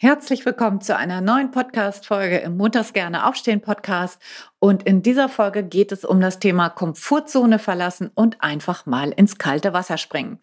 Herzlich 0.00 0.46
willkommen 0.46 0.80
zu 0.80 0.96
einer 0.96 1.20
neuen 1.20 1.50
Podcast-Folge 1.50 2.38
im 2.38 2.56
Montags 2.56 2.92
gerne 2.92 3.26
aufstehen 3.26 3.60
Podcast. 3.60 4.22
Und 4.60 4.84
in 4.84 5.02
dieser 5.02 5.28
Folge 5.28 5.64
geht 5.64 5.90
es 5.90 6.04
um 6.04 6.20
das 6.20 6.38
Thema 6.38 6.68
Komfortzone 6.68 7.58
verlassen 7.58 8.12
und 8.14 8.40
einfach 8.40 8.86
mal 8.86 9.10
ins 9.10 9.38
kalte 9.38 9.72
Wasser 9.72 9.98
springen. 9.98 10.38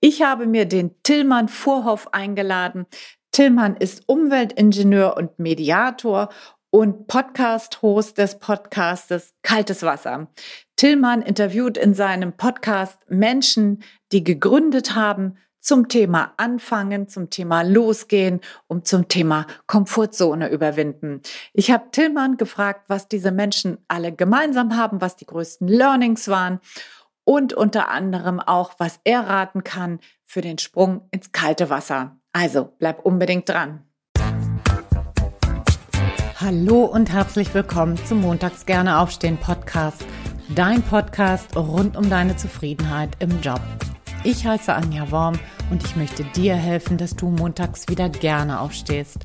Ich 0.00 0.22
habe 0.22 0.46
mir 0.46 0.64
den 0.64 1.00
Tillmann 1.04 1.46
Vorhoff 1.46 2.12
eingeladen. 2.12 2.86
Tillmann 3.30 3.76
ist 3.76 4.02
Umweltingenieur 4.08 5.16
und 5.16 5.38
Mediator 5.38 6.30
und 6.70 7.06
Podcast-Host 7.06 8.18
des 8.18 8.40
Podcastes 8.40 9.32
Kaltes 9.42 9.84
Wasser. 9.84 10.26
Tillmann 10.74 11.22
interviewt 11.22 11.78
in 11.78 11.94
seinem 11.94 12.32
Podcast 12.36 12.98
Menschen, 13.08 13.84
die 14.10 14.24
gegründet 14.24 14.96
haben, 14.96 15.36
zum 15.60 15.88
Thema 15.88 16.32
Anfangen, 16.36 17.08
zum 17.08 17.30
Thema 17.30 17.62
Losgehen 17.62 18.40
und 18.66 18.86
zum 18.86 19.08
Thema 19.08 19.46
Komfortzone 19.66 20.50
überwinden. 20.50 21.22
Ich 21.52 21.70
habe 21.70 21.90
Tillmann 21.90 22.36
gefragt, 22.36 22.84
was 22.88 23.08
diese 23.08 23.32
Menschen 23.32 23.78
alle 23.88 24.12
gemeinsam 24.12 24.76
haben, 24.76 25.00
was 25.00 25.16
die 25.16 25.26
größten 25.26 25.68
Learnings 25.68 26.28
waren 26.28 26.60
und 27.24 27.52
unter 27.52 27.88
anderem 27.88 28.40
auch, 28.40 28.74
was 28.78 29.00
er 29.04 29.20
raten 29.20 29.64
kann 29.64 30.00
für 30.24 30.40
den 30.40 30.58
Sprung 30.58 31.08
ins 31.10 31.32
kalte 31.32 31.70
Wasser. 31.70 32.16
Also 32.32 32.72
bleib 32.78 33.04
unbedingt 33.04 33.48
dran. 33.48 33.84
Hallo 36.40 36.84
und 36.84 37.10
herzlich 37.12 37.52
willkommen 37.52 37.96
zum 38.06 38.20
Montags 38.20 38.64
gerne 38.64 38.98
aufstehen 38.98 39.38
Podcast, 39.38 40.04
dein 40.54 40.82
Podcast 40.82 41.56
rund 41.56 41.96
um 41.96 42.08
deine 42.08 42.36
Zufriedenheit 42.36 43.10
im 43.18 43.40
Job. 43.40 43.60
Ich 44.24 44.44
heiße 44.44 44.74
Anja 44.74 45.10
Worm 45.12 45.38
und 45.70 45.84
ich 45.84 45.94
möchte 45.94 46.24
dir 46.24 46.56
helfen, 46.56 46.98
dass 46.98 47.14
du 47.14 47.30
montags 47.30 47.88
wieder 47.88 48.08
gerne 48.08 48.58
aufstehst. 48.58 49.18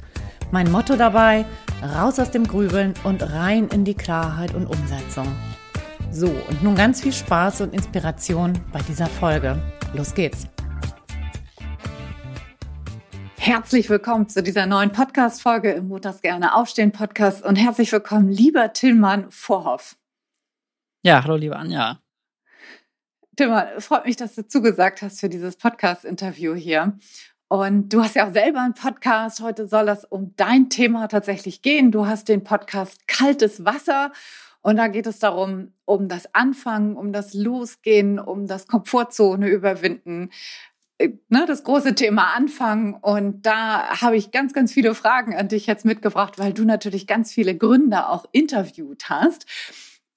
Mein 0.52 0.72
Motto 0.72 0.96
dabei, 0.96 1.46
raus 1.82 2.20
aus 2.20 2.30
dem 2.30 2.46
Grübeln 2.46 2.94
und 3.04 3.24
rein 3.34 3.68
in 3.70 3.86
die 3.86 3.96
Klarheit 3.96 4.54
und 4.54 4.68
Umsetzung. 4.68 5.28
So, 6.12 6.28
und 6.28 6.62
nun 6.62 6.76
ganz 6.76 7.02
viel 7.02 7.12
Spaß 7.12 7.62
und 7.62 7.74
Inspiration 7.74 8.54
bei 8.72 8.80
dieser 8.88 9.08
Folge. 9.08 9.60
Los 9.96 10.14
geht's! 10.14 10.48
Herzlich 13.40 13.90
willkommen 13.90 14.30
zu 14.30 14.44
dieser 14.44 14.68
neuen 14.68 14.92
Podcast-Folge 14.92 15.72
im 15.72 15.88
Montags 15.88 16.22
gerne 16.22 16.56
aufstehen 16.56 16.92
Podcast 16.92 17.44
und 17.44 17.56
herzlich 17.56 17.92
willkommen, 17.92 18.30
lieber 18.30 18.74
Tillmann 18.74 19.26
Vorhoff. 19.32 19.98
Ja, 21.02 21.24
hallo, 21.24 21.36
liebe 21.36 21.58
Anja. 21.58 22.03
Timmer, 23.36 23.68
freut 23.80 24.06
mich, 24.06 24.16
dass 24.16 24.36
du 24.36 24.46
zugesagt 24.48 25.02
hast 25.02 25.20
für 25.20 25.30
dieses 25.30 25.56
Podcast-Interview 25.56 26.54
hier. 26.54 27.00
Und 27.48 27.90
du 27.92 28.04
hast 28.04 28.16
ja 28.16 28.28
auch 28.28 28.34
selber 28.34 28.62
einen 28.62 28.76
Podcast. 28.76 29.42
Heute 29.42 29.68
soll 29.68 29.88
das 29.88 30.06
um 30.06 30.36
dein 30.36 30.70
Thema 30.70 31.08
tatsächlich 31.08 31.64
gehen. 31.64 31.92
Du 31.92 32.06
hast 32.06 32.30
den 32.30 32.44
Podcast 32.44 33.08
Kaltes 33.08 33.66
Wasser. 33.66 34.12
Und 34.62 34.78
da 34.78 34.88
geht 34.88 35.08
es 35.08 35.18
darum, 35.18 35.74
um 35.86 36.10
das 36.10 36.34
Anfangen, 36.36 36.96
um 36.96 37.12
das 37.12 37.34
Losgehen, 37.34 38.20
um 38.20 38.46
das 38.46 38.68
Komfortzone 38.68 39.48
überwinden. 39.48 40.30
Äh, 41.00 41.10
ne, 41.30 41.46
das 41.48 41.64
große 41.64 41.96
Thema 41.96 42.36
Anfangen. 42.36 42.94
Und 42.94 43.48
da 43.48 44.00
habe 44.02 44.16
ich 44.16 44.30
ganz, 44.30 44.54
ganz 44.54 44.72
viele 44.72 44.94
Fragen 44.94 45.36
an 45.36 45.48
dich 45.48 45.66
jetzt 45.66 45.86
mitgebracht, 45.86 46.38
weil 46.38 46.54
du 46.54 46.66
natürlich 46.66 47.08
ganz 47.08 47.34
viele 47.34 47.58
Gründer 47.58 48.12
auch 48.12 48.26
interviewt 48.32 49.10
hast. 49.10 49.48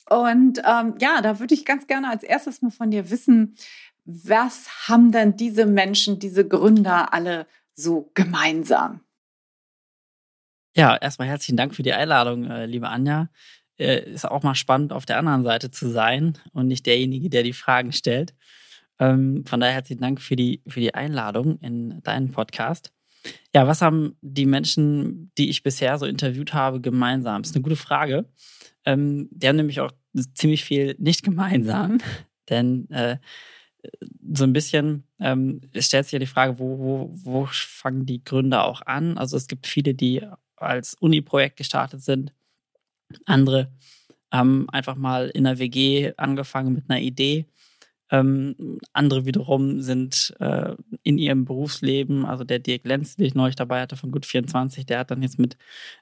Und 0.09 0.59
ähm, 0.65 0.95
ja, 1.01 1.21
da 1.21 1.41
würde 1.41 1.55
ich 1.55 1.65
ganz 1.65 1.87
gerne 1.87 2.09
als 2.09 2.23
erstes 2.23 2.63
mal 2.63 2.71
von 2.71 2.91
dir 2.91 3.11
wissen, 3.11 3.57
was 4.05 4.89
haben 4.89 5.11
denn 5.11 5.37
diese 5.37 5.67
Menschen, 5.67 6.19
diese 6.19 6.47
Gründer 6.47 7.13
alle 7.13 7.47
so 7.75 8.11
gemeinsam? 8.15 9.01
Ja, 10.77 10.97
erstmal 10.97 11.29
herzlichen 11.29 11.57
Dank 11.57 11.75
für 11.75 11.83
die 11.83 11.93
Einladung, 11.93 12.45
äh, 12.45 12.67
liebe 12.67 12.89
Anja. 12.89 13.31
Äh, 13.79 14.11
ist 14.11 14.27
auch 14.27 14.43
mal 14.43 14.55
spannend, 14.55 14.93
auf 14.93 15.07
der 15.07 15.19
anderen 15.19 15.43
Seite 15.43 15.71
zu 15.71 15.91
sein 15.91 16.39
und 16.53 16.69
nicht 16.69 16.87
derjenige, 16.87 17.29
der 17.29 17.43
die 17.43 17.53
Fragen 17.53 17.93
stellt. 17.93 18.35
Ähm, 18.99 19.45
von 19.47 19.61
daher 19.61 19.75
herzlichen 19.75 20.01
Dank 20.01 20.21
für 20.21 20.37
die, 20.37 20.63
für 20.67 20.81
die 20.81 20.95
Einladung 20.95 21.59
in 21.61 22.03
deinen 22.03 22.31
Podcast. 22.31 22.93
Ja, 23.55 23.67
was 23.67 23.83
haben 23.83 24.17
die 24.21 24.47
Menschen, 24.47 25.33
die 25.37 25.51
ich 25.51 25.63
bisher 25.63 25.99
so 25.99 26.07
interviewt 26.07 26.55
habe, 26.55 26.81
gemeinsam? 26.81 27.43
Ist 27.43 27.55
eine 27.55 27.63
gute 27.63 27.77
Frage. 27.77 28.27
Ähm, 28.87 29.29
die 29.31 29.49
haben 29.49 29.57
nämlich 29.57 29.81
auch 29.81 29.93
ziemlich 30.35 30.65
viel 30.65 30.95
nicht 30.99 31.23
gemeinsam, 31.23 31.99
denn 32.49 32.89
äh, 32.91 33.19
so 34.33 34.45
ein 34.45 34.53
bisschen 34.53 35.05
ähm, 35.21 35.61
stellt 35.77 36.07
sich 36.07 36.13
ja 36.13 36.19
die 36.19 36.27
Frage, 36.27 36.59
wo, 36.59 36.79
wo, 36.79 37.11
wo 37.13 37.49
fangen 37.51 38.07
die 38.07 38.25
Gründer 38.25 38.65
auch 38.65 38.83
an? 38.83 39.19
Also 39.19 39.37
es 39.37 39.47
gibt 39.47 39.67
viele, 39.67 39.95
die 39.95 40.23
als 40.57 40.95
Uni-Projekt 40.95 41.57
gestartet 41.57 42.03
sind, 42.03 42.33
andere 43.25 43.71
haben 44.33 44.69
einfach 44.71 44.97
mal 44.97 45.29
in 45.31 45.47
einer 45.47 45.59
WG 45.59 46.13
angefangen 46.17 46.73
mit 46.73 46.91
einer 46.91 47.01
Idee 47.01 47.47
ähm, 48.11 48.79
andere 48.93 49.27
wiederum 49.27 49.81
sind 49.81 50.35
äh, 50.39 50.75
in 51.03 51.19
ihrem 51.19 51.45
Berufsleben, 51.45 52.25
also 52.25 52.45
der 52.45 52.61
Dirk 52.61 52.85
Lenz, 52.85 53.17
den 53.17 53.27
ich 53.27 53.35
neulich 53.35 53.57
dabei 53.57 53.81
hatte 53.81 53.97
von 53.97 54.13
Gut 54.13 54.27
24, 54.27 54.87
der 54.87 55.01
hat 55.01 55.11
dann 55.11 55.23
jetzt 55.23 55.39
mit 55.39 55.57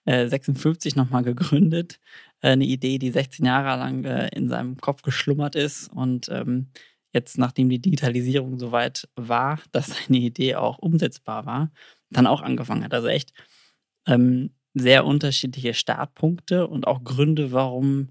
äh, 0.05 0.29
56 0.29 0.97
nochmal 0.97 1.23
gegründet. 1.23 1.99
Äh, 2.41 2.51
eine 2.51 2.65
Idee, 2.65 2.99
die 2.99 3.11
16 3.11 3.47
Jahre 3.47 3.79
lang 3.79 4.05
äh, 4.05 4.29
in 4.37 4.49
seinem 4.49 4.77
Kopf 4.77 5.03
geschlummert 5.03 5.55
ist 5.55 5.89
und 5.89 6.29
ähm, 6.29 6.69
jetzt, 7.13 7.39
nachdem 7.39 7.71
die 7.71 7.81
Digitalisierung 7.81 8.59
soweit 8.59 9.09
war, 9.17 9.61
dass 9.73 9.87
seine 10.07 10.19
Idee 10.19 10.57
auch 10.57 10.79
umsetzbar 10.79 11.47
war, 11.47 11.71
dann 12.11 12.27
auch 12.27 12.43
angefangen 12.43 12.85
hat. 12.85 12.93
Also 12.93 13.09
echt 13.09 13.33
ähm, 14.07 14.51
sehr 14.75 15.07
unterschiedliche 15.07 15.73
Startpunkte 15.73 16.67
und 16.67 16.87
auch 16.87 17.03
Gründe, 17.05 17.53
warum 17.53 18.11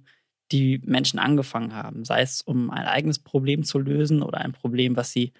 die 0.51 0.81
Menschen 0.85 1.19
angefangen 1.19 1.73
haben, 1.73 2.05
sei 2.05 2.21
es 2.21 2.41
um 2.41 2.69
ein 2.69 2.85
eigenes 2.85 3.19
Problem 3.19 3.63
zu 3.63 3.79
lösen 3.79 4.21
oder 4.21 4.39
ein 4.39 4.51
Problem, 4.51 4.95
was 4.95 5.11
sie 5.11 5.33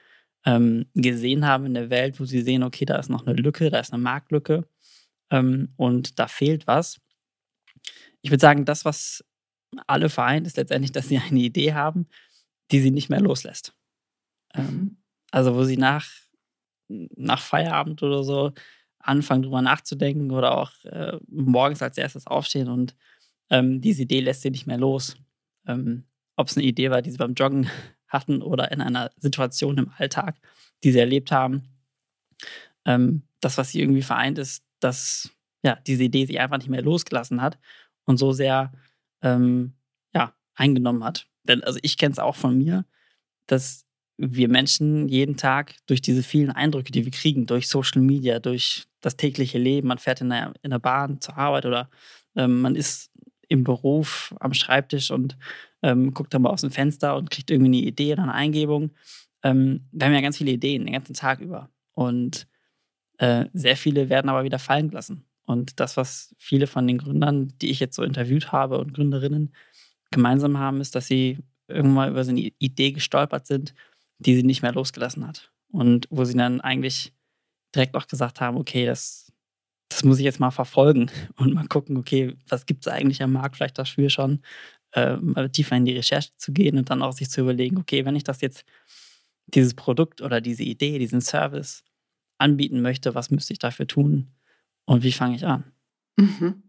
ähm, 0.46 0.86
gesehen 0.96 1.46
haben 1.46 1.66
in 1.66 1.74
der 1.74 1.90
Welt, 1.90 2.19
wo 2.19 2.25
sie 2.25 2.41
sehen, 2.41 2.64
okay, 2.64 2.86
da 2.86 2.97
ist 2.97 3.09
noch 3.09 3.25
eine 3.25 3.36
Lücke, 3.36 3.69
da 3.69 3.80
ist 3.80 3.94
eine 3.94 4.02
Marktlücke 4.02 4.68
ähm, 5.30 5.74
und 5.78 6.19
da 6.19 6.28
fehlt 6.28 6.68
was. 6.68 7.00
Ich 8.22 8.31
würde 8.31 8.42
sagen, 8.42 8.66
das, 8.66 8.86
was 8.86 9.24
alle 9.88 10.09
vereint, 10.09 10.47
ist 10.47 10.58
letztendlich, 10.58 10.92
dass 10.92 11.08
sie 11.08 11.18
eine 11.18 11.40
Idee 11.40 11.74
haben, 11.74 12.08
die 12.72 12.80
sie 12.80 12.92
nicht 12.92 13.09
mehr 13.09 13.22
loslässt. 13.22 13.75
Ähm, 14.53 14.66
mhm. 14.66 14.97
also 15.31 15.56
wo 15.56 15.63
sie 15.63 15.78
nach, 15.78 16.08
nach 16.88 17.42
Feierabend 17.42 18.03
oder 18.03 18.24
so 18.24 18.52
anfangen, 19.00 19.44
drüber 19.44 19.62
nachzudenken 19.62 20.31
oder 20.31 20.58
auch 20.58 20.72
äh, 20.86 21.18
morgens 21.28 21.81
als 21.81 21.97
erstes 21.97 22.28
aufstehen 22.28 22.69
und 22.69 22.96
ähm, 23.53 23.81
diese 23.81 24.02
Idee 24.02 24.19
lässt 24.19 24.41
sie 24.41 24.50
nicht 24.50 24.66
mehr 24.66 24.80
los. 24.80 25.16
Ähm, 25.68 26.06
Ob 26.36 26.47
es 26.47 26.58
eine 26.58 26.66
Idee 26.66 26.90
war, 26.90 27.03
die 27.03 27.12
sie 27.12 27.18
beim 27.18 27.36
Joggen 27.36 27.69
hatten 28.08 28.41
oder 28.41 28.72
in 28.72 28.81
einer 28.81 29.12
Situation 29.18 29.78
im 29.78 29.91
Alltag, 29.97 30.40
die 30.84 30.91
sie 30.91 31.00
erlebt 31.00 31.31
haben. 31.31 31.63
Ähm, 32.86 33.24
das, 33.40 33.58
was 33.58 33.69
sie 33.69 33.80
irgendwie 33.80 34.02
vereint, 34.02 34.40
ist, 34.40 34.63
dass 34.80 35.31
ja, 35.63 35.75
diese 35.88 36.03
Idee 36.03 36.25
sie 36.25 36.40
einfach 36.40 36.58
nicht 36.58 36.69
mehr 36.69 36.81
losgelassen 36.81 37.42
hat 37.42 37.59
und 38.06 38.18
so 38.18 38.34
sehr 38.34 38.72
ähm, 39.22 39.74
ja, 40.13 40.34
eingenommen 40.56 41.03
hat. 41.03 41.28
Denn 41.44 41.63
also 41.63 41.80
ich 41.84 41.97
kenne 41.97 42.12
es 42.12 42.19
auch 42.19 42.36
von 42.36 42.58
mir, 42.58 42.86
dass 43.46 43.86
wir 44.18 44.47
Menschen 44.47 45.08
jeden 45.08 45.38
Tag 45.38 45.75
durch 45.86 46.02
diese 46.02 46.24
vielen 46.24 46.52
Eindrücke, 46.52 46.92
die 46.92 47.06
wir 47.06 47.12
kriegen, 47.12 47.46
durch 47.46 47.68
Social 47.68 48.02
Media, 48.02 48.40
durch 48.40 48.86
das 49.02 49.16
tägliche 49.16 49.58
Leben, 49.58 49.88
man 49.88 49.97
fährt 50.00 50.22
in 50.22 50.30
der, 50.30 50.53
in 50.62 50.72
der 50.72 50.80
Bahn 50.80 51.22
zur 51.22 51.38
Arbeit 51.38 51.66
oder 51.66 51.90
ähm, 52.36 52.62
man 52.62 52.75
ist 52.75 53.12
im 53.48 53.64
Beruf 53.64 54.34
am 54.40 54.54
Schreibtisch 54.54 55.12
und 55.12 55.38
ähm, 55.81 56.14
guckt 56.14 56.34
dann 56.34 56.42
mal 56.44 56.50
aus 56.50 56.62
dem 56.62 56.72
Fenster 56.72 57.16
und 57.16 57.30
kriegt 57.30 57.52
irgendwie 57.52 57.80
eine 57.80 57.88
Idee 57.88 58.14
oder 58.14 58.24
eine 58.24 58.34
Eingebung. 58.34 58.92
Ähm, 59.44 59.88
wir 59.92 60.08
haben 60.08 60.14
ja 60.14 60.22
ganz 60.22 60.38
viele 60.38 60.52
Ideen 60.52 60.86
den 60.86 60.94
ganzen 60.94 61.14
Tag 61.14 61.40
über. 61.40 61.70
Und 61.94 62.48
äh, 63.18 63.46
sehr 63.54 63.78
viele 63.78 64.09
werden 64.09 64.30
aber 64.30 64.44
wieder 64.44 64.59
fallen 64.59 64.90
gelassen. 64.90 65.26
Und 65.46 65.80
das, 65.80 65.98
was 65.98 66.34
viele 66.38 66.68
von 66.68 66.88
den 66.88 66.98
Gründern, 66.98 67.54
die 67.62 67.69
ich 67.69 67.80
jetzt 67.80 67.95
so 67.95 68.04
interviewt 68.04 68.51
habe 68.51 68.80
und 68.80 68.94
Gründerinnen 68.94 69.54
gemeinsam 70.12 70.57
haben, 70.57 70.80
ist, 70.80 70.96
dass 70.96 71.07
sie 71.07 71.39
irgendwann 71.68 72.10
über 72.10 72.24
so 72.24 72.31
eine 72.31 72.51
Idee 72.60 72.92
gestolpert 72.92 73.46
sind, 73.46 73.74
die 74.19 74.36
sie 74.36 74.44
nicht 74.44 74.62
mehr 74.62 74.74
losgelassen 74.74 75.28
hat. 75.28 75.51
Und 75.72 76.07
wo 76.10 76.24
sie 76.24 76.38
dann 76.38 76.62
eigentlich 76.62 77.13
direkt 77.75 77.96
auch 77.96 78.07
gesagt 78.07 78.39
haben, 78.42 78.57
okay, 78.57 78.86
das 78.86 79.23
das 79.94 80.04
muss 80.04 80.18
ich 80.18 80.25
jetzt 80.25 80.40
mal 80.40 80.51
verfolgen 80.51 81.10
und 81.38 81.54
mal 81.54 81.68
gucken, 81.68 81.98
okay, 81.98 82.36
was 82.48 82.66
gibt 82.66 82.86
es 82.86 82.92
eigentlich 82.92 83.22
am 83.22 83.34
Markt 83.34 83.56
vielleicht 83.56 83.78
dafür 83.78 84.10
schon, 84.10 84.42
äh, 84.94 85.16
mal 85.18 85.50
tiefer 85.50 85.75
in 85.75 85.86
die 85.86 85.95
Recherche 85.95 86.31
zu 86.38 86.51
gehen 86.51 86.78
und 86.78 86.90
dann 86.90 87.01
auch 87.01 87.13
sich 87.13 87.30
zu 87.30 87.42
überlegen, 87.42 87.78
okay, 87.78 88.06
wenn 88.06 88.16
ich 88.16 88.24
das 88.24 88.42
jetzt, 88.42 88.66
dieses 89.48 89.74
Produkt 89.74 90.22
oder 90.22 90.40
diese 90.40 90.63
Idee, 90.63 91.00
diesen 91.00 91.19
Service 91.19 91.84
anbieten 92.38 92.81
möchte, 92.81 93.13
was 93.13 93.30
müsste 93.30 93.54
ich 93.54 93.60
dafür 93.60 93.86
tun 93.86 94.31
und 94.86 95.04
wie 95.04 95.12
fange 95.12 95.36
ich 95.36 95.45
an? 95.45 95.66
Mhm. 96.16 96.63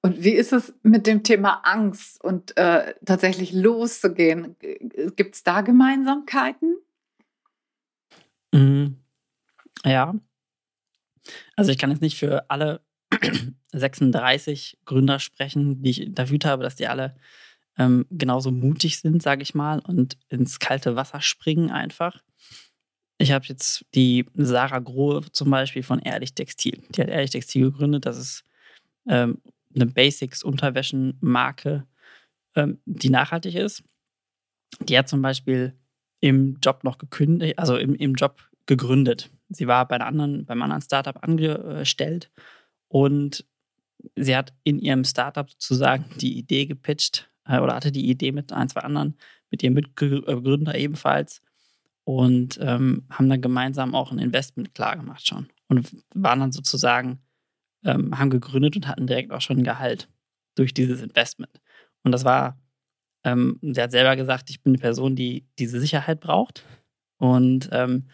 Und 0.00 0.22
wie 0.22 0.32
ist 0.32 0.52
es 0.52 0.74
mit 0.82 1.06
dem 1.06 1.22
Thema 1.22 1.62
Angst 1.64 2.22
und 2.22 2.56
äh, 2.56 2.94
tatsächlich 3.04 3.52
loszugehen? 3.52 4.56
Gibt 5.16 5.34
es 5.34 5.42
da 5.42 5.62
Gemeinsamkeiten? 5.62 6.76
Mhm. 8.52 8.98
Ja, 9.84 10.14
Also 11.56 11.70
ich 11.70 11.78
kann 11.78 11.90
jetzt 11.90 12.02
nicht 12.02 12.18
für 12.18 12.50
alle 12.50 12.80
36 13.72 14.78
Gründer 14.84 15.18
sprechen, 15.18 15.82
die 15.82 15.90
ich 15.90 16.02
interviewt 16.02 16.44
habe, 16.44 16.62
dass 16.62 16.76
die 16.76 16.86
alle 16.86 17.16
ähm, 17.76 18.06
genauso 18.10 18.50
mutig 18.50 18.98
sind, 18.98 19.22
sage 19.22 19.42
ich 19.42 19.54
mal, 19.54 19.80
und 19.80 20.16
ins 20.28 20.58
kalte 20.58 20.96
Wasser 20.96 21.20
springen 21.20 21.70
einfach. 21.70 22.22
Ich 23.18 23.32
habe 23.32 23.46
jetzt 23.46 23.84
die 23.94 24.26
Sarah 24.34 24.80
Grohe 24.80 25.22
zum 25.32 25.50
Beispiel 25.50 25.82
von 25.82 26.00
Ehrlich 26.00 26.34
Textil. 26.34 26.82
Die 26.90 27.00
hat 27.00 27.08
Ehrlich 27.08 27.30
Textil 27.30 27.70
gegründet. 27.70 28.06
Das 28.06 28.18
ist 28.18 28.44
ähm, 29.08 29.40
eine 29.74 29.86
Basics-Unterwäschenmarke, 29.86 31.86
ähm, 32.56 32.80
die 32.84 33.10
nachhaltig 33.10 33.54
ist. 33.54 33.84
Die 34.80 34.98
hat 34.98 35.08
zum 35.08 35.22
Beispiel 35.22 35.74
im 36.20 36.58
Job 36.60 36.84
noch 36.84 36.98
gekündigt, 36.98 37.58
also 37.58 37.76
im, 37.76 37.94
im 37.94 38.14
Job 38.14 38.42
gegründet. 38.66 39.30
Sie 39.48 39.66
war 39.66 39.86
bei 39.86 39.98
anderen, 39.98 40.46
beim 40.46 40.62
anderen 40.62 40.82
Startup 40.82 41.22
angestellt 41.22 42.30
und 42.88 43.44
sie 44.16 44.36
hat 44.36 44.52
in 44.64 44.78
ihrem 44.78 45.04
Startup 45.04 45.48
sozusagen 45.50 46.04
die 46.20 46.38
Idee 46.38 46.66
gepitcht 46.66 47.30
äh, 47.46 47.58
oder 47.58 47.74
hatte 47.74 47.92
die 47.92 48.08
Idee 48.08 48.32
mit 48.32 48.52
ein, 48.52 48.68
zwei 48.68 48.80
anderen, 48.80 49.16
mit 49.50 49.62
ihrem 49.62 49.74
Mitgründer 49.74 50.74
ebenfalls 50.74 51.42
und 52.04 52.58
ähm, 52.60 53.06
haben 53.10 53.28
dann 53.28 53.40
gemeinsam 53.40 53.94
auch 53.94 54.12
ein 54.12 54.18
Investment 54.18 54.74
klargemacht 54.74 55.26
schon 55.26 55.48
und 55.68 55.90
waren 56.14 56.40
dann 56.40 56.52
sozusagen, 56.52 57.20
ähm, 57.84 58.18
haben 58.18 58.30
gegründet 58.30 58.76
und 58.76 58.88
hatten 58.88 59.06
direkt 59.06 59.32
auch 59.32 59.40
schon 59.40 59.58
ein 59.58 59.64
Gehalt 59.64 60.08
durch 60.54 60.74
dieses 60.74 61.02
Investment. 61.02 61.60
Und 62.02 62.12
das 62.12 62.24
war, 62.24 62.60
ähm, 63.24 63.58
sie 63.62 63.80
hat 63.80 63.90
selber 63.90 64.16
gesagt, 64.16 64.50
ich 64.50 64.62
bin 64.62 64.72
eine 64.72 64.80
Person, 64.80 65.16
die 65.16 65.46
diese 65.58 65.80
Sicherheit 65.80 66.20
braucht 66.20 66.64
und 67.18 67.70
ähm, 67.72 68.08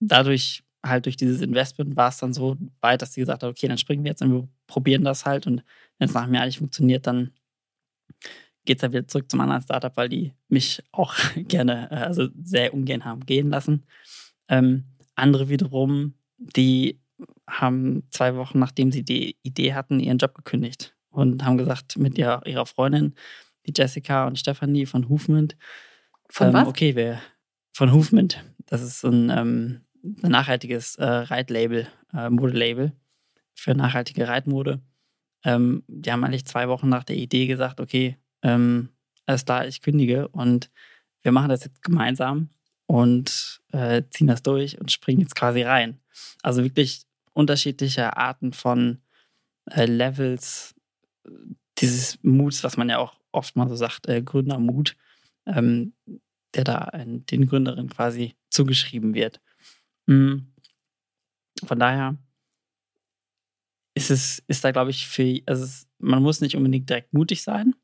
dadurch 0.00 0.64
halt 0.84 1.04
durch 1.04 1.16
dieses 1.16 1.42
Investment 1.42 1.94
war 1.96 2.08
es 2.08 2.18
dann 2.18 2.32
so 2.32 2.56
weit, 2.80 3.02
dass 3.02 3.12
sie 3.12 3.20
gesagt 3.20 3.42
hat, 3.42 3.50
okay, 3.50 3.68
dann 3.68 3.78
springen 3.78 4.02
wir 4.02 4.10
jetzt 4.10 4.22
und 4.22 4.32
wir 4.32 4.48
probieren 4.66 5.04
das 5.04 5.26
halt 5.26 5.46
und 5.46 5.62
wenn 5.98 6.08
es 6.08 6.14
nach 6.14 6.26
mir 6.26 6.40
eigentlich 6.40 6.58
funktioniert, 6.58 7.06
dann 7.06 7.32
geht 8.64 8.78
es 8.78 8.82
ja 8.82 8.92
wieder 8.92 9.06
zurück 9.06 9.30
zum 9.30 9.40
anderen 9.40 9.62
Startup, 9.62 9.94
weil 9.96 10.08
die 10.08 10.32
mich 10.48 10.82
auch 10.92 11.14
gerne, 11.36 11.90
äh, 11.90 11.96
also 11.96 12.28
sehr 12.42 12.72
ungern 12.72 13.04
haben 13.04 13.24
gehen 13.26 13.50
lassen. 13.50 13.84
Ähm, 14.48 14.84
andere 15.14 15.48
wiederum, 15.48 16.14
die 16.38 17.00
haben 17.46 18.04
zwei 18.10 18.36
Wochen, 18.36 18.58
nachdem 18.58 18.90
sie 18.92 19.02
die 19.02 19.36
Idee 19.42 19.74
hatten, 19.74 20.00
ihren 20.00 20.18
Job 20.18 20.34
gekündigt 20.34 20.94
und 21.10 21.44
haben 21.44 21.58
gesagt 21.58 21.98
mit 21.98 22.16
ihrer, 22.16 22.46
ihrer 22.46 22.64
Freundin, 22.66 23.14
die 23.66 23.72
Jessica 23.76 24.26
und 24.26 24.38
Stephanie 24.38 24.86
von 24.86 25.02
Movement, 25.02 25.56
von 26.30 26.48
ähm, 26.48 26.52
was? 26.54 26.68
Okay, 26.68 26.96
wir 26.96 27.20
von 27.72 27.90
Movement. 27.90 28.42
Das 28.66 28.82
ist 28.82 29.04
ein, 29.04 29.30
ähm, 29.30 29.80
ein 30.02 30.30
nachhaltiges 30.30 30.96
äh, 30.96 31.04
Reitlabel, 31.04 31.88
äh, 32.12 32.30
Modelabel 32.30 32.92
für 33.54 33.74
nachhaltige 33.74 34.28
Reitmode. 34.28 34.80
Ähm, 35.44 35.84
die 35.86 36.10
haben 36.10 36.24
eigentlich 36.24 36.46
zwei 36.46 36.68
Wochen 36.68 36.88
nach 36.88 37.04
der 37.04 37.16
Idee 37.16 37.46
gesagt, 37.46 37.80
okay, 37.80 38.16
ähm, 38.42 38.90
alles 39.26 39.44
klar, 39.44 39.66
ich 39.66 39.80
kündige 39.80 40.28
und 40.28 40.70
wir 41.22 41.32
machen 41.32 41.48
das 41.50 41.64
jetzt 41.64 41.82
gemeinsam 41.82 42.50
und 42.86 43.60
äh, 43.72 44.02
ziehen 44.10 44.26
das 44.26 44.42
durch 44.42 44.80
und 44.80 44.90
springen 44.90 45.20
jetzt 45.20 45.34
quasi 45.34 45.62
rein. 45.62 46.00
Also 46.42 46.64
wirklich 46.64 47.02
unterschiedliche 47.32 48.16
Arten 48.16 48.52
von 48.52 48.98
äh, 49.70 49.84
Levels 49.84 50.74
dieses 51.78 52.18
Muts, 52.22 52.64
was 52.64 52.76
man 52.76 52.88
ja 52.88 52.98
auch 52.98 53.14
oft 53.32 53.56
mal 53.56 53.68
so 53.68 53.76
sagt, 53.76 54.08
äh, 54.08 54.22
Gründermut, 54.22 54.96
ähm, 55.46 55.94
der 56.54 56.64
da 56.64 56.78
ein, 56.78 57.24
den 57.26 57.46
Gründerinnen 57.46 57.90
quasi 57.90 58.34
zugeschrieben 58.50 59.14
wird. 59.14 59.40
Mhm. 60.10 60.52
Von 61.64 61.78
daher 61.78 62.16
ist 63.94 64.10
es, 64.10 64.42
ist 64.48 64.64
da, 64.64 64.72
glaube 64.72 64.90
ich, 64.90 65.06
für, 65.06 65.40
also 65.46 65.62
es, 65.62 65.88
man 65.98 66.22
muss 66.22 66.40
nicht 66.40 66.56
unbedingt 66.56 66.90
direkt 66.90 67.12
mutig 67.12 67.42
sein, 67.42 67.76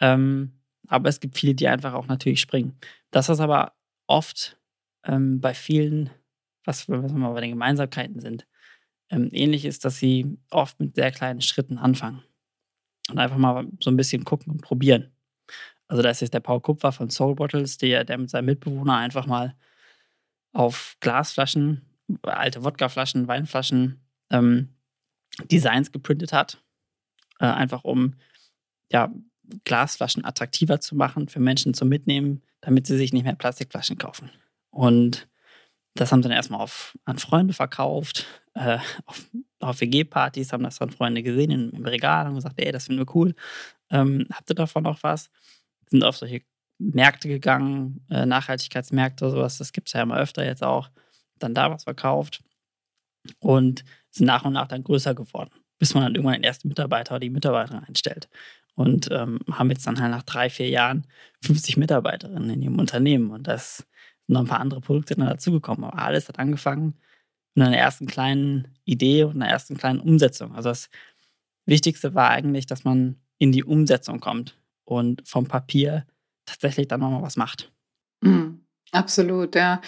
ähm, 0.00 0.60
aber 0.88 1.08
es 1.08 1.20
gibt 1.20 1.38
viele, 1.38 1.54
die 1.54 1.68
einfach 1.68 1.94
auch 1.94 2.08
natürlich 2.08 2.40
springen. 2.40 2.76
Das, 3.12 3.28
was 3.28 3.38
aber 3.38 3.74
oft 4.08 4.58
ähm, 5.04 5.40
bei 5.40 5.54
vielen, 5.54 6.10
was, 6.64 6.88
wir 6.88 6.98
mal 6.98 7.32
bei 7.32 7.40
den 7.42 7.50
Gemeinsamkeiten 7.50 8.18
sind, 8.18 8.48
ähm, 9.10 9.28
ähnlich 9.30 9.64
ist, 9.64 9.84
dass 9.84 9.98
sie 9.98 10.38
oft 10.50 10.80
mit 10.80 10.96
sehr 10.96 11.12
kleinen 11.12 11.40
Schritten 11.40 11.78
anfangen 11.78 12.24
und 13.10 13.18
einfach 13.18 13.38
mal 13.38 13.68
so 13.78 13.90
ein 13.90 13.96
bisschen 13.96 14.24
gucken 14.24 14.52
und 14.52 14.62
probieren. 14.62 15.12
Also 15.86 16.02
da 16.02 16.10
ist 16.10 16.20
jetzt 16.20 16.34
der 16.34 16.40
Paul 16.40 16.60
Kupfer 16.60 16.90
von 16.90 17.10
Soul 17.10 17.36
Bottles, 17.36 17.78
der, 17.78 18.04
der 18.04 18.18
mit 18.18 18.30
seinem 18.30 18.46
Mitbewohner 18.46 18.96
einfach 18.96 19.26
mal 19.26 19.54
auf 20.52 20.96
Glasflaschen, 21.00 21.82
alte 22.22 22.64
Wodkaflaschen, 22.64 23.28
Weinflaschen 23.28 24.00
ähm, 24.30 24.70
Designs 25.50 25.92
geprintet 25.92 26.32
hat. 26.32 26.62
Äh, 27.38 27.46
einfach 27.46 27.84
um 27.84 28.14
ja, 28.90 29.12
Glasflaschen 29.64 30.24
attraktiver 30.24 30.80
zu 30.80 30.96
machen 30.96 31.28
für 31.28 31.40
Menschen 31.40 31.74
zum 31.74 31.88
Mitnehmen, 31.88 32.42
damit 32.60 32.86
sie 32.86 32.96
sich 32.96 33.12
nicht 33.12 33.24
mehr 33.24 33.34
Plastikflaschen 33.34 33.98
kaufen. 33.98 34.30
Und 34.70 35.28
das 35.94 36.12
haben 36.12 36.22
sie 36.22 36.28
dann 36.28 36.36
erstmal 36.36 36.60
auf, 36.60 36.96
an 37.04 37.18
Freunde 37.18 37.54
verkauft, 37.54 38.26
äh, 38.54 38.78
auf, 39.06 39.26
auf 39.60 39.80
WG-Partys 39.80 40.52
haben 40.52 40.62
das 40.62 40.78
dann 40.78 40.90
Freunde 40.90 41.22
gesehen 41.22 41.50
im, 41.50 41.70
im 41.70 41.86
Regal 41.86 42.26
und 42.28 42.36
gesagt, 42.36 42.58
ey, 42.58 42.72
das 42.72 42.86
finden 42.86 43.00
wir 43.00 43.14
cool. 43.14 43.34
Ähm, 43.90 44.26
habt 44.32 44.50
ihr 44.50 44.54
davon 44.54 44.84
noch 44.84 45.02
was? 45.02 45.30
Sind 45.86 46.04
auf 46.04 46.16
solche 46.16 46.42
Märkte 46.80 47.28
gegangen, 47.28 48.04
äh, 48.10 48.26
Nachhaltigkeitsmärkte, 48.26 49.30
sowas, 49.30 49.58
das 49.58 49.72
gibt 49.72 49.88
es 49.88 49.92
ja 49.92 50.02
immer 50.02 50.16
öfter 50.16 50.44
jetzt 50.44 50.62
auch. 50.64 50.90
Dann 51.38 51.54
da 51.54 51.70
was 51.70 51.84
verkauft 51.84 52.42
und 53.38 53.84
sind 54.10 54.26
nach 54.26 54.44
und 54.44 54.54
nach 54.54 54.68
dann 54.68 54.82
größer 54.82 55.14
geworden, 55.14 55.50
bis 55.78 55.94
man 55.94 56.04
dann 56.04 56.14
irgendwann 56.14 56.34
den 56.34 56.44
ersten 56.44 56.68
Mitarbeiter 56.68 57.12
oder 57.14 57.20
die 57.20 57.30
Mitarbeiterin 57.30 57.84
einstellt 57.84 58.28
und 58.74 59.08
ähm, 59.10 59.40
haben 59.50 59.70
jetzt 59.70 59.86
dann 59.86 60.00
halt 60.00 60.10
nach 60.10 60.22
drei, 60.22 60.48
vier 60.48 60.68
Jahren 60.68 61.06
50 61.42 61.76
Mitarbeiterinnen 61.76 62.50
in 62.50 62.62
ihrem 62.62 62.78
Unternehmen 62.78 63.30
und 63.30 63.46
das 63.46 63.78
sind 64.26 64.34
noch 64.34 64.40
ein 64.40 64.46
paar 64.46 64.60
andere 64.60 64.80
Produkte 64.80 65.16
dann 65.16 65.26
dazugekommen. 65.26 65.84
Aber 65.84 65.98
alles 65.98 66.28
hat 66.28 66.38
angefangen 66.38 66.94
mit 67.54 67.66
einer 67.66 67.76
ersten 67.76 68.06
kleinen 68.06 68.68
Idee 68.84 69.24
und 69.24 69.36
einer 69.36 69.50
ersten 69.50 69.76
kleinen 69.76 70.00
Umsetzung. 70.00 70.54
Also 70.54 70.70
das 70.70 70.88
Wichtigste 71.66 72.14
war 72.14 72.30
eigentlich, 72.30 72.66
dass 72.66 72.84
man 72.84 73.16
in 73.38 73.52
die 73.52 73.64
Umsetzung 73.64 74.20
kommt 74.20 74.58
und 74.84 75.26
vom 75.28 75.46
Papier 75.46 76.06
tatsächlich 76.50 76.88
dann 76.88 77.00
nochmal 77.00 77.22
was 77.22 77.36
macht. 77.36 77.72
Mhm. 78.20 78.60
Absolut, 78.92 79.54
ja. 79.54 79.80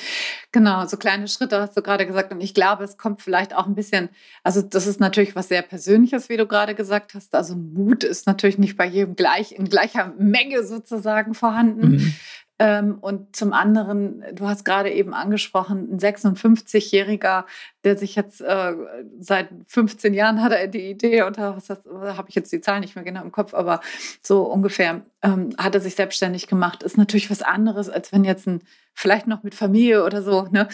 Genau, 0.53 0.87
so 0.87 0.97
kleine 0.97 1.27
Schritte 1.27 1.61
hast 1.61 1.77
du 1.77 1.83
gerade 1.83 2.07
gesagt. 2.07 2.33
Und 2.33 2.41
ich 2.41 2.55
glaube, 2.55 2.85
es 2.85 2.97
kommt 2.99 3.21
vielleicht 3.21 3.55
auch 3.55 3.67
ein 3.67 3.75
bisschen, 3.75 4.11
also 4.45 4.63
das 4.63 4.87
ist 4.87 5.01
natürlich 5.01 5.35
was 5.35 5.49
sehr 5.49 5.63
Persönliches, 5.63 6.29
wie 6.29 6.37
du 6.37 6.47
gerade 6.47 6.77
gesagt 6.77 7.15
hast. 7.15 7.35
Also 7.35 7.57
Mut 7.57 8.05
ist 8.05 8.29
natürlich 8.29 8.59
nicht 8.59 8.77
bei 8.77 8.87
jedem 8.87 9.17
gleich 9.17 9.53
in 9.53 9.69
gleicher 9.69 10.15
Menge 10.19 10.65
sozusagen 10.65 11.35
vorhanden. 11.35 11.97
Mhm. 11.97 12.15
Ähm, 12.63 12.99
und 13.01 13.35
zum 13.35 13.53
anderen, 13.53 14.23
du 14.33 14.47
hast 14.47 14.65
gerade 14.65 14.89
eben 14.93 15.15
angesprochen, 15.15 15.89
ein 15.91 15.99
56-Jähriger, 15.99 17.45
der 17.83 17.99
sich 17.99 18.15
jetzt 18.15 18.41
äh, 18.41 18.75
seit 19.19 19.49
15 19.67 20.15
Jahren 20.15 20.41
hat 20.41 20.53
er 20.53 20.69
die 20.69 20.89
Idee 20.89 21.23
und 21.23 21.39
was 21.39 21.69
habe 21.69 22.29
ich 22.29 22.37
jetzt 22.37 22.53
die 22.53 22.61
Zahl 22.61 22.79
nicht 22.79 22.95
mehr 22.95 23.05
genau 23.05 23.23
im 23.23 23.33
Kopf, 23.33 23.53
aber 23.53 23.81
so 24.23 24.45
ungefähr 24.45 25.03
ähm, 25.23 25.51
hat 25.59 25.75
er 25.75 25.81
sich 25.81 25.97
selbstständig 25.97 26.47
gemacht. 26.47 26.85
Ist 26.85 26.97
natürlich 26.97 27.33
was 27.33 27.43
anderes, 27.43 27.91
als 27.91 28.13
wenn 28.13 28.23
jetzt 28.23 28.47
ein 28.47 28.63
vielleicht 28.95 29.27
noch 29.27 29.43
mit 29.43 29.57
Familie 29.57 30.05
oder 30.05 30.23
so, 30.23 30.47
ne? 30.53 30.69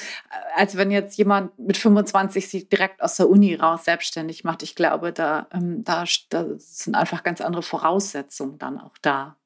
als 0.57 0.77
wenn 0.77 0.91
jetzt 0.91 1.17
jemand 1.17 1.59
mit 1.59 1.79
25 1.79 2.51
sich 2.51 2.69
direkt 2.69 3.01
aus 3.01 3.17
der 3.17 3.31
Uni 3.31 3.55
raus 3.55 3.87
selbstständig 3.87 4.45
macht. 4.45 4.63
Ich 4.63 4.75
glaube, 4.75 5.15
da, 5.15 5.47
ähm, 5.53 5.85
da, 5.85 6.05
da 6.29 6.45
sind 6.59 6.97
einfach 6.97 7.23
ganz 7.23 7.41
andere 7.41 7.63
Voraussetzungen 7.63 8.59
dann 8.59 8.79
auch 8.79 8.99
da. 9.01 9.37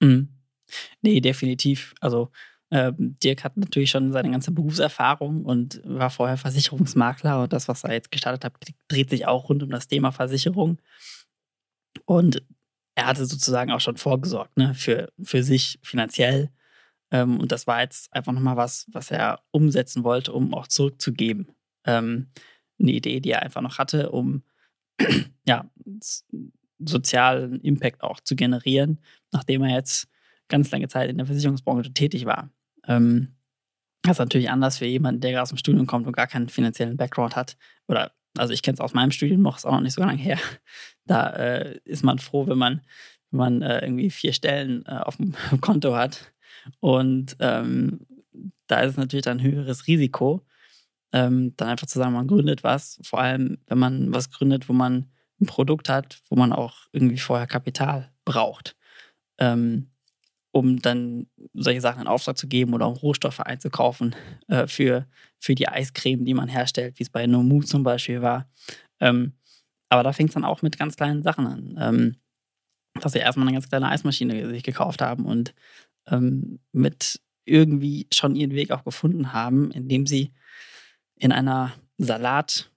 Mhm. 0.00 0.37
Nee, 1.02 1.20
definitiv. 1.20 1.94
Also 2.00 2.30
äh, 2.70 2.92
Dirk 2.96 3.44
hat 3.44 3.56
natürlich 3.56 3.90
schon 3.90 4.12
seine 4.12 4.30
ganze 4.30 4.50
Berufserfahrung 4.50 5.44
und 5.44 5.80
war 5.84 6.10
vorher 6.10 6.36
Versicherungsmakler 6.36 7.42
und 7.42 7.52
das, 7.52 7.68
was 7.68 7.84
er 7.84 7.92
jetzt 7.92 8.10
gestartet 8.10 8.44
hat, 8.44 8.54
dreht 8.88 9.10
sich 9.10 9.26
auch 9.26 9.48
rund 9.48 9.62
um 9.62 9.70
das 9.70 9.88
Thema 9.88 10.12
Versicherung. 10.12 10.78
Und 12.04 12.42
er 12.94 13.06
hatte 13.06 13.24
sozusagen 13.26 13.70
auch 13.70 13.80
schon 13.80 13.96
vorgesorgt 13.96 14.56
ne, 14.56 14.74
für, 14.74 15.12
für 15.22 15.42
sich 15.42 15.78
finanziell. 15.82 16.50
Ähm, 17.10 17.40
und 17.40 17.52
das 17.52 17.66
war 17.66 17.80
jetzt 17.80 18.12
einfach 18.12 18.32
nochmal 18.32 18.56
was, 18.56 18.86
was 18.92 19.10
er 19.10 19.40
umsetzen 19.50 20.04
wollte, 20.04 20.32
um 20.32 20.52
auch 20.52 20.66
zurückzugeben. 20.66 21.52
Ähm, 21.84 22.30
eine 22.80 22.92
Idee, 22.92 23.20
die 23.20 23.30
er 23.30 23.42
einfach 23.42 23.62
noch 23.62 23.78
hatte, 23.78 24.10
um 24.10 24.42
ja, 25.46 25.70
sozialen 26.78 27.60
Impact 27.60 28.02
auch 28.02 28.20
zu 28.20 28.36
generieren, 28.36 29.00
nachdem 29.32 29.62
er 29.62 29.74
jetzt 29.76 30.08
ganz 30.48 30.70
lange 30.70 30.88
Zeit 30.88 31.10
in 31.10 31.18
der 31.18 31.26
Versicherungsbranche 31.26 31.92
tätig 31.92 32.26
war. 32.26 32.50
Ähm, 32.86 33.36
das 34.02 34.12
ist 34.12 34.20
natürlich 34.20 34.50
anders 34.50 34.78
für 34.78 34.86
jemanden, 34.86 35.20
der 35.20 35.32
gerade 35.32 35.42
aus 35.42 35.48
dem 35.50 35.58
Studium 35.58 35.86
kommt 35.86 36.06
und 36.06 36.14
gar 36.14 36.26
keinen 36.26 36.48
finanziellen 36.48 36.96
Background 36.96 37.36
hat. 37.36 37.56
Oder, 37.88 38.12
also 38.36 38.52
ich 38.52 38.62
kenne 38.62 38.74
es 38.74 38.80
aus 38.80 38.94
meinem 38.94 39.10
Studium 39.10 39.42
noch, 39.42 39.56
ist 39.56 39.66
auch 39.66 39.72
noch 39.72 39.80
nicht 39.80 39.94
so 39.94 40.00
lange 40.00 40.22
her. 40.22 40.38
Da 41.04 41.30
äh, 41.30 41.78
ist 41.84 42.04
man 42.04 42.18
froh, 42.18 42.46
wenn 42.46 42.58
man, 42.58 42.82
wenn 43.30 43.38
man 43.38 43.62
äh, 43.62 43.80
irgendwie 43.80 44.10
vier 44.10 44.32
Stellen 44.32 44.84
äh, 44.86 44.90
auf 44.90 45.16
dem 45.16 45.34
Konto 45.60 45.96
hat. 45.96 46.32
Und 46.80 47.36
ähm, 47.40 48.06
da 48.66 48.80
ist 48.80 48.92
es 48.92 48.96
natürlich 48.98 49.24
dann 49.24 49.38
ein 49.38 49.42
höheres 49.42 49.86
Risiko. 49.86 50.44
ähm, 51.12 51.54
dann 51.56 51.68
einfach 51.68 51.86
zu 51.86 51.98
sagen, 51.98 52.12
man 52.12 52.26
gründet 52.26 52.62
was. 52.62 53.00
Vor 53.02 53.20
allem, 53.20 53.58
wenn 53.66 53.78
man 53.78 54.12
was 54.12 54.30
gründet, 54.30 54.68
wo 54.68 54.74
man 54.74 55.10
ein 55.40 55.46
Produkt 55.46 55.88
hat, 55.88 56.20
wo 56.28 56.36
man 56.36 56.52
auch 56.52 56.86
irgendwie 56.92 57.18
vorher 57.18 57.46
Kapital 57.46 58.12
braucht, 58.24 58.76
ähm, 59.38 59.90
um 60.52 60.80
dann 60.80 61.26
solche 61.54 61.80
Sachen 61.80 62.02
in 62.02 62.06
Auftrag 62.06 62.38
zu 62.38 62.48
geben 62.48 62.74
oder 62.74 62.88
um 62.88 62.94
Rohstoffe 62.94 63.40
einzukaufen 63.40 64.16
äh, 64.48 64.66
für, 64.66 65.06
für 65.38 65.54
die 65.54 65.68
Eiscreme, 65.68 66.24
die 66.24 66.34
man 66.34 66.48
herstellt, 66.48 66.98
wie 66.98 67.02
es 67.02 67.10
bei 67.10 67.26
Nomu 67.26 67.62
zum 67.62 67.82
Beispiel 67.82 68.22
war. 68.22 68.48
Ähm, 69.00 69.32
aber 69.90 70.02
da 70.02 70.12
fängt 70.12 70.30
es 70.30 70.34
dann 70.34 70.44
auch 70.44 70.62
mit 70.62 70.78
ganz 70.78 70.96
kleinen 70.96 71.22
Sachen 71.22 71.46
an. 71.46 71.76
Ähm, 71.78 72.16
dass 73.00 73.12
sie 73.12 73.18
erstmal 73.18 73.46
eine 73.46 73.54
ganz 73.54 73.68
kleine 73.68 73.88
Eismaschine 73.88 74.48
sich 74.48 74.62
gekauft 74.62 75.02
haben 75.02 75.24
und 75.24 75.54
ähm, 76.08 76.58
mit 76.72 77.20
irgendwie 77.44 78.06
schon 78.12 78.34
ihren 78.34 78.52
Weg 78.52 78.70
auch 78.70 78.84
gefunden 78.84 79.32
haben, 79.32 79.70
indem 79.70 80.06
sie 80.06 80.32
in 81.16 81.32
einer 81.32 81.72
Salat- 81.98 82.70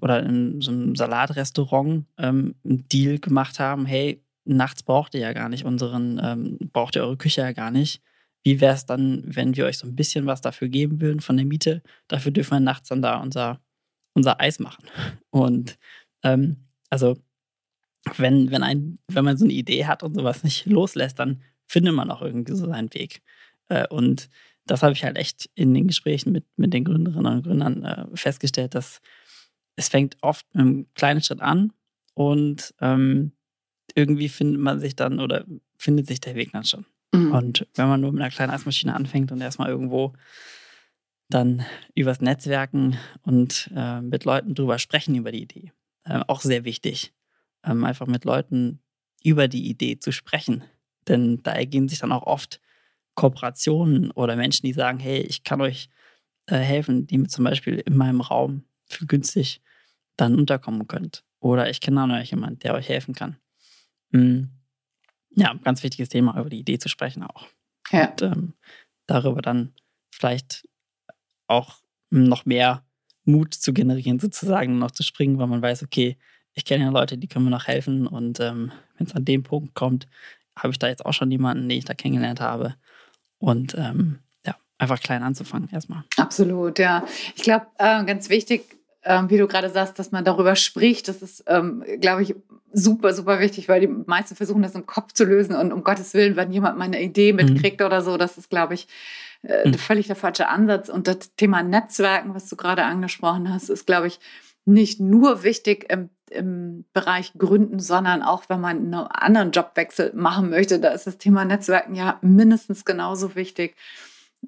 oder 0.00 0.22
in 0.22 0.60
so 0.60 0.70
einem 0.70 0.96
Salatrestaurant 0.96 2.06
ähm, 2.18 2.54
einen 2.64 2.88
Deal 2.88 3.18
gemacht 3.18 3.60
haben, 3.60 3.86
hey, 3.86 4.23
nachts 4.44 4.82
braucht 4.82 5.14
ihr 5.14 5.20
ja 5.20 5.32
gar 5.32 5.48
nicht 5.48 5.64
unseren, 5.64 6.20
ähm, 6.22 6.58
braucht 6.72 6.96
ihr 6.96 7.02
eure 7.02 7.16
Küche 7.16 7.42
ja 7.42 7.52
gar 7.52 7.70
nicht. 7.70 8.02
Wie 8.42 8.60
wäre 8.60 8.74
es 8.74 8.84
dann, 8.84 9.22
wenn 9.24 9.56
wir 9.56 9.64
euch 9.64 9.78
so 9.78 9.86
ein 9.86 9.96
bisschen 9.96 10.26
was 10.26 10.40
dafür 10.42 10.68
geben 10.68 11.00
würden 11.00 11.20
von 11.20 11.36
der 11.36 11.46
Miete? 11.46 11.82
Dafür 12.08 12.30
dürfen 12.30 12.52
wir 12.52 12.60
nachts 12.60 12.88
dann 12.90 13.00
da 13.00 13.16
unser, 13.16 13.60
unser 14.12 14.40
Eis 14.40 14.58
machen. 14.58 14.84
Und 15.30 15.78
ähm, 16.22 16.66
also 16.90 17.16
wenn, 18.16 18.50
wenn, 18.50 18.62
ein, 18.62 18.98
wenn 19.08 19.24
man 19.24 19.38
so 19.38 19.44
eine 19.44 19.54
Idee 19.54 19.86
hat 19.86 20.02
und 20.02 20.14
sowas 20.14 20.44
nicht 20.44 20.66
loslässt, 20.66 21.18
dann 21.18 21.42
findet 21.66 21.94
man 21.94 22.10
auch 22.10 22.20
irgendwie 22.20 22.54
so 22.54 22.66
seinen 22.66 22.92
Weg. 22.92 23.22
Äh, 23.68 23.86
und 23.88 24.28
das 24.66 24.82
habe 24.82 24.92
ich 24.92 25.04
halt 25.04 25.16
echt 25.16 25.50
in 25.54 25.74
den 25.74 25.86
Gesprächen 25.86 26.32
mit, 26.32 26.44
mit 26.56 26.72
den 26.72 26.84
Gründerinnen 26.84 27.32
und 27.32 27.42
Gründern 27.44 27.84
äh, 27.84 28.06
festgestellt, 28.14 28.74
dass 28.74 29.00
es 29.76 29.88
fängt 29.88 30.16
oft 30.22 30.46
mit 30.54 30.60
einem 30.60 30.86
kleinen 30.94 31.22
Schritt 31.22 31.40
an 31.40 31.72
und 32.14 32.74
ähm, 32.80 33.32
irgendwie 33.94 34.28
findet 34.28 34.60
man 34.60 34.80
sich 34.80 34.96
dann 34.96 35.20
oder 35.20 35.44
findet 35.76 36.06
sich 36.06 36.20
der 36.20 36.34
Weg 36.34 36.52
dann 36.52 36.64
schon. 36.64 36.86
Mhm. 37.12 37.32
Und 37.32 37.66
wenn 37.74 37.88
man 37.88 38.00
nur 38.00 38.12
mit 38.12 38.22
einer 38.22 38.30
kleinen 38.30 38.52
Eismaschine 38.52 38.94
anfängt 38.94 39.30
und 39.32 39.40
erstmal 39.40 39.68
irgendwo 39.68 40.14
dann 41.28 41.64
übers 41.94 42.20
Netzwerken 42.20 42.98
und 43.22 43.70
äh, 43.74 44.00
mit 44.00 44.24
Leuten 44.24 44.54
drüber 44.54 44.78
sprechen 44.78 45.14
über 45.14 45.32
die 45.32 45.42
Idee, 45.42 45.72
äh, 46.04 46.20
auch 46.26 46.40
sehr 46.40 46.64
wichtig, 46.64 47.12
ähm, 47.64 47.84
einfach 47.84 48.06
mit 48.06 48.24
Leuten 48.24 48.80
über 49.22 49.48
die 49.48 49.68
Idee 49.68 49.98
zu 49.98 50.12
sprechen. 50.12 50.64
Denn 51.08 51.42
da 51.42 51.52
ergeben 51.52 51.88
sich 51.88 52.00
dann 52.00 52.12
auch 52.12 52.24
oft 52.24 52.60
Kooperationen 53.14 54.10
oder 54.10 54.36
Menschen, 54.36 54.66
die 54.66 54.72
sagen, 54.72 54.98
hey, 54.98 55.20
ich 55.20 55.44
kann 55.44 55.60
euch 55.60 55.88
äh, 56.46 56.56
helfen, 56.56 57.06
die 57.06 57.18
mir 57.18 57.28
zum 57.28 57.44
Beispiel 57.44 57.74
in 57.78 57.96
meinem 57.96 58.20
Raum 58.20 58.64
für 58.86 59.06
günstig 59.06 59.62
dann 60.16 60.38
unterkommen 60.38 60.86
könnt. 60.86 61.24
Oder 61.40 61.70
ich 61.70 61.80
kenne 61.80 62.04
euch 62.14 62.30
jemanden, 62.30 62.58
der 62.60 62.74
euch 62.74 62.88
helfen 62.88 63.14
kann. 63.14 63.36
Mhm. 64.14 64.50
Ja, 65.30 65.54
ganz 65.64 65.82
wichtiges 65.82 66.08
Thema, 66.08 66.38
über 66.38 66.48
die 66.48 66.60
Idee 66.60 66.78
zu 66.78 66.88
sprechen 66.88 67.24
auch. 67.24 67.48
Ja. 67.90 68.10
Und 68.10 68.22
ähm, 68.22 68.54
darüber 69.06 69.42
dann 69.42 69.74
vielleicht 70.10 70.68
auch 71.48 71.80
noch 72.10 72.46
mehr 72.46 72.84
Mut 73.24 73.54
zu 73.54 73.72
generieren, 73.72 74.20
sozusagen 74.20 74.78
noch 74.78 74.92
zu 74.92 75.02
springen, 75.02 75.38
weil 75.38 75.48
man 75.48 75.62
weiß, 75.62 75.82
okay, 75.82 76.16
ich 76.52 76.64
kenne 76.64 76.84
ja 76.84 76.90
Leute, 76.90 77.18
die 77.18 77.26
können 77.26 77.46
mir 77.46 77.50
noch 77.50 77.66
helfen. 77.66 78.06
Und 78.06 78.38
ähm, 78.38 78.70
wenn 78.96 79.06
es 79.06 79.14
an 79.14 79.24
dem 79.24 79.42
Punkt 79.42 79.74
kommt, 79.74 80.06
habe 80.56 80.70
ich 80.70 80.78
da 80.78 80.86
jetzt 80.86 81.04
auch 81.04 81.12
schon 81.12 81.30
jemanden, 81.30 81.68
den 81.68 81.78
ich 81.78 81.84
da 81.84 81.94
kennengelernt 81.94 82.40
habe. 82.40 82.76
Und 83.38 83.74
ähm, 83.76 84.20
ja, 84.46 84.54
einfach 84.78 85.00
klein 85.00 85.24
anzufangen 85.24 85.68
erstmal. 85.70 86.04
Absolut, 86.16 86.78
ja. 86.78 87.04
Ich 87.34 87.42
glaube, 87.42 87.66
äh, 87.78 88.04
ganz 88.04 88.28
wichtig, 88.28 88.78
äh, 89.02 89.22
wie 89.26 89.38
du 89.38 89.48
gerade 89.48 89.70
sagst, 89.70 89.98
dass 89.98 90.12
man 90.12 90.24
darüber 90.24 90.54
spricht, 90.54 91.08
das 91.08 91.22
ist, 91.22 91.42
ähm, 91.48 91.84
glaube 92.00 92.22
ich, 92.22 92.36
super, 92.74 93.14
super 93.14 93.40
wichtig, 93.40 93.68
weil 93.68 93.80
die 93.80 93.86
meisten 93.86 94.36
versuchen, 94.36 94.62
das 94.62 94.74
im 94.74 94.86
Kopf 94.86 95.12
zu 95.12 95.24
lösen. 95.24 95.56
Und 95.56 95.72
um 95.72 95.84
Gottes 95.84 96.12
Willen, 96.12 96.36
wenn 96.36 96.52
jemand 96.52 96.76
meine 96.76 97.02
Idee 97.02 97.32
mhm. 97.32 97.36
mitkriegt 97.36 97.80
mhm. 97.80 97.86
oder 97.86 98.02
so, 98.02 98.16
das 98.16 98.36
ist, 98.36 98.50
glaube 98.50 98.74
ich, 98.74 98.88
äh, 99.42 99.68
mhm. 99.68 99.74
völlig 99.74 100.06
der 100.06 100.16
falsche 100.16 100.48
Ansatz. 100.48 100.88
Und 100.88 101.06
das 101.06 101.34
Thema 101.36 101.62
Netzwerken, 101.62 102.34
was 102.34 102.48
du 102.48 102.56
gerade 102.56 102.84
angesprochen 102.84 103.52
hast, 103.52 103.70
ist, 103.70 103.86
glaube 103.86 104.08
ich, 104.08 104.20
nicht 104.66 105.00
nur 105.00 105.42
wichtig 105.42 105.90
im 105.90 106.10
im 106.30 106.84
Bereich 106.92 107.32
Gründen, 107.38 107.78
sondern 107.78 108.22
auch 108.22 108.44
wenn 108.48 108.60
man 108.60 108.78
einen 108.78 108.94
anderen 108.94 109.52
Jobwechsel 109.52 110.12
machen 110.14 110.50
möchte, 110.50 110.80
da 110.80 110.88
ist 110.88 111.06
das 111.06 111.18
Thema 111.18 111.44
Netzwerken 111.44 111.94
ja 111.94 112.18
mindestens 112.22 112.84
genauso 112.84 113.34
wichtig, 113.34 113.76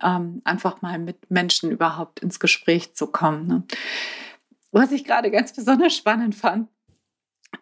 ähm, 0.03 0.43
einfach 0.45 0.83
mal 0.83 0.99
mit 0.99 1.31
Menschen 1.31 1.71
überhaupt 1.71 2.21
ins 2.21 2.41
Gespräch 2.41 2.95
zu 2.95 3.07
kommen. 3.07 3.47
Ne? 3.47 3.63
Was 4.73 4.93
ich 4.93 5.05
gerade 5.05 5.31
ganz 5.31 5.53
besonders 5.55 5.95
spannend 5.95 6.35
fand, 6.35 6.69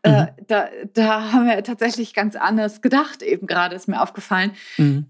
mhm. 0.05 0.13
äh, 0.13 0.27
da, 0.47 0.69
da 0.93 1.33
haben 1.33 1.47
wir 1.47 1.63
tatsächlich 1.63 2.15
ganz 2.15 2.37
anders 2.37 2.83
gedacht, 2.83 3.23
eben 3.23 3.47
gerade 3.47 3.75
ist 3.75 3.89
mir 3.89 4.03
aufgefallen. 4.03 4.53
Mhm. 4.77 5.07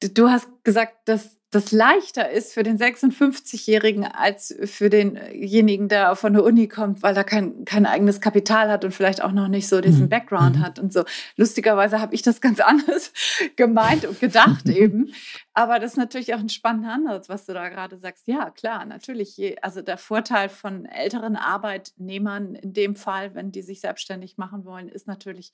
Du 0.00 0.30
hast 0.30 0.48
gesagt, 0.64 1.08
dass 1.08 1.35
das 1.50 1.70
leichter 1.70 2.28
ist 2.28 2.52
für 2.52 2.64
den 2.64 2.76
56-Jährigen 2.76 4.04
als 4.04 4.54
für 4.64 4.90
denjenigen, 4.90 5.88
der 5.88 6.16
von 6.16 6.32
der 6.32 6.42
Uni 6.42 6.66
kommt, 6.66 7.02
weil 7.04 7.16
er 7.16 7.22
kein, 7.22 7.64
kein 7.64 7.86
eigenes 7.86 8.20
Kapital 8.20 8.68
hat 8.68 8.84
und 8.84 8.92
vielleicht 8.92 9.22
auch 9.22 9.30
noch 9.30 9.46
nicht 9.46 9.68
so 9.68 9.80
diesen 9.80 10.04
mhm. 10.04 10.08
Background 10.08 10.56
mhm. 10.56 10.60
hat 10.62 10.78
und 10.80 10.92
so. 10.92 11.04
Lustigerweise 11.36 12.00
habe 12.00 12.14
ich 12.14 12.22
das 12.22 12.40
ganz 12.40 12.58
anders 12.66 13.12
gemeint 13.54 14.04
und 14.04 14.18
gedacht 14.18 14.68
eben. 14.68 15.12
Aber 15.54 15.78
das 15.78 15.92
ist 15.92 15.96
natürlich 15.96 16.34
auch 16.34 16.40
ein 16.40 16.48
spannender 16.48 16.92
Ansatz, 16.92 17.28
was 17.28 17.46
du 17.46 17.54
da 17.54 17.68
gerade 17.68 17.96
sagst. 17.96 18.26
Ja, 18.26 18.50
klar, 18.50 18.84
natürlich. 18.84 19.36
Je, 19.36 19.56
also 19.62 19.82
der 19.82 19.98
Vorteil 19.98 20.48
von 20.48 20.84
älteren 20.84 21.36
Arbeitnehmern 21.36 22.56
in 22.56 22.72
dem 22.72 22.96
Fall, 22.96 23.34
wenn 23.34 23.52
die 23.52 23.62
sich 23.62 23.80
selbstständig 23.80 24.36
machen 24.36 24.64
wollen, 24.64 24.88
ist 24.88 25.06
natürlich, 25.06 25.52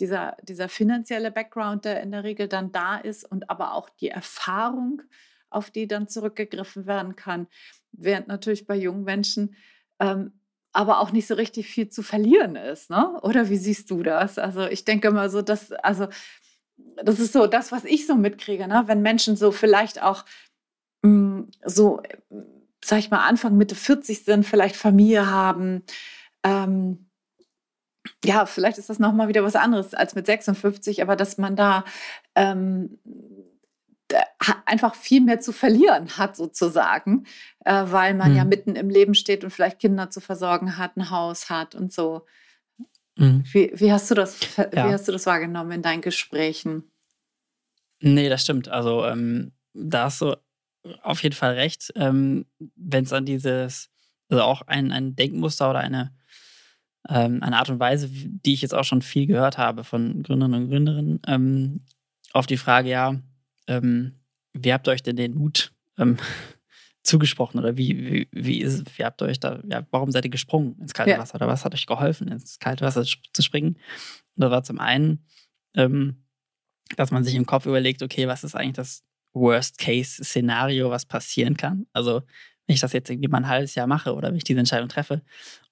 dieser, 0.00 0.36
dieser 0.42 0.68
finanzielle 0.68 1.30
Background, 1.30 1.84
der 1.84 2.02
in 2.02 2.12
der 2.12 2.24
Regel 2.24 2.48
dann 2.48 2.72
da 2.72 2.96
ist 2.96 3.24
und 3.24 3.50
aber 3.50 3.74
auch 3.74 3.88
die 3.88 4.08
Erfahrung, 4.08 5.02
auf 5.50 5.70
die 5.70 5.86
dann 5.86 6.08
zurückgegriffen 6.08 6.86
werden 6.86 7.16
kann. 7.16 7.46
Während 7.92 8.28
natürlich 8.28 8.66
bei 8.66 8.76
jungen 8.76 9.04
Menschen 9.04 9.54
ähm, 10.00 10.32
aber 10.74 10.98
auch 10.98 11.12
nicht 11.12 11.28
so 11.28 11.34
richtig 11.34 11.68
viel 11.68 11.88
zu 11.88 12.02
verlieren 12.02 12.56
ist. 12.56 12.90
Ne? 12.90 13.20
Oder 13.22 13.48
wie 13.48 13.56
siehst 13.56 13.90
du 13.90 14.02
das? 14.02 14.38
Also 14.38 14.66
ich 14.66 14.84
denke 14.84 15.08
immer 15.08 15.30
so, 15.30 15.40
dass, 15.40 15.70
also 15.70 16.08
das 17.02 17.20
ist 17.20 17.32
so 17.32 17.46
das, 17.46 17.70
was 17.70 17.84
ich 17.84 18.06
so 18.06 18.16
mitkriege, 18.16 18.66
ne? 18.66 18.82
wenn 18.86 19.00
Menschen 19.00 19.36
so 19.36 19.52
vielleicht 19.52 20.02
auch 20.02 20.24
mh, 21.02 21.08
hm, 21.08 21.50
so, 21.64 22.02
sag 22.84 22.98
ich 22.98 23.10
mal, 23.10 23.24
Anfang, 23.24 23.56
Mitte 23.56 23.76
40 23.76 24.24
sind, 24.24 24.44
vielleicht 24.44 24.74
Familie 24.74 25.30
haben, 25.30 25.84
ähm, 26.42 27.08
ja, 28.24 28.46
vielleicht 28.46 28.78
ist 28.78 28.90
das 28.90 28.98
nochmal 28.98 29.28
wieder 29.28 29.44
was 29.44 29.56
anderes 29.56 29.94
als 29.94 30.14
mit 30.14 30.26
56, 30.26 31.02
aber 31.02 31.16
dass 31.16 31.38
man 31.38 31.56
da 31.56 31.84
ähm, 32.34 32.98
einfach 34.66 34.94
viel 34.94 35.20
mehr 35.20 35.40
zu 35.40 35.52
verlieren 35.52 36.16
hat, 36.18 36.36
sozusagen, 36.36 37.26
äh, 37.64 37.84
weil 37.86 38.14
man 38.14 38.32
mhm. 38.32 38.36
ja 38.36 38.44
mitten 38.44 38.76
im 38.76 38.90
Leben 38.90 39.14
steht 39.14 39.44
und 39.44 39.50
vielleicht 39.50 39.78
Kinder 39.78 40.10
zu 40.10 40.20
versorgen 40.20 40.76
hat, 40.76 40.96
ein 40.96 41.10
Haus 41.10 41.50
hat 41.50 41.74
und 41.74 41.92
so. 41.92 42.26
Mhm. 43.16 43.44
Wie, 43.52 43.72
wie, 43.74 43.92
hast 43.92 44.10
du 44.10 44.14
das, 44.14 44.38
ja. 44.56 44.72
wie 44.72 44.92
hast 44.92 45.08
du 45.08 45.12
das 45.12 45.26
wahrgenommen 45.26 45.72
in 45.72 45.82
deinen 45.82 46.02
Gesprächen? 46.02 46.90
Nee, 48.00 48.28
das 48.28 48.42
stimmt. 48.42 48.68
Also 48.68 49.04
ähm, 49.06 49.52
da 49.72 50.04
hast 50.04 50.20
du 50.20 50.36
auf 51.02 51.22
jeden 51.22 51.34
Fall 51.34 51.54
recht. 51.54 51.92
Ähm, 51.96 52.46
Wenn 52.76 53.04
es 53.04 53.12
an 53.12 53.24
dieses, 53.24 53.90
also 54.28 54.42
auch 54.42 54.62
ein, 54.62 54.92
ein 54.92 55.16
Denkmuster 55.16 55.70
oder 55.70 55.80
eine 55.80 56.12
ähm, 57.08 57.42
eine 57.42 57.58
Art 57.58 57.70
und 57.70 57.80
Weise, 57.80 58.08
die 58.10 58.54
ich 58.54 58.62
jetzt 58.62 58.74
auch 58.74 58.84
schon 58.84 59.02
viel 59.02 59.26
gehört 59.26 59.58
habe 59.58 59.84
von 59.84 60.22
Gründern 60.22 60.54
und 60.54 60.68
Gründerinnen, 60.68 61.20
ähm, 61.26 61.80
auf 62.32 62.46
die 62.46 62.56
Frage, 62.56 62.90
ja, 62.90 63.20
ähm, 63.66 64.14
wie 64.52 64.72
habt 64.72 64.88
ihr 64.88 64.92
euch 64.92 65.02
denn 65.02 65.16
den 65.16 65.34
Mut 65.34 65.72
ähm, 65.98 66.16
zugesprochen 67.02 67.58
oder 67.58 67.76
wie, 67.76 67.98
wie, 67.98 68.28
wie, 68.32 68.60
ist, 68.60 68.98
wie 68.98 69.04
habt 69.04 69.20
ihr 69.22 69.26
euch 69.26 69.40
da, 69.40 69.60
ja, 69.68 69.86
warum 69.90 70.10
seid 70.10 70.24
ihr 70.24 70.30
gesprungen 70.30 70.78
ins 70.78 70.94
kalte 70.94 71.12
ja. 71.12 71.18
Wasser 71.18 71.36
oder 71.36 71.46
was 71.46 71.64
hat 71.64 71.74
euch 71.74 71.86
geholfen, 71.86 72.28
ins 72.28 72.58
kalte 72.58 72.84
Wasser 72.84 73.04
zu 73.04 73.42
springen? 73.42 73.76
Und 74.36 74.40
das 74.42 74.50
war 74.50 74.62
zum 74.62 74.80
einen, 74.80 75.26
ähm, 75.74 76.24
dass 76.96 77.10
man 77.10 77.24
sich 77.24 77.34
im 77.34 77.46
Kopf 77.46 77.66
überlegt, 77.66 78.02
okay, 78.02 78.26
was 78.28 78.44
ist 78.44 78.54
eigentlich 78.54 78.76
das 78.76 79.04
Worst-Case-Szenario, 79.32 80.90
was 80.90 81.06
passieren 81.06 81.56
kann? 81.56 81.86
Also, 81.92 82.22
wenn 82.66 82.74
ich 82.74 82.80
das 82.80 82.92
jetzt 82.92 83.10
irgendwie 83.10 83.28
mal 83.28 83.38
ein 83.38 83.48
halbes 83.48 83.74
Jahr 83.74 83.86
mache 83.86 84.14
oder 84.14 84.28
wenn 84.28 84.36
ich 84.36 84.44
diese 84.44 84.60
Entscheidung 84.60 84.88
treffe 84.88 85.22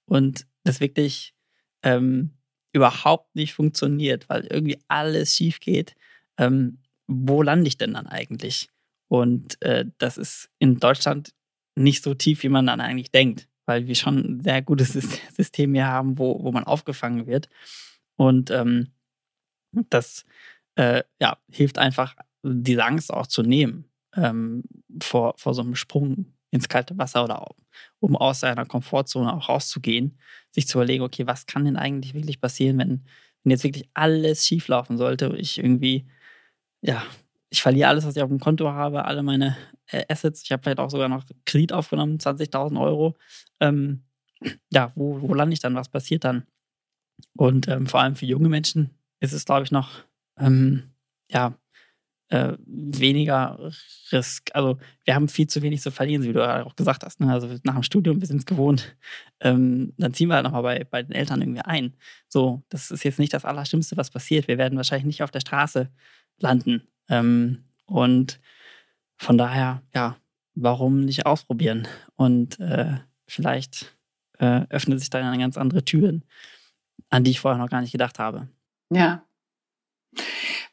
und 0.05 0.47
das 0.65 0.81
wirklich 0.81 1.35
ähm, 1.83 2.31
überhaupt 2.73 3.35
nicht 3.35 3.55
funktioniert, 3.55 4.29
weil 4.29 4.47
irgendwie 4.47 4.79
alles 4.89 5.37
schief 5.37 5.61
geht, 5.61 5.95
ähm, 6.39 6.79
wo 7.07 7.43
lande 7.43 7.69
ich 7.69 7.77
denn 7.77 7.95
dann 7.95 8.07
eigentlich? 8.07 8.69
Und 9.09 9.61
äh, 9.63 9.85
das 9.99 10.17
ist 10.17 10.49
in 10.59 10.79
Deutschland 10.79 11.35
nicht 11.75 12.03
so 12.03 12.15
tief, 12.15 12.43
wie 12.43 12.49
man 12.49 12.67
dann 12.67 12.81
eigentlich 12.81 13.11
denkt, 13.11 13.49
weil 13.67 13.87
wir 13.87 13.95
schon 13.95 14.19
ein 14.19 14.41
sehr 14.41 14.63
gutes 14.63 14.93
System 15.37 15.75
hier 15.75 15.87
haben, 15.87 16.19
wo, 16.19 16.43
wo 16.43 16.53
man 16.53 16.65
aufgefangen 16.65 17.27
wird. 17.27 17.49
Und 18.17 18.51
ähm, 18.51 18.89
das 19.91 20.25
äh, 20.77 21.03
ja, 21.21 21.39
hilft 21.51 21.79
einfach, 21.79 22.17
diese 22.43 22.85
Angst 22.85 23.13
auch 23.13 23.27
zu 23.27 23.43
nehmen 23.43 23.91
ähm, 24.17 24.65
vor, 25.01 25.35
vor 25.37 25.55
so 25.55 25.63
einem 25.63 25.77
Sprung 25.77 26.33
ins 26.51 26.69
kalte 26.69 26.97
Wasser 26.99 27.25
oder 27.25 27.47
um 28.01 28.17
aus 28.17 28.41
seiner 28.41 28.67
Komfortzone 28.67 29.33
auch 29.33 29.49
rauszugehen, 29.49 30.19
sich 30.53 30.69
zu 30.69 30.79
überlegen, 30.79 31.03
okay, 31.03 31.27
was 31.27 31.47
kann 31.47 31.65
denn 31.65 31.77
eigentlich 31.77 32.15
wirklich 32.15 32.41
passieren, 32.41 32.79
wenn, 32.79 33.05
wenn 33.43 33.51
jetzt 33.51 33.65
wirklich 33.65 33.89
alles 33.95 34.47
schieflaufen 34.47 34.99
sollte 34.99 35.35
ich 35.37 35.59
irgendwie, 35.59 36.07
ja, 36.83 37.03
ich 37.51 37.63
verliere 37.63 37.89
alles, 37.89 38.07
was 38.07 38.17
ich 38.17 38.23
auf 38.23 38.31
dem 38.31 38.41
Konto 38.41 38.71
habe, 38.71 39.05
alle 39.05 39.23
meine 39.23 39.57
äh, 39.89 40.05
Assets. 40.09 40.43
Ich 40.43 40.53
habe 40.53 40.63
vielleicht 40.63 40.79
auch 40.79 40.91
sogar 40.91 41.09
noch 41.09 41.25
Kredit 41.45 41.73
aufgenommen, 41.73 42.19
20.000 42.19 42.81
Euro. 42.81 43.17
Ähm, 43.61 44.05
ja, 44.73 44.93
wo, 44.95 45.21
wo 45.21 45.35
lande 45.35 45.53
ich 45.53 45.61
dann? 45.61 45.75
Was 45.75 45.89
passiert 45.89 46.25
dann? 46.25 46.45
Und 47.37 47.69
ähm, 47.69 47.87
vor 47.87 48.01
allem 48.01 48.17
für 48.17 48.27
junge 48.27 48.49
Menschen 48.49 48.91
ist 49.21 49.33
es, 49.33 49.45
glaube 49.45 49.65
ich, 49.65 49.71
noch 49.71 49.91
ähm, 50.39 50.95
ja, 51.31 51.55
äh, 52.33 52.57
weniger 52.65 53.59
Risk. 54.11 54.51
Also 54.55 54.79
wir 55.05 55.15
haben 55.15 55.29
viel 55.29 55.49
zu 55.49 55.61
wenig 55.61 55.83
zu 55.83 55.91
verlieren, 55.91 56.23
wie 56.23 56.33
du 56.33 56.43
auch 56.43 56.75
gesagt 56.77 57.05
hast. 57.05 57.21
Ne? 57.21 57.31
Also 57.31 57.47
nach 57.63 57.75
dem 57.75 57.83
Studium, 57.83 58.21
wir 58.21 58.27
sind 58.27 58.39
es 58.39 58.47
gewohnt, 58.47 58.97
ähm, 59.41 59.93
dann 59.99 60.15
ziehen 60.15 60.29
wir 60.29 60.37
halt 60.37 60.45
nochmal 60.45 60.63
bei, 60.63 60.85
bei 60.85 61.03
den 61.03 61.13
Eltern 61.13 61.43
irgendwie 61.43 61.61
ein. 61.61 61.95
So, 62.29 62.63
das 62.71 62.91
ist 62.91 63.05
jetzt 63.05 63.19
nicht 63.19 63.35
das 63.35 63.45
Allerschlimmste, 63.45 63.99
was 63.99 64.11
passiert. 64.11 64.49
Wir 64.49 64.57
werden 64.57 64.79
wahrscheinlich 64.79 65.05
nicht 65.05 65.23
auf 65.23 65.31
der 65.31 65.41
Straße 65.41 65.91
landen. 66.39 66.89
Ähm, 67.11 67.65
und 67.85 68.41
von 69.19 69.37
daher, 69.37 69.83
ja, 69.95 70.17
warum 70.55 71.01
nicht 71.01 71.27
ausprobieren? 71.27 71.87
Und 72.17 72.59
äh, 72.61 72.97
vielleicht 73.27 73.95
äh, 74.39 74.63
öffnet 74.71 75.01
sich 75.01 75.11
dann 75.11 75.39
ganz 75.39 75.59
andere 75.59 75.85
Türen, 75.85 76.25
an 77.11 77.25
die 77.25 77.33
ich 77.33 77.41
vorher 77.41 77.59
noch 77.59 77.69
gar 77.69 77.83
nicht 77.83 77.93
gedacht 77.93 78.19
habe. 78.19 78.49
Ja. 78.91 79.23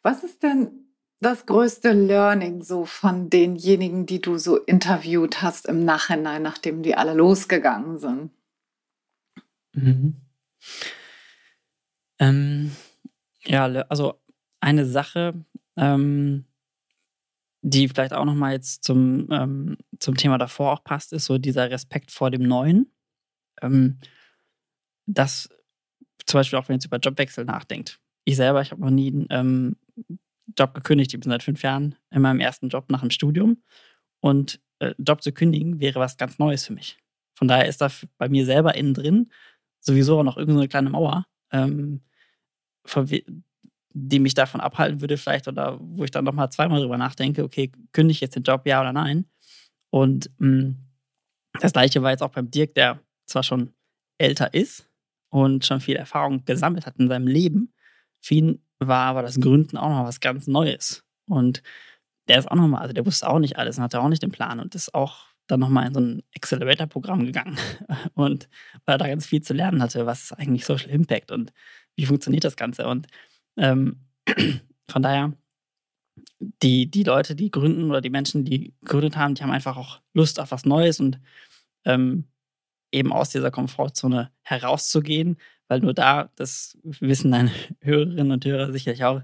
Was 0.01 0.23
ist 0.23 0.41
denn 0.41 0.88
das 1.21 1.45
größte 1.45 1.91
Learning 1.91 2.61
so 2.61 2.85
von 2.85 3.29
denjenigen, 3.29 4.05
die 4.05 4.21
du 4.21 4.37
so 4.37 4.57
interviewt 4.57 5.41
hast 5.41 5.65
im 5.65 5.83
Nachhinein, 5.83 6.41
nachdem 6.41 6.81
die 6.81 6.95
alle 6.95 7.13
losgegangen 7.13 7.97
sind? 7.97 8.31
Mhm. 9.73 10.15
Ähm, 12.19 12.71
ja, 13.43 13.65
also 13.65 14.21
eine 14.61 14.85
Sache, 14.85 15.45
ähm, 15.77 16.45
die 17.61 17.87
vielleicht 17.89 18.13
auch 18.13 18.25
nochmal 18.25 18.53
jetzt 18.53 18.83
zum, 18.83 19.27
ähm, 19.31 19.77
zum 19.99 20.15
Thema 20.15 20.37
davor 20.37 20.73
auch 20.73 20.83
passt, 20.83 21.11
ist 21.13 21.25
so 21.25 21.37
dieser 21.37 21.69
Respekt 21.69 22.11
vor 22.11 22.31
dem 22.31 22.43
Neuen. 22.43 22.91
Ähm, 23.61 23.99
das 25.05 25.49
zum 26.25 26.39
Beispiel 26.39 26.59
auch, 26.59 26.69
wenn 26.69 26.75
ihr 26.75 26.77
jetzt 26.77 26.85
über 26.85 26.97
Jobwechsel 26.97 27.43
nachdenkt. 27.45 27.99
Ich 28.23 28.35
selber, 28.35 28.61
ich 28.61 28.71
habe 28.71 28.81
noch 28.81 28.91
nie 28.91 29.25
ähm, 29.29 29.75
Job 30.57 30.73
gekündigt. 30.73 31.13
Ich 31.13 31.19
bin 31.19 31.29
seit 31.29 31.43
fünf 31.43 31.61
Jahren 31.63 31.95
in 32.11 32.21
meinem 32.21 32.39
ersten 32.39 32.69
Job 32.69 32.89
nach 32.89 33.01
dem 33.01 33.11
Studium. 33.11 33.61
Und 34.19 34.59
äh, 34.79 34.93
Job 34.97 35.21
zu 35.21 35.31
kündigen 35.31 35.79
wäre 35.79 35.99
was 35.99 36.17
ganz 36.17 36.39
Neues 36.39 36.65
für 36.65 36.73
mich. 36.73 36.97
Von 37.35 37.47
daher 37.47 37.67
ist 37.67 37.81
da 37.81 37.89
bei 38.17 38.29
mir 38.29 38.45
selber 38.45 38.75
innen 38.75 38.93
drin 38.93 39.31
sowieso 39.81 40.19
auch 40.19 40.23
noch 40.23 40.37
irgendeine 40.37 40.67
kleine 40.67 40.89
Mauer, 40.89 41.25
ähm, 41.51 42.01
die 43.91 44.19
mich 44.19 44.33
davon 44.33 44.61
abhalten 44.61 45.01
würde, 45.01 45.17
vielleicht, 45.17 45.47
oder 45.47 45.77
wo 45.81 46.03
ich 46.03 46.11
dann 46.11 46.25
nochmal 46.25 46.51
zweimal 46.51 46.81
drüber 46.81 46.97
nachdenke, 46.97 47.43
okay, 47.43 47.71
kündige 47.91 48.15
ich 48.15 48.21
jetzt 48.21 48.35
den 48.35 48.43
Job, 48.43 48.65
ja 48.65 48.81
oder 48.81 48.93
nein? 48.93 49.25
Und 49.89 50.29
mh, 50.37 50.47
mm, 50.47 50.77
das 51.59 51.73
gleiche 51.73 52.01
war 52.03 52.11
jetzt 52.11 52.21
auch 52.21 52.31
beim 52.31 52.51
Dirk, 52.51 52.75
der 52.75 52.99
zwar 53.25 53.43
schon 53.43 53.73
älter 54.17 54.53
ist 54.53 54.87
und 55.29 55.65
schon 55.65 55.81
viel 55.81 55.95
Erfahrung 55.95 56.45
gesammelt 56.45 56.85
hat 56.85 56.97
in 56.97 57.07
seinem 57.07 57.27
Leben. 57.27 57.73
Für 58.21 58.35
ihn 58.35 58.61
war 58.79 59.05
aber 59.07 59.21
das 59.21 59.39
Gründen 59.39 59.77
auch 59.77 59.89
noch 59.89 60.05
was 60.05 60.19
ganz 60.19 60.47
Neues. 60.47 61.03
Und 61.27 61.61
der 62.27 62.39
ist 62.39 62.49
auch 62.49 62.55
nochmal, 62.55 62.81
also 62.81 62.93
der 62.93 63.05
wusste 63.05 63.29
auch 63.29 63.39
nicht 63.39 63.57
alles 63.57 63.77
und 63.77 63.83
hatte 63.83 64.01
auch 64.01 64.09
nicht 64.09 64.23
den 64.23 64.31
Plan 64.31 64.59
und 64.59 64.75
ist 64.75 64.93
auch 64.93 65.29
dann 65.47 65.59
nochmal 65.59 65.87
in 65.87 65.93
so 65.93 65.99
ein 65.99 66.23
Accelerator-Programm 66.35 67.25
gegangen. 67.25 67.57
Und 68.13 68.47
weil 68.85 68.95
er 68.95 68.97
da 68.99 69.07
ganz 69.07 69.25
viel 69.25 69.41
zu 69.41 69.53
lernen 69.53 69.81
hatte, 69.81 70.05
was 70.05 70.25
ist 70.25 70.33
eigentlich 70.33 70.63
Social 70.63 70.91
Impact 70.91 71.31
und 71.31 71.51
wie 71.95 72.05
funktioniert 72.05 72.43
das 72.43 72.55
Ganze. 72.55 72.87
Und 72.87 73.07
ähm, 73.57 73.99
von 74.89 75.01
daher, 75.01 75.33
die, 76.61 76.89
die 76.89 77.03
Leute, 77.03 77.35
die 77.35 77.49
gründen 77.49 77.89
oder 77.89 78.01
die 78.01 78.11
Menschen, 78.11 78.45
die 78.45 78.75
gegründet 78.81 79.17
haben, 79.17 79.33
die 79.33 79.41
haben 79.41 79.51
einfach 79.51 79.75
auch 79.75 80.01
Lust 80.13 80.39
auf 80.39 80.51
was 80.51 80.65
Neues 80.65 80.99
und 80.99 81.19
ähm, 81.85 82.25
eben 82.91 83.11
aus 83.11 83.29
dieser 83.29 83.49
Komfortzone 83.49 84.31
herauszugehen, 84.43 85.37
weil 85.69 85.79
nur 85.79 85.93
da, 85.93 86.29
das 86.35 86.77
wissen 86.83 87.31
deine 87.31 87.51
Hörerinnen 87.81 88.31
und 88.31 88.43
Hörer 88.43 88.73
sicherlich 88.73 89.05
auch, 89.05 89.21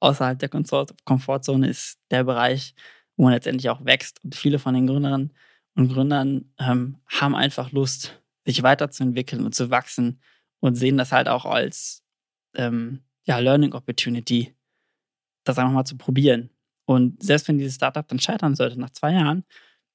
außerhalb 0.00 0.38
der 0.38 0.48
Komfortzone 0.48 1.68
ist 1.68 1.98
der 2.10 2.24
Bereich, 2.24 2.74
wo 3.16 3.24
man 3.24 3.32
letztendlich 3.32 3.68
auch 3.68 3.84
wächst. 3.84 4.24
Und 4.24 4.34
viele 4.34 4.58
von 4.58 4.74
den 4.74 4.86
Gründerinnen 4.86 5.34
und 5.74 5.92
Gründern 5.92 6.52
ähm, 6.58 6.98
haben 7.08 7.34
einfach 7.34 7.72
Lust, 7.72 8.22
sich 8.46 8.62
weiterzuentwickeln 8.62 9.44
und 9.44 9.54
zu 9.54 9.70
wachsen 9.70 10.22
und 10.60 10.76
sehen 10.76 10.96
das 10.96 11.12
halt 11.12 11.28
auch 11.28 11.44
als 11.44 12.02
ähm, 12.54 13.02
ja, 13.24 13.38
Learning 13.38 13.74
Opportunity, 13.74 14.54
das 15.44 15.58
einfach 15.58 15.72
mal 15.72 15.84
zu 15.84 15.98
probieren. 15.98 16.50
Und 16.86 17.22
selbst 17.22 17.48
wenn 17.48 17.58
dieses 17.58 17.74
Startup 17.74 18.06
dann 18.06 18.20
scheitern 18.20 18.54
sollte 18.54 18.80
nach 18.80 18.90
zwei 18.90 19.12
Jahren, 19.12 19.44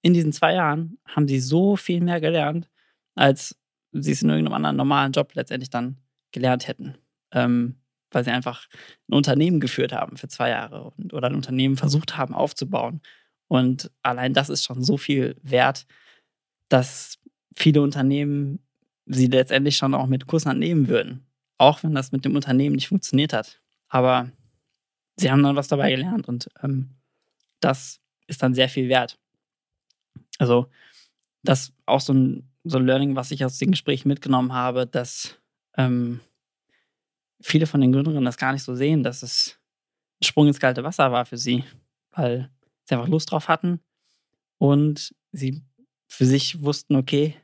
in 0.03 0.13
diesen 0.13 0.33
zwei 0.33 0.53
Jahren 0.53 0.99
haben 1.07 1.27
sie 1.27 1.39
so 1.39 1.75
viel 1.75 2.01
mehr 2.01 2.21
gelernt, 2.21 2.69
als 3.15 3.57
sie 3.93 4.11
es 4.11 4.21
in 4.21 4.29
irgendeinem 4.29 4.55
anderen 4.55 4.75
normalen 4.75 5.11
Job 5.11 5.33
letztendlich 5.35 5.69
dann 5.69 5.97
gelernt 6.31 6.67
hätten. 6.67 6.95
Ähm, 7.31 7.75
weil 8.11 8.23
sie 8.23 8.31
einfach 8.31 8.67
ein 9.09 9.15
Unternehmen 9.15 9.59
geführt 9.59 9.91
haben 9.91 10.17
für 10.17 10.27
zwei 10.27 10.49
Jahre 10.49 10.91
und, 10.91 11.13
oder 11.13 11.27
ein 11.27 11.35
Unternehmen 11.35 11.77
versucht 11.77 12.15
haben 12.17 12.33
aufzubauen. 12.35 13.01
Und 13.47 13.91
allein 14.03 14.33
das 14.33 14.49
ist 14.49 14.63
schon 14.63 14.83
so 14.83 14.97
viel 14.97 15.35
wert, 15.41 15.85
dass 16.69 17.19
viele 17.55 17.81
Unternehmen 17.81 18.59
sie 19.05 19.27
letztendlich 19.27 19.77
schon 19.77 19.93
auch 19.93 20.07
mit 20.07 20.27
Kusshand 20.27 20.59
nehmen 20.59 20.87
würden. 20.87 21.25
Auch 21.57 21.83
wenn 21.83 21.93
das 21.93 22.11
mit 22.11 22.25
dem 22.25 22.35
Unternehmen 22.35 22.75
nicht 22.75 22.87
funktioniert 22.87 23.33
hat. 23.33 23.61
Aber 23.89 24.31
sie 25.17 25.31
haben 25.31 25.43
dann 25.43 25.55
was 25.55 25.67
dabei 25.67 25.91
gelernt 25.91 26.27
und 26.27 26.49
ähm, 26.63 26.95
das 27.59 27.99
ist 28.27 28.41
dann 28.41 28.53
sehr 28.53 28.69
viel 28.69 28.89
wert. 28.89 29.19
Also, 30.39 30.67
das 31.43 31.69
ist 31.69 31.73
auch 31.85 32.01
so 32.01 32.13
ein 32.13 32.52
so 32.63 32.77
ein 32.77 32.85
Learning, 32.85 33.15
was 33.15 33.31
ich 33.31 33.43
aus 33.43 33.57
den 33.57 33.71
Gesprächen 33.71 34.07
mitgenommen 34.07 34.53
habe, 34.53 34.87
dass 34.87 35.37
ähm, 35.77 36.21
viele 37.41 37.67
von 37.67 37.81
den 37.81 37.91
Gründerinnen 37.91 38.25
das 38.25 38.37
gar 38.37 38.53
nicht 38.53 38.63
so 38.63 38.75
sehen, 38.75 39.03
dass 39.03 39.23
es 39.23 39.59
ein 40.21 40.25
Sprung 40.25 40.47
ins 40.47 40.59
kalte 40.59 40.83
Wasser 40.83 41.11
war 41.11 41.25
für 41.25 41.37
sie, 41.37 41.63
weil 42.11 42.49
sie 42.85 42.95
einfach 42.95 43.07
Lust 43.07 43.31
drauf 43.31 43.47
hatten 43.47 43.81
und 44.57 45.13
sie 45.31 45.61
für 46.07 46.25
sich 46.25 46.61
wussten, 46.61 46.95
okay, 46.95 47.35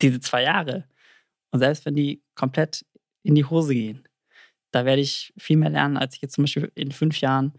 diese 0.00 0.20
zwei 0.20 0.44
Jahre 0.44 0.84
und 1.50 1.58
selbst 1.60 1.84
wenn 1.84 1.94
die 1.94 2.22
komplett 2.34 2.84
in 3.22 3.34
die 3.34 3.44
Hose 3.44 3.74
gehen, 3.74 4.08
da 4.70 4.84
werde 4.84 5.02
ich 5.02 5.32
viel 5.36 5.56
mehr 5.56 5.70
lernen, 5.70 5.96
als 5.96 6.14
ich 6.14 6.22
jetzt 6.22 6.34
zum 6.34 6.44
Beispiel 6.44 6.70
in 6.74 6.92
fünf 6.92 7.20
Jahren 7.20 7.52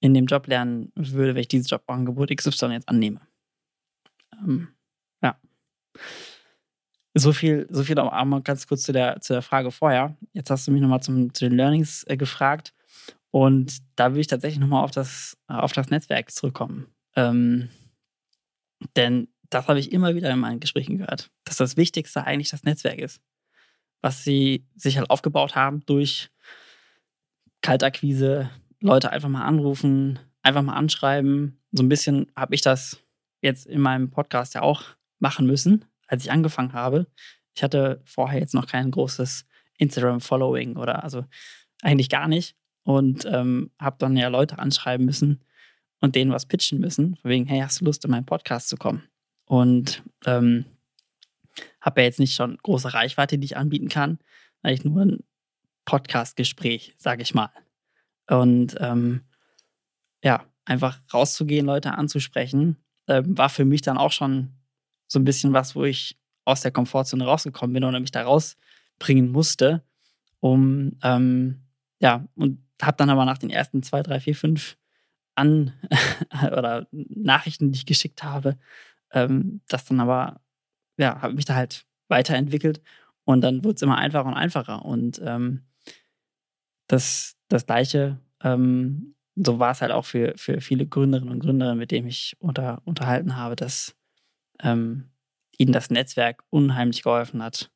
in 0.00 0.12
dem 0.12 0.26
Job 0.26 0.46
lernen 0.46 0.92
würde, 0.94 1.34
wenn 1.34 1.40
ich 1.40 1.48
dieses 1.48 1.70
Jobangebot 1.70 2.36
XY 2.36 2.72
jetzt 2.72 2.88
annehme. 2.88 3.20
Ähm. 4.32 4.68
So 7.14 7.32
viel, 7.32 7.66
so 7.70 7.84
viel 7.84 7.98
auch 7.98 8.24
mal 8.24 8.42
ganz 8.42 8.66
kurz 8.66 8.82
zu 8.82 8.92
der, 8.92 9.20
zu 9.20 9.34
der 9.34 9.42
Frage 9.42 9.70
vorher. 9.70 10.16
Jetzt 10.32 10.50
hast 10.50 10.66
du 10.66 10.72
mich 10.72 10.82
nochmal 10.82 11.00
zu 11.00 11.12
den 11.12 11.56
Learnings 11.56 12.04
äh, 12.08 12.16
gefragt. 12.16 12.74
Und 13.30 13.78
da 13.96 14.12
will 14.12 14.20
ich 14.20 14.26
tatsächlich 14.26 14.60
nochmal 14.60 14.84
auf 14.84 14.90
das, 14.90 15.36
auf 15.48 15.72
das 15.72 15.90
Netzwerk 15.90 16.30
zurückkommen. 16.30 16.86
Ähm, 17.16 17.68
denn 18.96 19.28
das 19.50 19.68
habe 19.68 19.78
ich 19.78 19.92
immer 19.92 20.14
wieder 20.14 20.30
in 20.30 20.38
meinen 20.38 20.60
Gesprächen 20.60 20.98
gehört, 20.98 21.30
dass 21.44 21.56
das 21.56 21.76
Wichtigste 21.76 22.24
eigentlich 22.24 22.50
das 22.50 22.64
Netzwerk 22.64 22.98
ist. 22.98 23.20
Was 24.02 24.24
sie 24.24 24.66
sich 24.76 24.98
halt 24.98 25.10
aufgebaut 25.10 25.54
haben 25.54 25.84
durch 25.86 26.30
Kaltakquise, 27.62 28.50
Leute 28.80 29.10
einfach 29.10 29.28
mal 29.28 29.44
anrufen, 29.44 30.18
einfach 30.42 30.62
mal 30.62 30.74
anschreiben. 30.74 31.60
So 31.72 31.82
ein 31.82 31.88
bisschen 31.88 32.30
habe 32.36 32.54
ich 32.54 32.60
das 32.60 33.02
jetzt 33.40 33.66
in 33.66 33.80
meinem 33.80 34.10
Podcast 34.10 34.54
ja 34.54 34.62
auch 34.62 34.82
machen 35.24 35.46
müssen, 35.46 35.86
als 36.06 36.22
ich 36.22 36.30
angefangen 36.30 36.74
habe. 36.74 37.06
Ich 37.54 37.62
hatte 37.62 38.02
vorher 38.04 38.40
jetzt 38.40 38.52
noch 38.52 38.66
kein 38.66 38.90
großes 38.90 39.46
Instagram-Following 39.78 40.76
oder 40.76 41.02
also 41.02 41.24
eigentlich 41.80 42.10
gar 42.10 42.28
nicht 42.28 42.56
und 42.82 43.24
ähm, 43.24 43.70
habe 43.80 43.96
dann 43.98 44.18
ja 44.18 44.28
Leute 44.28 44.58
anschreiben 44.58 45.06
müssen 45.06 45.42
und 46.02 46.14
denen 46.14 46.30
was 46.30 46.44
pitchen 46.44 46.78
müssen, 46.78 47.18
wegen, 47.22 47.46
hey, 47.46 47.60
hast 47.60 47.80
du 47.80 47.86
Lust, 47.86 48.04
in 48.04 48.10
meinen 48.10 48.26
Podcast 48.26 48.68
zu 48.68 48.76
kommen? 48.76 49.02
Und 49.46 50.02
ähm, 50.26 50.66
habe 51.80 52.02
ja 52.02 52.06
jetzt 52.06 52.20
nicht 52.20 52.34
schon 52.34 52.58
große 52.58 52.92
Reichweite, 52.92 53.38
die 53.38 53.46
ich 53.46 53.56
anbieten 53.56 53.88
kann, 53.88 54.18
eigentlich 54.62 54.84
nur 54.84 55.02
ein 55.02 55.24
Podcast-Gespräch, 55.86 56.94
sage 56.98 57.22
ich 57.22 57.32
mal. 57.32 57.50
Und 58.28 58.76
ähm, 58.78 59.22
ja, 60.22 60.44
einfach 60.66 61.00
rauszugehen, 61.12 61.64
Leute 61.64 61.92
anzusprechen, 61.92 62.76
äh, 63.06 63.22
war 63.24 63.48
für 63.48 63.64
mich 63.64 63.80
dann 63.80 63.96
auch 63.96 64.12
schon 64.12 64.52
so 65.06 65.18
ein 65.18 65.24
bisschen 65.24 65.52
was, 65.52 65.74
wo 65.76 65.84
ich 65.84 66.18
aus 66.44 66.60
der 66.60 66.70
Komfortzone 66.70 67.24
rausgekommen 67.24 67.74
bin 67.74 67.84
oder 67.84 68.00
mich 68.00 68.10
da 68.10 68.22
rausbringen 68.22 69.30
musste, 69.30 69.82
um 70.40 70.98
ähm, 71.02 71.62
ja, 72.00 72.26
und 72.34 72.62
habe 72.82 72.96
dann 72.96 73.10
aber 73.10 73.24
nach 73.24 73.38
den 73.38 73.50
ersten 73.50 73.82
zwei, 73.82 74.02
drei, 74.02 74.20
vier, 74.20 74.34
fünf 74.34 74.76
an 75.34 75.72
oder 76.52 76.86
Nachrichten, 76.92 77.72
die 77.72 77.78
ich 77.78 77.86
geschickt 77.86 78.22
habe, 78.22 78.58
ähm, 79.12 79.60
das 79.68 79.84
dann 79.84 80.00
aber, 80.00 80.40
ja, 80.96 81.20
habe 81.22 81.34
mich 81.34 81.44
da 81.44 81.54
halt 81.54 81.86
weiterentwickelt 82.08 82.82
und 83.24 83.40
dann 83.40 83.64
wurde 83.64 83.76
es 83.76 83.82
immer 83.82 83.98
einfacher 83.98 84.26
und 84.26 84.34
einfacher. 84.34 84.84
Und 84.84 85.20
ähm, 85.24 85.62
das, 86.86 87.36
das 87.48 87.66
Gleiche, 87.66 88.18
ähm, 88.42 89.14
so 89.36 89.58
war 89.58 89.72
es 89.72 89.80
halt 89.80 89.92
auch 89.92 90.04
für, 90.04 90.34
für 90.36 90.60
viele 90.60 90.86
Gründerinnen 90.86 91.32
und 91.32 91.40
Gründer, 91.40 91.74
mit 91.74 91.90
denen 91.90 92.06
ich 92.06 92.36
unter, 92.38 92.82
unterhalten 92.84 93.36
habe, 93.36 93.56
dass 93.56 93.96
ähm, 94.62 95.10
ihnen 95.58 95.72
das 95.72 95.90
Netzwerk 95.90 96.44
unheimlich 96.50 97.02
geholfen 97.02 97.42
hat 97.42 97.70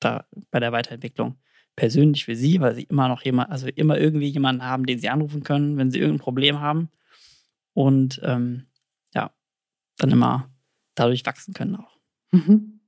da 0.00 0.26
bei 0.50 0.60
der 0.60 0.72
Weiterentwicklung. 0.72 1.38
Persönlich 1.76 2.24
für 2.24 2.34
sie, 2.34 2.60
weil 2.60 2.74
sie 2.74 2.84
immer 2.84 3.08
noch 3.08 3.22
jemand, 3.22 3.50
also 3.50 3.68
immer 3.68 3.98
irgendwie 3.98 4.28
jemanden 4.28 4.62
haben, 4.64 4.86
den 4.86 4.98
sie 4.98 5.08
anrufen 5.08 5.42
können, 5.42 5.76
wenn 5.76 5.90
sie 5.90 5.98
irgendein 5.98 6.24
Problem 6.24 6.60
haben. 6.60 6.90
Und 7.74 8.20
ähm, 8.24 8.66
ja, 9.14 9.30
dann 9.96 10.10
immer 10.10 10.50
dadurch 10.94 11.24
wachsen 11.24 11.54
können 11.54 11.76
auch. 11.76 11.96
Mhm. 12.32 12.80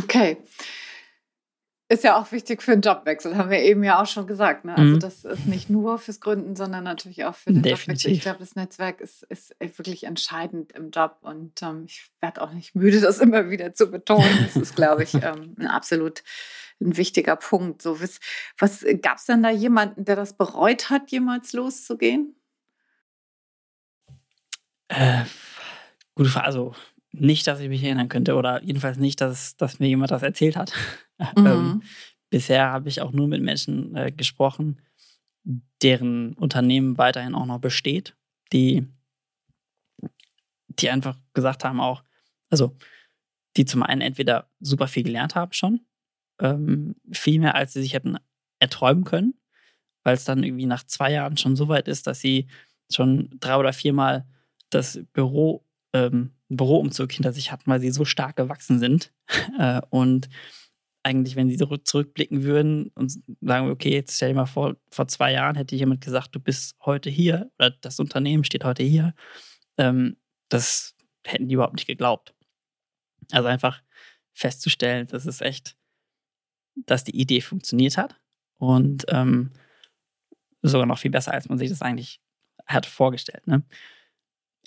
Okay. 0.00 0.38
Ist 1.90 2.04
ja 2.04 2.16
auch 2.16 2.30
wichtig 2.30 2.62
für 2.62 2.70
einen 2.70 2.82
Jobwechsel, 2.82 3.36
haben 3.36 3.50
wir 3.50 3.58
eben 3.58 3.82
ja 3.82 4.00
auch 4.00 4.06
schon 4.06 4.28
gesagt. 4.28 4.64
Ne? 4.64 4.76
Also 4.76 4.94
mhm. 4.94 5.00
das 5.00 5.24
ist 5.24 5.46
nicht 5.46 5.70
nur 5.70 5.98
fürs 5.98 6.20
Gründen, 6.20 6.54
sondern 6.54 6.84
natürlich 6.84 7.24
auch 7.24 7.34
für 7.34 7.52
den 7.52 7.62
Definitiv. 7.62 7.86
Jobwechsel. 7.88 8.12
Ich 8.12 8.20
glaube, 8.20 8.38
das 8.38 8.54
Netzwerk 8.54 9.00
ist, 9.00 9.24
ist 9.24 9.56
wirklich 9.58 10.04
entscheidend 10.04 10.70
im 10.70 10.92
Job 10.92 11.16
und 11.22 11.60
ähm, 11.62 11.86
ich 11.86 12.08
werde 12.20 12.42
auch 12.42 12.52
nicht 12.52 12.76
müde, 12.76 13.00
das 13.00 13.18
immer 13.18 13.50
wieder 13.50 13.74
zu 13.74 13.90
betonen. 13.90 14.38
Das 14.40 14.54
ist, 14.54 14.76
glaube 14.76 15.02
ich, 15.02 15.14
ähm, 15.22 15.56
ein 15.58 15.66
absolut 15.66 16.22
ein 16.80 16.96
wichtiger 16.96 17.34
Punkt. 17.34 17.82
So, 17.82 18.00
was 18.00 18.20
was 18.56 18.86
gab 19.02 19.18
es 19.18 19.26
denn 19.26 19.42
da 19.42 19.50
jemanden, 19.50 20.04
der 20.04 20.14
das 20.14 20.36
bereut 20.36 20.90
hat, 20.90 21.10
jemals 21.10 21.52
loszugehen? 21.54 22.36
Äh, 24.86 25.24
gute 26.14 26.30
Frage. 26.30 26.46
Also 26.46 26.72
nicht, 27.12 27.46
dass 27.46 27.60
ich 27.60 27.68
mich 27.68 27.82
erinnern 27.82 28.08
könnte 28.08 28.34
oder 28.34 28.62
jedenfalls 28.62 28.98
nicht, 28.98 29.20
dass, 29.20 29.56
dass 29.56 29.78
mir 29.78 29.88
jemand 29.88 30.10
das 30.10 30.22
erzählt 30.22 30.56
hat. 30.56 30.72
Mhm. 31.36 31.46
ähm, 31.46 31.82
bisher 32.30 32.70
habe 32.70 32.88
ich 32.88 33.02
auch 33.02 33.12
nur 33.12 33.28
mit 33.28 33.42
Menschen 33.42 33.94
äh, 33.94 34.10
gesprochen, 34.10 34.80
deren 35.82 36.32
Unternehmen 36.32 36.96
weiterhin 36.96 37.34
auch 37.34 37.44
noch 37.44 37.58
besteht, 37.58 38.16
die, 38.54 38.86
die 40.68 40.88
einfach 40.88 41.18
gesagt 41.34 41.62
haben 41.62 41.78
auch, 41.78 42.04
also 42.48 42.74
die 43.58 43.66
zum 43.66 43.82
einen 43.82 44.00
entweder 44.00 44.48
super 44.60 44.88
viel 44.88 45.02
gelernt 45.02 45.34
haben 45.34 45.52
schon, 45.52 45.80
ähm, 46.40 46.96
viel 47.12 47.38
mehr 47.38 47.54
als 47.54 47.74
sie 47.74 47.82
sich 47.82 47.92
hätten 47.92 48.16
erträumen 48.60 49.04
können, 49.04 49.34
weil 50.02 50.14
es 50.14 50.24
dann 50.24 50.42
irgendwie 50.42 50.66
nach 50.66 50.84
zwei 50.84 51.12
Jahren 51.12 51.36
schon 51.36 51.54
so 51.54 51.68
weit 51.68 51.86
ist, 51.86 52.06
dass 52.06 52.20
sie 52.20 52.46
schon 52.90 53.28
drei 53.40 53.56
oder 53.56 53.74
viermal 53.74 54.26
das 54.70 55.00
Büro 55.12 55.66
ähm, 55.92 56.32
Büroumzug 56.50 57.12
hinter 57.12 57.32
sich 57.32 57.52
hatten, 57.52 57.70
weil 57.70 57.80
sie 57.80 57.90
so 57.90 58.04
stark 58.04 58.36
gewachsen 58.36 58.78
sind. 58.78 59.12
Äh, 59.58 59.80
und 59.90 60.28
eigentlich, 61.02 61.36
wenn 61.36 61.48
sie 61.48 61.56
zurückblicken 61.56 62.42
würden 62.42 62.88
und 62.94 63.12
sagen, 63.40 63.70
okay, 63.70 63.90
jetzt 63.90 64.16
stell 64.16 64.30
dir 64.30 64.34
mal 64.34 64.46
vor, 64.46 64.76
vor 64.90 65.08
zwei 65.08 65.32
Jahren 65.32 65.56
hätte 65.56 65.76
jemand 65.76 66.02
gesagt, 66.02 66.34
du 66.34 66.40
bist 66.40 66.76
heute 66.84 67.10
hier 67.10 67.50
oder 67.58 67.70
das 67.70 67.98
Unternehmen 68.00 68.44
steht 68.44 68.64
heute 68.64 68.82
hier, 68.82 69.14
ähm, 69.78 70.16
das 70.48 70.94
hätten 71.26 71.48
die 71.48 71.54
überhaupt 71.54 71.74
nicht 71.74 71.86
geglaubt. 71.86 72.34
Also 73.32 73.48
einfach 73.48 73.82
festzustellen, 74.34 75.06
dass 75.06 75.26
es 75.26 75.40
echt, 75.40 75.76
dass 76.74 77.04
die 77.04 77.18
Idee 77.18 77.40
funktioniert 77.40 77.96
hat 77.96 78.16
und 78.58 79.06
ähm, 79.08 79.52
sogar 80.62 80.86
noch 80.86 80.98
viel 80.98 81.10
besser, 81.10 81.32
als 81.32 81.48
man 81.48 81.58
sich 81.58 81.70
das 81.70 81.82
eigentlich 81.82 82.20
hat 82.66 82.86
vorgestellt. 82.86 83.46
Ne? 83.46 83.62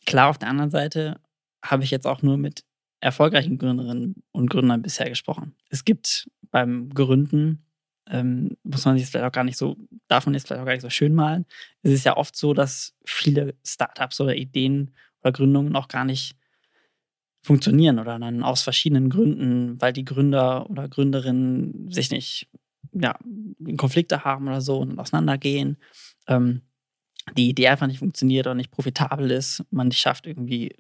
Klar, 0.06 0.30
auf 0.30 0.38
der 0.38 0.50
anderen 0.50 0.72
Seite 0.72 1.20
habe 1.64 1.84
ich 1.84 1.92
jetzt 1.92 2.06
auch 2.06 2.22
nur 2.22 2.38
mit 2.38 2.64
erfolgreichen 3.00 3.58
Gründerinnen 3.58 4.24
und 4.32 4.50
Gründern 4.50 4.82
bisher 4.82 5.10
gesprochen. 5.10 5.56
Es 5.70 5.84
gibt 5.84 6.30
beim 6.52 6.90
Gründen, 6.90 7.66
ähm, 8.10 8.58
muss 8.64 8.86
man 8.86 8.98
sich 8.98 9.08
vielleicht 9.08 9.26
auch 9.26 9.32
gar 9.32 9.44
nicht 9.44 9.58
so, 9.58 9.78
darf 10.08 10.26
man 10.26 10.34
jetzt 10.34 10.48
vielleicht 10.48 10.62
auch 10.62 10.66
gar 10.66 10.74
nicht 10.74 10.82
so 10.82 10.90
schön 10.90 11.14
malen. 11.14 11.46
Es 11.82 11.92
ist 11.92 12.06
ja 12.06 12.18
oft 12.18 12.36
so, 12.36 12.54
dass 12.54 12.96
viele 13.06 13.56
Startups 13.66 14.20
oder 14.22 14.36
Ideen 14.36 14.92
oder 15.22 15.32
Gründungen 15.32 15.76
auch 15.76 15.88
gar 15.88 16.06
nicht 16.06 16.36
funktionieren 17.42 18.00
oder 18.00 18.20
dann 18.20 18.44
aus 18.44 18.62
verschiedenen 18.62 19.10
Gründen, 19.10 19.82
weil 19.82 19.92
die 19.92 20.06
Gründer 20.06 20.70
oder 20.70 20.88
Gründerinnen 20.88 21.92
sich 21.92 22.10
nicht, 22.10 22.50
ja, 22.94 23.18
Konflikte 23.78 24.24
haben 24.24 24.48
oder 24.48 24.62
so 24.62 24.80
und 24.80 24.98
auseinandergehen. 24.98 25.78
Ähm, 26.28 26.62
die 27.38 27.50
Idee 27.50 27.68
einfach 27.68 27.88
nicht 27.88 28.00
funktioniert 28.00 28.48
oder 28.48 28.56
nicht 28.56 28.72
profitabel 28.72 29.32
ist, 29.32 29.64
man 29.72 29.90
nicht 29.90 30.00
schafft, 30.00 30.26
irgendwie 30.28 30.76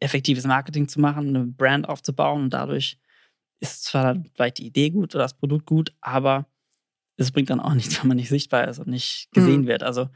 effektives 0.00 0.46
Marketing 0.46 0.88
zu 0.88 1.00
machen, 1.00 1.28
eine 1.28 1.44
Brand 1.44 1.88
aufzubauen 1.88 2.44
und 2.44 2.50
dadurch 2.50 2.98
ist 3.60 3.84
zwar 3.84 4.22
vielleicht 4.34 4.58
die 4.58 4.66
Idee 4.66 4.90
gut 4.90 5.14
oder 5.14 5.24
das 5.24 5.34
Produkt 5.34 5.66
gut, 5.66 5.92
aber 6.00 6.46
es 7.16 7.32
bringt 7.32 7.50
dann 7.50 7.60
auch 7.60 7.74
nichts, 7.74 8.00
wenn 8.00 8.08
man 8.08 8.16
nicht 8.16 8.28
sichtbar 8.28 8.68
ist 8.68 8.78
und 8.78 8.88
nicht 8.88 9.28
gesehen 9.32 9.62
mhm. 9.62 9.66
wird. 9.66 9.82
Also 9.82 10.08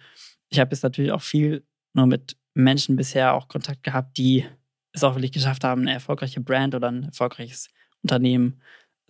ich 0.48 0.60
habe 0.60 0.70
jetzt 0.72 0.82
natürlich 0.82 1.12
auch 1.12 1.22
viel 1.22 1.66
nur 1.94 2.06
mit 2.06 2.36
Menschen 2.54 2.96
bisher 2.96 3.34
auch 3.34 3.48
Kontakt 3.48 3.82
gehabt, 3.82 4.16
die 4.16 4.46
es 4.92 5.04
auch 5.04 5.14
wirklich 5.14 5.32
geschafft 5.32 5.64
haben, 5.64 5.82
eine 5.82 5.94
erfolgreiche 5.94 6.40
Brand 6.40 6.74
oder 6.74 6.90
ein 6.90 7.04
erfolgreiches 7.04 7.70
Unternehmen, 8.02 8.60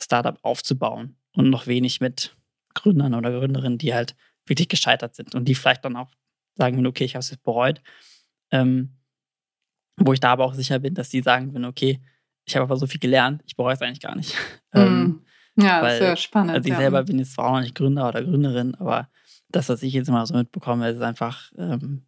Startup 0.00 0.38
aufzubauen 0.42 1.16
und 1.33 1.50
noch 1.50 1.66
wenig 1.66 2.00
mit 2.00 2.37
Gründern 2.74 3.14
oder 3.14 3.31
Gründerinnen, 3.31 3.78
die 3.78 3.94
halt 3.94 4.16
wirklich 4.46 4.68
gescheitert 4.68 5.14
sind 5.14 5.35
und 5.35 5.46
die 5.46 5.55
vielleicht 5.55 5.85
dann 5.85 5.96
auch 5.96 6.11
sagen, 6.57 6.85
okay, 6.87 7.05
ich 7.05 7.14
habe 7.14 7.20
es 7.20 7.31
jetzt 7.31 7.44
bereut. 7.44 7.81
Ähm, 8.50 8.96
wo 9.96 10.12
ich 10.12 10.20
da 10.20 10.33
aber 10.33 10.44
auch 10.44 10.55
sicher 10.55 10.78
bin, 10.78 10.94
dass 10.94 11.09
die 11.09 11.22
sagen 11.22 11.52
würden, 11.52 11.64
okay, 11.64 12.00
ich 12.44 12.57
habe 12.57 12.64
aber 12.64 12.76
so 12.76 12.87
viel 12.87 13.00
gelernt, 13.00 13.42
ich 13.46 13.57
bereue 13.57 13.74
es 13.74 13.83
eigentlich 13.83 14.00
gar 14.00 14.16
nicht. 14.16 14.35
Mm. 14.72 15.12
ja, 15.57 15.83
weil, 15.83 15.98
sehr 15.98 16.16
spannend. 16.16 16.52
Also 16.52 16.66
ich 16.66 16.72
ja. 16.72 16.78
selber 16.78 17.02
bin 17.05 17.18
jetzt 17.18 17.35
zwar 17.35 17.46
auch 17.46 17.52
noch 17.52 17.61
nicht 17.61 17.74
Gründer 17.74 18.09
oder 18.09 18.22
Gründerin, 18.22 18.74
aber 18.74 19.09
das, 19.48 19.68
was 19.68 19.83
ich 19.83 19.92
jetzt 19.92 20.09
immer 20.09 20.26
so 20.26 20.35
mitbekomme, 20.35 20.88
ist 20.90 21.02
einfach 21.02 21.52
ähm, 21.57 22.02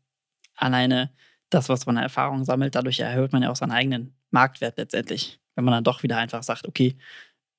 alleine 0.57 1.13
das, 1.51 1.69
was 1.69 1.87
man 1.87 1.99
an 1.99 2.05
Erfahrung 2.05 2.45
sammelt. 2.45 2.75
Dadurch 2.75 3.01
erhöht 3.01 3.33
man 3.33 3.43
ja 3.43 3.51
auch 3.51 3.57
seinen 3.57 3.71
eigenen 3.71 4.17
Marktwert 4.31 4.79
letztendlich. 4.79 5.41
Wenn 5.55 5.65
man 5.65 5.73
dann 5.73 5.85
doch 5.85 6.03
wieder 6.03 6.17
einfach 6.17 6.43
sagt, 6.43 6.67
okay, 6.67 6.97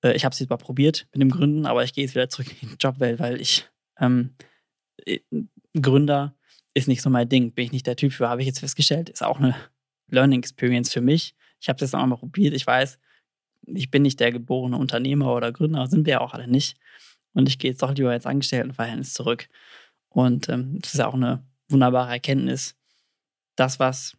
äh, 0.03 0.13
ich 0.13 0.25
habe 0.25 0.33
es 0.33 0.39
jetzt 0.39 0.49
mal 0.49 0.57
probiert 0.57 1.07
mit 1.13 1.21
dem 1.21 1.29
Gründen, 1.29 1.65
aber 1.65 1.83
ich 1.83 1.93
gehe 1.93 2.03
jetzt 2.03 2.15
wieder 2.15 2.29
zurück 2.29 2.47
in 2.61 2.69
die 2.69 2.75
Jobwelt, 2.79 3.19
weil 3.19 3.39
ich 3.39 3.69
ähm, 3.99 4.35
äh, 5.05 5.19
Gründer 5.79 6.35
ist 6.73 6.87
nicht 6.87 7.01
so 7.01 7.09
mein 7.09 7.29
Ding. 7.29 7.53
Bin 7.53 7.65
ich 7.65 7.71
nicht 7.71 7.87
der 7.87 7.95
Typ 7.95 8.11
für, 8.11 8.27
habe 8.27 8.41
ich 8.41 8.47
jetzt 8.47 8.59
festgestellt. 8.59 9.09
Ist 9.09 9.23
auch 9.23 9.39
eine 9.39 9.55
Learning 10.09 10.39
Experience 10.39 10.91
für 10.91 11.01
mich. 11.01 11.35
Ich 11.59 11.69
habe 11.69 11.79
das 11.79 11.93
auch 11.93 12.05
mal 12.05 12.15
probiert. 12.17 12.53
Ich 12.53 12.65
weiß, 12.65 12.99
ich 13.67 13.91
bin 13.91 14.03
nicht 14.03 14.19
der 14.19 14.31
geborene 14.31 14.77
Unternehmer 14.77 15.33
oder 15.33 15.51
Gründer, 15.51 15.87
sind 15.87 16.05
wir 16.05 16.13
ja 16.13 16.21
auch 16.21 16.33
alle 16.33 16.47
nicht. 16.47 16.77
Und 17.33 17.49
ich 17.49 17.59
gehe 17.59 17.71
jetzt 17.71 17.81
doch 17.81 17.93
lieber 17.93 18.13
ins 18.13 18.25
Angestelltenverhältnis 18.25 19.13
zurück. 19.13 19.49
Und 20.09 20.47
ähm, 20.49 20.79
das 20.79 20.93
ist 20.93 20.99
ja 20.99 21.07
auch 21.07 21.13
eine 21.13 21.43
wunderbare 21.69 22.11
Erkenntnis. 22.11 22.75
Das, 23.55 23.79
was 23.79 24.15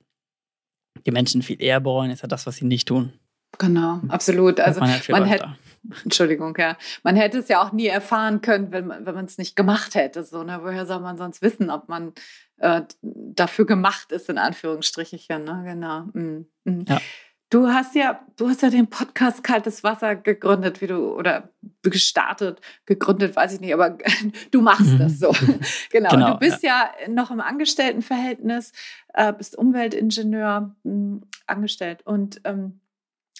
die 1.06 1.10
Menschen 1.10 1.42
viel 1.42 1.60
eher 1.60 1.80
bereuen, 1.80 2.10
ist 2.10 2.22
ja 2.22 2.28
das, 2.28 2.46
was 2.46 2.56
sie 2.56 2.64
nicht 2.64 2.88
tun. 2.88 3.12
Genau, 3.58 4.00
absolut. 4.08 4.60
Also 4.60 4.80
man, 4.80 5.00
man 5.08 5.24
hätte, 5.24 5.56
Entschuldigung, 6.04 6.56
ja, 6.58 6.76
man 7.02 7.16
hätte 7.16 7.38
es 7.38 7.48
ja 7.48 7.62
auch 7.62 7.72
nie 7.72 7.86
erfahren 7.86 8.40
können, 8.40 8.72
wenn 8.72 8.86
man 8.86 9.06
wenn 9.06 9.14
man 9.14 9.24
es 9.26 9.38
nicht 9.38 9.56
gemacht 9.56 9.94
hätte. 9.94 10.24
So, 10.24 10.42
ne? 10.42 10.60
Woher 10.62 10.86
soll 10.86 11.00
man 11.00 11.16
sonst 11.16 11.42
wissen, 11.42 11.70
ob 11.70 11.88
man 11.88 12.12
äh, 12.58 12.82
dafür 13.02 13.66
gemacht 13.66 14.12
ist, 14.12 14.28
in 14.28 14.38
Anführungsstrichen. 14.38 15.44
Ne? 15.44 15.62
Genau. 15.64 16.04
Mhm. 16.12 16.46
Mhm. 16.64 16.84
Ja. 16.88 17.00
Du 17.48 17.68
hast 17.68 17.94
ja, 17.94 18.20
du 18.36 18.48
hast 18.48 18.62
ja 18.62 18.70
den 18.70 18.88
Podcast 18.88 19.44
Kaltes 19.44 19.84
Wasser 19.84 20.16
gegründet, 20.16 20.80
wie 20.80 20.88
du, 20.88 21.14
oder 21.14 21.50
gestartet, 21.82 22.60
gegründet, 22.86 23.36
weiß 23.36 23.54
ich 23.54 23.60
nicht, 23.60 23.72
aber 23.72 23.98
du 24.50 24.60
machst 24.62 24.94
mhm. 24.94 24.98
das 24.98 25.20
so. 25.20 25.30
genau. 25.90 26.10
genau. 26.10 26.32
Du 26.32 26.38
bist 26.38 26.64
ja. 26.64 26.90
ja. 27.00 27.08
noch 27.08 27.30
im 27.30 27.40
Angestelltenverhältnis, 27.40 28.72
äh, 29.14 29.32
bist 29.32 29.56
Umweltingenieur 29.56 30.74
mh, 30.82 30.92
hm, 30.92 31.22
angestellt. 31.46 32.04
Und 32.04 32.40
ähm, 32.44 32.80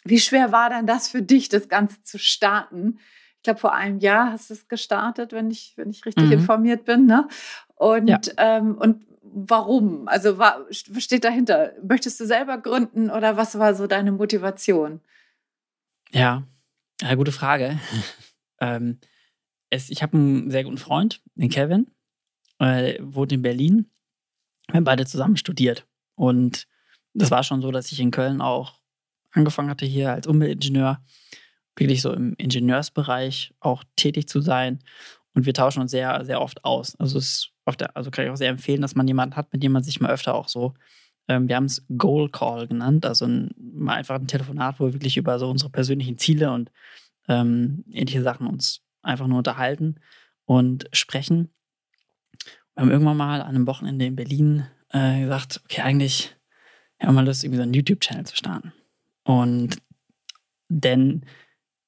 wie 0.08 0.20
schwer 0.20 0.52
war 0.52 0.70
denn 0.70 0.86
das 0.86 1.08
für 1.08 1.22
dich, 1.22 1.48
das 1.48 1.68
Ganze 1.68 2.02
zu 2.02 2.18
starten? 2.18 2.98
Ich 3.36 3.42
glaube, 3.42 3.60
vor 3.60 3.74
einem 3.74 3.98
Jahr 3.98 4.32
hast 4.32 4.50
du 4.50 4.54
es 4.54 4.68
gestartet, 4.68 5.32
wenn 5.32 5.50
ich, 5.50 5.74
wenn 5.76 5.90
ich 5.90 6.04
richtig 6.04 6.26
mhm. 6.26 6.32
informiert 6.32 6.84
bin. 6.84 7.06
Ne? 7.06 7.28
Und, 7.76 8.08
ja. 8.08 8.20
ähm, 8.38 8.76
und 8.76 9.04
warum? 9.22 10.08
Also 10.08 10.38
was 10.38 11.04
steht 11.04 11.24
dahinter? 11.24 11.72
Möchtest 11.82 12.18
du 12.20 12.26
selber 12.26 12.58
gründen 12.58 13.10
oder 13.10 13.36
was 13.36 13.58
war 13.58 13.74
so 13.74 13.86
deine 13.86 14.12
Motivation? 14.12 15.00
Ja, 16.10 16.44
ja 17.02 17.14
gute 17.14 17.32
Frage. 17.32 17.78
ähm, 18.60 18.98
es, 19.70 19.90
ich 19.90 20.02
habe 20.02 20.16
einen 20.16 20.50
sehr 20.50 20.64
guten 20.64 20.78
Freund, 20.78 21.22
den 21.34 21.50
Kevin, 21.50 21.90
äh, 22.58 22.98
wohnt 23.00 23.32
in 23.32 23.42
Berlin. 23.42 23.90
Wir 24.68 24.76
haben 24.76 24.84
beide 24.84 25.06
zusammen 25.06 25.36
studiert. 25.36 25.86
Und 26.14 26.66
das 27.14 27.30
war 27.30 27.42
schon 27.42 27.62
so, 27.62 27.70
dass 27.70 27.92
ich 27.92 28.00
in 28.00 28.10
Köln 28.10 28.40
auch 28.40 28.80
angefangen 29.36 29.70
hatte, 29.70 29.86
hier 29.86 30.12
als 30.12 30.26
Umweltingenieur, 30.26 31.00
wirklich 31.76 32.02
so 32.02 32.12
im 32.12 32.34
Ingenieursbereich 32.38 33.54
auch 33.60 33.84
tätig 33.96 34.28
zu 34.28 34.40
sein. 34.40 34.80
Und 35.34 35.46
wir 35.46 35.54
tauschen 35.54 35.82
uns 35.82 35.90
sehr, 35.90 36.24
sehr 36.24 36.40
oft 36.40 36.64
aus. 36.64 36.96
Also 36.96 37.18
es 37.18 37.50
der, 37.74 37.96
also 37.96 38.10
kann 38.10 38.24
ich 38.24 38.30
auch 38.30 38.36
sehr 38.36 38.50
empfehlen, 38.50 38.80
dass 38.80 38.94
man 38.94 39.08
jemanden 39.08 39.36
hat, 39.36 39.52
mit 39.52 39.62
dem 39.62 39.72
man 39.72 39.82
sich 39.82 40.00
mal 40.00 40.10
öfter 40.10 40.34
auch 40.34 40.48
so 40.48 40.74
Ähm, 41.28 41.48
wir 41.48 41.56
haben 41.56 41.64
es 41.64 41.84
Goal 41.96 42.28
Call 42.30 42.68
genannt, 42.68 43.04
also 43.04 43.26
ein, 43.26 43.50
mal 43.58 43.94
einfach 43.94 44.14
ein 44.14 44.28
Telefonat, 44.28 44.78
wo 44.78 44.86
wir 44.86 44.92
wirklich 44.92 45.16
über 45.16 45.38
so 45.38 45.50
unsere 45.50 45.70
persönlichen 45.70 46.18
Ziele 46.18 46.52
und 46.52 46.70
ähm, 47.28 47.84
ähnliche 47.90 48.22
Sachen 48.22 48.46
uns 48.46 48.82
einfach 49.02 49.26
nur 49.26 49.38
unterhalten 49.38 49.96
und 50.44 50.88
sprechen. 50.92 51.50
Wir 52.74 52.82
haben 52.82 52.90
irgendwann 52.90 53.16
mal 53.16 53.40
an 53.40 53.48
einem 53.48 53.66
Wochenende 53.66 54.04
in 54.04 54.16
Berlin 54.16 54.66
äh, 54.90 55.22
gesagt, 55.22 55.60
okay, 55.64 55.82
eigentlich 55.82 56.36
haben 57.00 57.08
wir 57.08 57.22
mal 57.22 57.26
Lust, 57.26 57.42
irgendwie 57.42 57.58
so 57.58 57.62
einen 57.62 57.74
YouTube-Channel 57.74 58.24
zu 58.24 58.36
starten. 58.36 58.72
Und 59.26 59.82
denn 60.68 61.26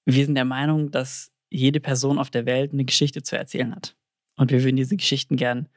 wir 0.05 0.24
sind 0.24 0.35
der 0.35 0.44
Meinung, 0.44 0.90
dass 0.90 1.31
jede 1.51 1.81
Person 1.81 2.18
auf 2.18 2.31
der 2.31 2.46
Welt 2.46 2.72
eine 2.72 2.85
Geschichte 2.85 3.22
zu 3.22 3.38
erzählen 3.38 3.74
hat. 3.74 3.96
Und 4.37 4.51
wir 4.51 4.62
würden 4.62 4.77
diese 4.77 4.96
Geschichten 4.96 5.37
gern 5.37 5.68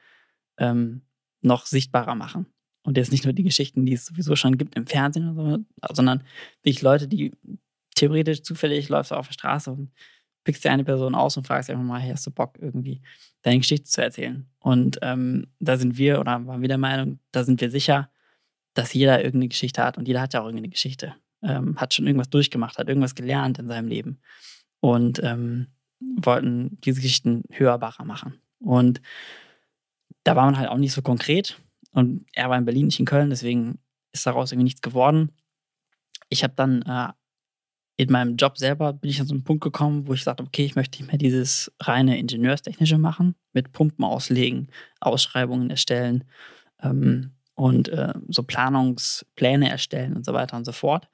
ähm, 0.58 1.02
noch 1.40 1.66
sichtbarer 1.66 2.14
machen. 2.14 2.46
Und 2.84 2.96
jetzt 2.96 3.12
nicht 3.12 3.24
nur 3.24 3.32
die 3.32 3.44
Geschichten, 3.44 3.86
die 3.86 3.92
es 3.92 4.06
sowieso 4.06 4.34
schon 4.34 4.58
gibt 4.58 4.74
im 4.74 4.86
Fernsehen, 4.86 5.34
so, 5.36 5.58
sondern 5.94 6.24
wirklich 6.62 6.82
Leute, 6.82 7.06
die 7.06 7.32
theoretisch 7.94 8.42
zufällig 8.42 8.88
läufst 8.88 9.12
du 9.12 9.14
auf 9.14 9.28
der 9.28 9.34
Straße 9.34 9.70
und 9.70 9.92
pickst 10.44 10.64
dir 10.64 10.72
eine 10.72 10.84
Person 10.84 11.14
aus 11.14 11.36
und 11.36 11.46
fragst 11.46 11.70
einfach 11.70 11.84
mal, 11.84 12.00
hey, 12.00 12.10
hast 12.10 12.26
du 12.26 12.32
Bock, 12.32 12.58
irgendwie 12.60 13.02
deine 13.42 13.58
Geschichte 13.58 13.88
zu 13.88 14.02
erzählen? 14.02 14.48
Und 14.58 14.98
ähm, 15.02 15.46
da 15.60 15.76
sind 15.76 15.96
wir, 15.96 16.18
oder 16.18 16.44
waren 16.44 16.60
wir 16.60 16.68
der 16.68 16.78
Meinung, 16.78 17.20
da 17.30 17.44
sind 17.44 17.60
wir 17.60 17.70
sicher, 17.70 18.10
dass 18.74 18.92
jeder 18.94 19.18
irgendeine 19.18 19.48
Geschichte 19.48 19.84
hat 19.84 19.96
und 19.98 20.08
jeder 20.08 20.20
hat 20.20 20.34
ja 20.34 20.40
auch 20.40 20.46
irgendeine 20.46 20.70
Geschichte. 20.70 21.14
Ähm, 21.42 21.76
hat 21.76 21.94
schon 21.94 22.06
irgendwas 22.06 22.30
durchgemacht, 22.30 22.78
hat 22.78 22.88
irgendwas 22.88 23.14
gelernt 23.14 23.58
in 23.58 23.68
seinem 23.68 23.88
Leben. 23.88 24.20
Und 24.80 25.22
ähm, 25.22 25.68
wollten 26.00 26.80
diese 26.80 27.00
Geschichten 27.00 27.44
hörbarer 27.50 28.04
machen. 28.04 28.40
Und 28.58 29.00
da 30.24 30.36
war 30.36 30.44
man 30.44 30.58
halt 30.58 30.68
auch 30.68 30.78
nicht 30.78 30.92
so 30.92 31.02
konkret. 31.02 31.60
Und 31.92 32.26
er 32.32 32.48
war 32.48 32.58
in 32.58 32.64
Berlin, 32.64 32.86
nicht 32.86 33.00
in 33.00 33.06
Köln, 33.06 33.30
deswegen 33.30 33.78
ist 34.12 34.26
daraus 34.26 34.52
irgendwie 34.52 34.64
nichts 34.64 34.82
geworden. 34.82 35.32
Ich 36.28 36.42
habe 36.42 36.54
dann 36.56 36.82
äh, 36.82 37.08
in 37.96 38.10
meinem 38.10 38.36
Job 38.36 38.58
selber 38.58 38.92
bin 38.92 39.10
ich 39.10 39.20
an 39.20 39.26
so 39.26 39.34
einen 39.34 39.44
Punkt 39.44 39.62
gekommen, 39.62 40.06
wo 40.06 40.14
ich 40.14 40.24
sagte, 40.24 40.42
okay, 40.42 40.64
ich 40.64 40.76
möchte 40.76 40.98
nicht 40.98 41.08
mehr 41.08 41.18
dieses 41.18 41.72
reine 41.80 42.18
Ingenieurstechnische 42.18 42.98
machen, 42.98 43.34
mit 43.52 43.72
Pumpen 43.72 44.04
auslegen, 44.04 44.68
Ausschreibungen 45.00 45.70
erstellen 45.70 46.24
ähm, 46.80 47.32
und 47.54 47.88
äh, 47.88 48.14
so 48.28 48.42
Planungspläne 48.42 49.70
erstellen 49.70 50.16
und 50.16 50.24
so 50.24 50.32
weiter 50.32 50.56
und 50.56 50.64
so 50.64 50.72
fort 50.72 51.08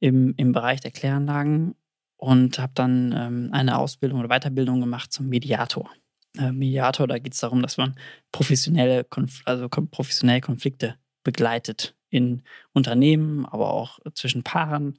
im, 0.00 0.34
im 0.36 0.52
Bereich 0.52 0.80
der 0.80 0.90
Kläranlagen 0.90 1.74
und 2.16 2.58
habe 2.58 2.72
dann 2.74 3.14
ähm, 3.16 3.48
eine 3.52 3.78
Ausbildung 3.78 4.20
oder 4.20 4.28
Weiterbildung 4.28 4.80
gemacht 4.80 5.12
zum 5.12 5.28
Mediator. 5.28 5.90
Äh, 6.38 6.52
Mediator, 6.52 7.06
da 7.06 7.18
geht 7.18 7.34
es 7.34 7.40
darum, 7.40 7.62
dass 7.62 7.76
man 7.76 7.94
professionelle, 8.32 9.04
Konf 9.04 9.42
also 9.44 9.68
professionelle 9.68 10.40
Konflikte 10.40 10.96
begleitet 11.22 11.94
in 12.10 12.42
Unternehmen, 12.72 13.46
aber 13.46 13.72
auch 13.72 13.98
zwischen 14.14 14.42
Paaren. 14.42 14.98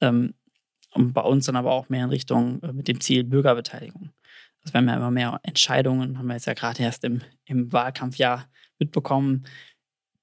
Ähm, 0.00 0.34
und 0.92 1.12
bei 1.12 1.22
uns 1.22 1.46
dann 1.46 1.56
aber 1.56 1.72
auch 1.72 1.88
mehr 1.88 2.04
in 2.04 2.10
Richtung 2.10 2.62
äh, 2.62 2.72
mit 2.72 2.88
dem 2.88 3.00
Ziel 3.00 3.24
Bürgerbeteiligung. 3.24 4.10
Also 4.62 4.72
wir 4.72 4.78
haben 4.78 4.88
ja 4.88 4.96
immer 4.96 5.10
mehr 5.10 5.40
Entscheidungen, 5.42 6.18
haben 6.18 6.26
wir 6.26 6.34
jetzt 6.34 6.46
ja 6.46 6.54
gerade 6.54 6.82
erst 6.82 7.04
im, 7.04 7.20
im 7.44 7.72
Wahlkampfjahr 7.72 8.48
mitbekommen. 8.78 9.44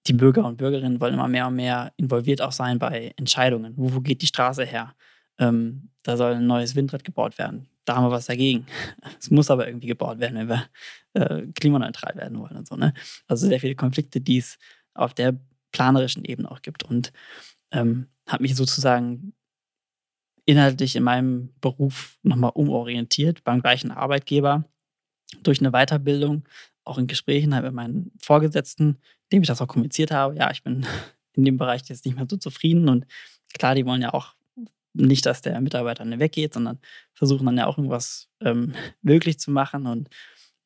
Die 0.07 0.13
Bürger 0.13 0.45
und 0.45 0.57
Bürgerinnen 0.57 0.99
wollen 0.99 1.13
immer 1.13 1.27
mehr 1.27 1.47
und 1.47 1.55
mehr 1.55 1.93
involviert 1.97 2.41
auch 2.41 2.51
sein 2.51 2.79
bei 2.79 3.13
Entscheidungen. 3.17 3.73
Wo, 3.77 3.93
wo 3.93 4.01
geht 4.01 4.21
die 4.21 4.27
Straße 4.27 4.65
her? 4.65 4.95
Ähm, 5.37 5.89
da 6.03 6.17
soll 6.17 6.33
ein 6.33 6.47
neues 6.47 6.75
Windrad 6.75 7.03
gebaut 7.03 7.37
werden. 7.37 7.67
Da 7.85 7.95
haben 7.95 8.05
wir 8.05 8.11
was 8.11 8.25
dagegen. 8.25 8.65
Es 9.19 9.29
muss 9.29 9.51
aber 9.51 9.67
irgendwie 9.67 9.87
gebaut 9.87 10.19
werden, 10.19 10.37
wenn 10.37 10.49
wir 10.49 10.65
äh, 11.13 11.47
klimaneutral 11.53 12.15
werden 12.15 12.39
wollen 12.39 12.57
und 12.57 12.67
so. 12.67 12.75
Ne? 12.75 12.93
Also 13.27 13.47
sehr 13.47 13.59
viele 13.59 13.75
Konflikte, 13.75 14.21
die 14.21 14.37
es 14.37 14.57
auf 14.93 15.13
der 15.13 15.39
planerischen 15.71 16.25
Ebene 16.25 16.49
auch 16.49 16.61
gibt. 16.61 16.83
Und 16.83 17.13
ähm, 17.71 18.07
habe 18.27 18.43
mich 18.43 18.55
sozusagen 18.55 19.33
inhaltlich 20.45 20.95
in 20.95 21.03
meinem 21.03 21.53
Beruf 21.61 22.17
nochmal 22.23 22.51
umorientiert 22.53 23.43
beim 23.43 23.61
gleichen 23.61 23.91
Arbeitgeber 23.91 24.65
durch 25.43 25.59
eine 25.59 25.71
Weiterbildung, 25.71 26.43
auch 26.83 26.97
in 26.97 27.07
Gesprächen 27.07 27.53
halt 27.53 27.63
mit 27.63 27.73
meinen 27.73 28.11
Vorgesetzten, 28.19 28.97
dem 29.31 29.41
ich 29.41 29.47
das 29.47 29.61
auch 29.61 29.67
kommuniziert 29.67 30.11
habe. 30.11 30.35
Ja, 30.35 30.51
ich 30.51 30.63
bin 30.63 30.85
in 31.33 31.45
dem 31.45 31.57
Bereich 31.57 31.83
jetzt 31.87 32.05
nicht 32.05 32.15
mehr 32.15 32.27
so 32.29 32.37
zufrieden 32.37 32.89
und 32.89 33.05
klar, 33.53 33.75
die 33.75 33.85
wollen 33.85 34.01
ja 34.01 34.13
auch 34.13 34.35
nicht, 34.93 35.25
dass 35.25 35.41
der 35.41 35.59
Mitarbeiter 35.61 36.03
dann 36.03 36.19
weggeht, 36.19 36.53
sondern 36.53 36.79
versuchen 37.13 37.45
dann 37.45 37.57
ja 37.57 37.67
auch 37.67 37.77
irgendwas 37.77 38.29
ähm, 38.41 38.73
möglich 39.01 39.39
zu 39.39 39.51
machen 39.51 39.87
und 39.87 40.09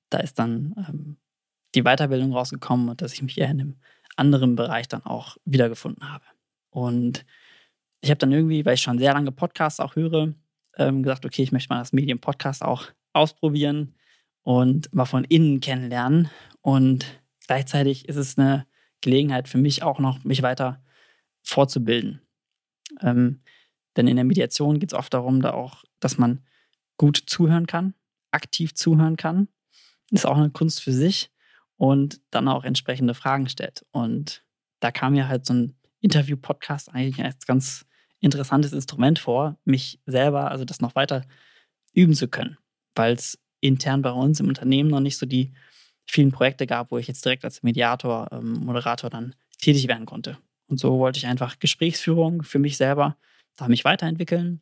da 0.09 0.19
ist 0.19 0.39
dann 0.39 0.73
ähm, 0.77 1.17
die 1.75 1.83
Weiterbildung 1.83 2.33
rausgekommen 2.33 2.89
und 2.89 3.01
dass 3.01 3.13
ich 3.13 3.21
mich 3.21 3.37
eher 3.37 3.49
in 3.49 3.61
einem 3.61 3.75
anderen 4.15 4.55
Bereich 4.55 4.87
dann 4.87 5.03
auch 5.03 5.37
wiedergefunden 5.45 6.09
habe. 6.09 6.23
Und 6.69 7.25
ich 8.01 8.09
habe 8.09 8.19
dann 8.19 8.31
irgendwie, 8.31 8.65
weil 8.65 8.75
ich 8.75 8.81
schon 8.81 8.99
sehr 8.99 9.13
lange 9.13 9.31
Podcasts 9.31 9.79
auch 9.79 9.95
höre, 9.95 10.33
ähm, 10.77 11.03
gesagt, 11.03 11.25
okay, 11.25 11.43
ich 11.43 11.51
möchte 11.51 11.73
mal 11.73 11.79
das 11.79 11.93
Medium-Podcast 11.93 12.63
auch 12.63 12.85
ausprobieren 13.13 13.95
und 14.43 14.93
mal 14.93 15.05
von 15.05 15.23
innen 15.23 15.59
kennenlernen. 15.59 16.29
Und 16.61 17.05
gleichzeitig 17.47 18.07
ist 18.07 18.15
es 18.15 18.37
eine 18.37 18.65
Gelegenheit 19.01 19.47
für 19.47 19.57
mich 19.57 19.83
auch 19.83 19.99
noch, 19.99 20.23
mich 20.23 20.41
weiter 20.41 20.83
fortzubilden. 21.43 22.21
Ähm, 23.01 23.41
denn 23.95 24.07
in 24.07 24.15
der 24.15 24.25
Mediation 24.25 24.79
geht 24.79 24.91
es 24.91 24.97
oft 24.97 25.13
darum, 25.13 25.41
da 25.41 25.53
auch, 25.53 25.83
dass 25.99 26.17
man 26.17 26.43
gut 26.97 27.17
zuhören 27.27 27.67
kann, 27.67 27.93
aktiv 28.31 28.73
zuhören 28.73 29.17
kann. 29.17 29.47
Ist 30.11 30.25
auch 30.25 30.37
eine 30.37 30.49
Kunst 30.49 30.81
für 30.81 30.91
sich 30.91 31.31
und 31.77 32.21
dann 32.31 32.47
auch 32.47 32.63
entsprechende 32.63 33.13
Fragen 33.13 33.49
stellt. 33.49 33.85
Und 33.91 34.43
da 34.79 34.91
kam 34.91 35.13
mir 35.13 35.27
halt 35.27 35.45
so 35.45 35.53
ein 35.53 35.75
Interview-Podcast 35.99 36.93
eigentlich 36.93 37.23
als 37.23 37.45
ganz 37.45 37.85
interessantes 38.19 38.73
Instrument 38.73 39.19
vor, 39.19 39.57
mich 39.65 39.99
selber, 40.05 40.51
also 40.51 40.65
das 40.65 40.81
noch 40.81 40.95
weiter 40.95 41.25
üben 41.93 42.13
zu 42.13 42.27
können, 42.27 42.57
weil 42.95 43.13
es 43.13 43.39
intern 43.61 44.01
bei 44.01 44.11
uns 44.11 44.39
im 44.39 44.47
Unternehmen 44.47 44.89
noch 44.89 44.99
nicht 44.99 45.17
so 45.17 45.25
die 45.25 45.53
vielen 46.05 46.31
Projekte 46.31 46.67
gab, 46.67 46.91
wo 46.91 46.97
ich 46.97 47.07
jetzt 47.07 47.25
direkt 47.25 47.43
als 47.45 47.63
Mediator, 47.63 48.29
ähm, 48.31 48.53
Moderator 48.53 49.09
dann 49.09 49.35
tätig 49.59 49.87
werden 49.87 50.05
konnte. 50.05 50.37
Und 50.67 50.79
so 50.79 50.99
wollte 50.99 51.17
ich 51.17 51.27
einfach 51.27 51.59
Gesprächsführung 51.59 52.43
für 52.43 52.59
mich 52.59 52.77
selber, 52.77 53.17
da 53.55 53.67
mich 53.67 53.85
weiterentwickeln 53.85 54.61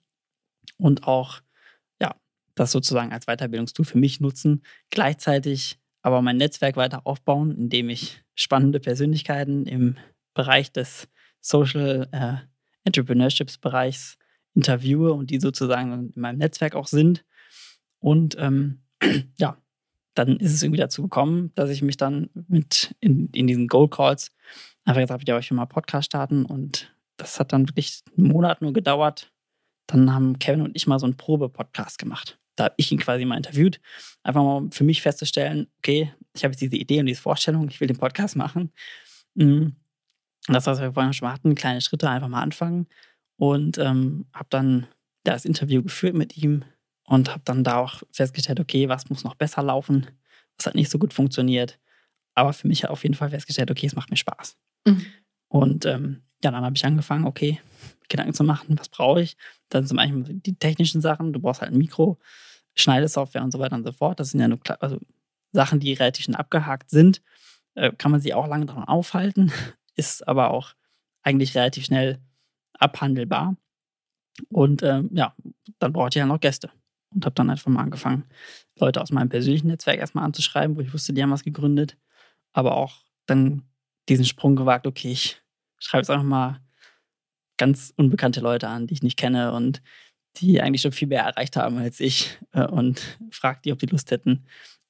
und 0.77 1.08
auch, 1.08 1.41
ja, 2.01 2.15
das 2.56 2.71
sozusagen 2.71 3.12
als 3.12 3.25
Weiterbildungstool 3.25 3.86
für 3.86 3.97
mich 3.97 4.19
nutzen, 4.19 4.63
gleichzeitig 4.89 5.79
aber 6.01 6.21
mein 6.21 6.38
Netzwerk 6.38 6.75
weiter 6.75 7.08
aufbauen, 7.08 7.56
indem 7.56 7.89
ich 7.89 8.23
spannende 8.36 8.79
Persönlichkeiten 8.79 9.65
im 9.65 9.97
Bereich 10.34 10.71
des 10.71 11.08
Social 11.39 12.10
äh, 12.12 12.36
Entrepreneurships-Bereichs 12.84 14.17
interviewe 14.53 15.13
und 15.13 15.29
die 15.29 15.39
sozusagen 15.39 16.12
in 16.13 16.21
meinem 16.21 16.38
Netzwerk 16.38 16.75
auch 16.75 16.88
sind. 16.88 17.25
Und 17.99 18.36
ähm, 18.38 18.84
ja, 19.38 19.58
dann 20.13 20.38
ist 20.38 20.54
es 20.54 20.63
irgendwie 20.63 20.80
dazu 20.80 21.04
gekommen, 21.04 21.52
dass 21.56 21.69
ich 21.69 21.82
mich 21.82 21.97
dann 21.97 22.30
mit 22.47 22.95
in, 22.99 23.30
in 23.34 23.47
diesen 23.47 23.67
Goal 23.67 23.89
Calls 23.89 24.36
einfach 24.86 25.02
gesagt 25.02 25.21
habe, 25.21 25.23
ja, 25.26 25.39
ich 25.39 25.49
will 25.49 25.58
mal 25.58 25.65
Podcast 25.65 26.08
starten 26.08 26.45
und 26.45 26.93
das 27.17 27.39
hat 27.39 27.54
dann 27.54 27.67
wirklich 27.67 28.02
einen 28.17 28.28
Monat 28.28 28.62
nur 28.62 28.73
gedauert. 28.73 29.32
Dann 29.88 30.13
haben 30.13 30.39
Kevin 30.39 30.62
und 30.62 30.76
ich 30.76 30.88
mal 30.88 30.99
so 30.99 31.06
einen 31.06 31.17
Probe-Podcast 31.17 31.97
gemacht. 31.97 32.39
Da 32.56 32.65
habe 32.65 32.76
ich 32.78 32.91
ihn 32.91 32.99
quasi 32.99 33.26
mal 33.26 33.38
interviewt, 33.38 33.80
einfach 34.21 34.43
mal 34.43 34.67
für 34.71 34.84
mich 34.84 35.02
festzustellen, 35.02 35.67
okay, 35.80 36.13
ich 36.34 36.43
habe 36.43 36.52
jetzt 36.54 36.62
diese 36.62 36.76
Idee 36.76 36.99
und 36.99 37.08
diese 37.08 37.21
Vorstellung, 37.21 37.67
ich 37.67 37.80
will 37.82 37.88
den 37.88 37.97
Podcast 37.97 38.36
machen. 38.36 38.71
Mhm 39.34 39.76
das, 40.47 40.67
was 40.67 40.82
wir 40.82 40.93
vorhin 40.93 41.13
schon 41.13 41.32
hatten, 41.32 41.56
kleine 41.56 41.82
Schritte 41.82 42.10
einfach 42.10 42.28
mal 42.28 42.41
anfangen. 42.41 42.88
Und 43.38 43.78
ähm, 43.78 44.26
habe 44.34 44.47
dann 44.49 44.88
das 45.23 45.45
Interview 45.45 45.82
geführt 45.84 46.15
mit 46.15 46.38
ihm 46.38 46.65
und 47.13 47.30
habe 47.30 47.43
dann 47.45 47.63
da 47.63 47.78
auch 47.78 48.02
festgestellt, 48.12 48.60
okay, 48.60 48.89
was 48.89 49.10
muss 49.10 49.23
noch 49.23 49.36
besser 49.36 49.62
laufen, 49.62 50.08
was 50.58 50.65
hat 50.65 50.76
nicht 50.76 50.89
so 50.89 50.97
gut 50.97 51.13
funktioniert. 51.13 51.80
Aber 52.34 52.54
für 52.54 52.67
mich 52.67 52.84
hat 52.84 52.89
auf 52.89 53.04
jeden 53.04 53.13
Fall 53.13 53.30
festgestellt, 53.30 53.69
okay, 53.69 53.86
es 53.86 53.95
macht 53.95 54.10
mir 54.10 54.17
Spaß. 54.17 54.58
Mhm. 54.88 55.06
Und 55.47 55.86
ähm, 55.86 56.23
ja, 56.43 56.49
dann 56.49 56.65
habe 56.65 56.76
ich 56.76 56.84
angefangen, 56.84 57.26
okay, 57.26 57.62
Gedanken 58.10 58.34
zu 58.34 58.43
machen, 58.43 58.80
was 58.80 58.89
brauche 58.89 59.21
ich. 59.21 59.38
Dann 59.69 59.86
zum 59.86 59.99
einen 59.99 60.41
die 60.41 60.56
technischen 60.56 61.02
Sachen, 61.02 61.34
du 61.34 61.39
brauchst 61.39 61.62
halt 61.62 61.71
ein 61.71 61.78
Mikro, 61.78 62.17
Schneidesoftware 62.73 63.43
und 63.43 63.52
so 63.52 63.60
weiter 63.60 63.76
und 63.76 63.86
so 63.86 63.91
fort. 63.91 64.19
Das 64.19 64.32
sind 64.32 64.39
ja 64.39 64.47
nur 64.47 64.60
also 64.80 64.99
Sachen, 65.52 65.80
die 65.80 65.93
relativ 65.93 66.26
schnell 66.26 66.38
abgehakt 66.38 66.89
sind. 66.89 67.21
Äh, 67.76 67.91
kann 67.91 68.12
man 68.12 68.21
sich 68.21 68.34
auch 68.34 68.47
lange 68.47 68.65
daran 68.65 68.86
aufhalten 68.86 69.52
ist 69.95 70.28
aber 70.28 70.49
auch 70.49 70.73
eigentlich 71.21 71.56
relativ 71.56 71.86
schnell 71.86 72.19
abhandelbar. 72.73 73.56
Und 74.49 74.82
ähm, 74.82 75.12
ja, 75.13 75.36
dann 75.78 75.93
brauchte 75.93 76.17
ich 76.17 76.21
ja 76.21 76.26
noch 76.26 76.39
Gäste. 76.39 76.71
Und 77.13 77.26
habe 77.26 77.36
dann 77.36 77.49
einfach 77.49 77.69
mal 77.69 77.84
angefangen, 77.84 78.26
Leute 78.80 79.02
aus 79.02 79.12
meinem 79.12 79.30
persönlichen 79.30 79.67
Netzwerk 79.67 79.99
erstmal 79.99 80.26
anzuschreiben, 80.26 80.76
wo 80.76 80.82
ich 80.82 80.93
wusste, 80.93 81.13
die 81.13 81.21
haben 81.21 81.32
was 81.32 81.43
gegründet. 81.43 81.97
Aber 82.54 82.76
auch 82.76 83.04
dann 83.26 83.63
diesen 84.10 84.26
Sprung 84.26 84.56
gewagt, 84.56 84.88
okay, 84.88 85.12
ich 85.12 85.41
schreibe 85.80 86.02
jetzt 86.02 86.10
einfach 86.10 86.26
mal 86.26 86.60
ganz 87.58 87.93
unbekannte 87.95 88.41
Leute 88.41 88.67
an, 88.67 88.88
die 88.88 88.95
ich 88.95 89.04
nicht 89.04 89.17
kenne 89.17 89.54
und 89.54 89.82
die 90.38 90.62
eigentlich 90.62 90.82
schon 90.82 90.91
viel 90.91 91.08
mehr 91.08 91.23
erreicht 91.23 91.56
haben 91.56 91.78
als 91.78 91.99
ich 91.99 92.39
äh, 92.52 92.65
und 92.65 93.19
frage 93.32 93.62
die, 93.63 93.71
ob 93.71 93.80
die 93.80 93.86
Lust 93.86 94.10
hätten, 94.12 94.45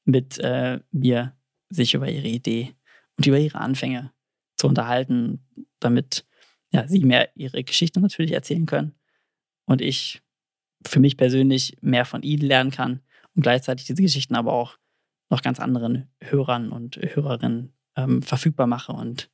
mit 0.05 0.39
äh, 0.39 0.79
mir 0.91 1.35
sich 1.69 1.93
über 1.93 2.09
ihre 2.09 2.27
Idee 2.27 2.73
und 3.17 3.27
über 3.27 3.37
ihre 3.37 3.59
Anfänge 3.59 4.11
zu 4.55 4.67
unterhalten, 4.67 5.45
damit 5.79 6.25
ja, 6.71 6.87
sie 6.87 7.03
mehr 7.03 7.29
ihre 7.35 7.63
Geschichte 7.63 7.99
natürlich 7.99 8.31
erzählen 8.31 8.65
können 8.65 8.95
und 9.65 9.81
ich 9.81 10.21
für 10.87 10.99
mich 10.99 11.17
persönlich 11.17 11.77
mehr 11.81 12.05
von 12.05 12.21
ihnen 12.23 12.45
lernen 12.45 12.71
kann 12.71 13.01
und 13.35 13.43
gleichzeitig 13.43 13.85
diese 13.85 14.01
Geschichten 14.01 14.35
aber 14.35 14.53
auch 14.53 14.77
noch 15.29 15.41
ganz 15.41 15.59
anderen 15.59 16.09
Hörern 16.21 16.71
und 16.71 16.97
Hörerinnen 16.97 17.73
ähm, 17.95 18.21
verfügbar 18.21 18.67
mache. 18.67 18.91
Und 18.91 19.29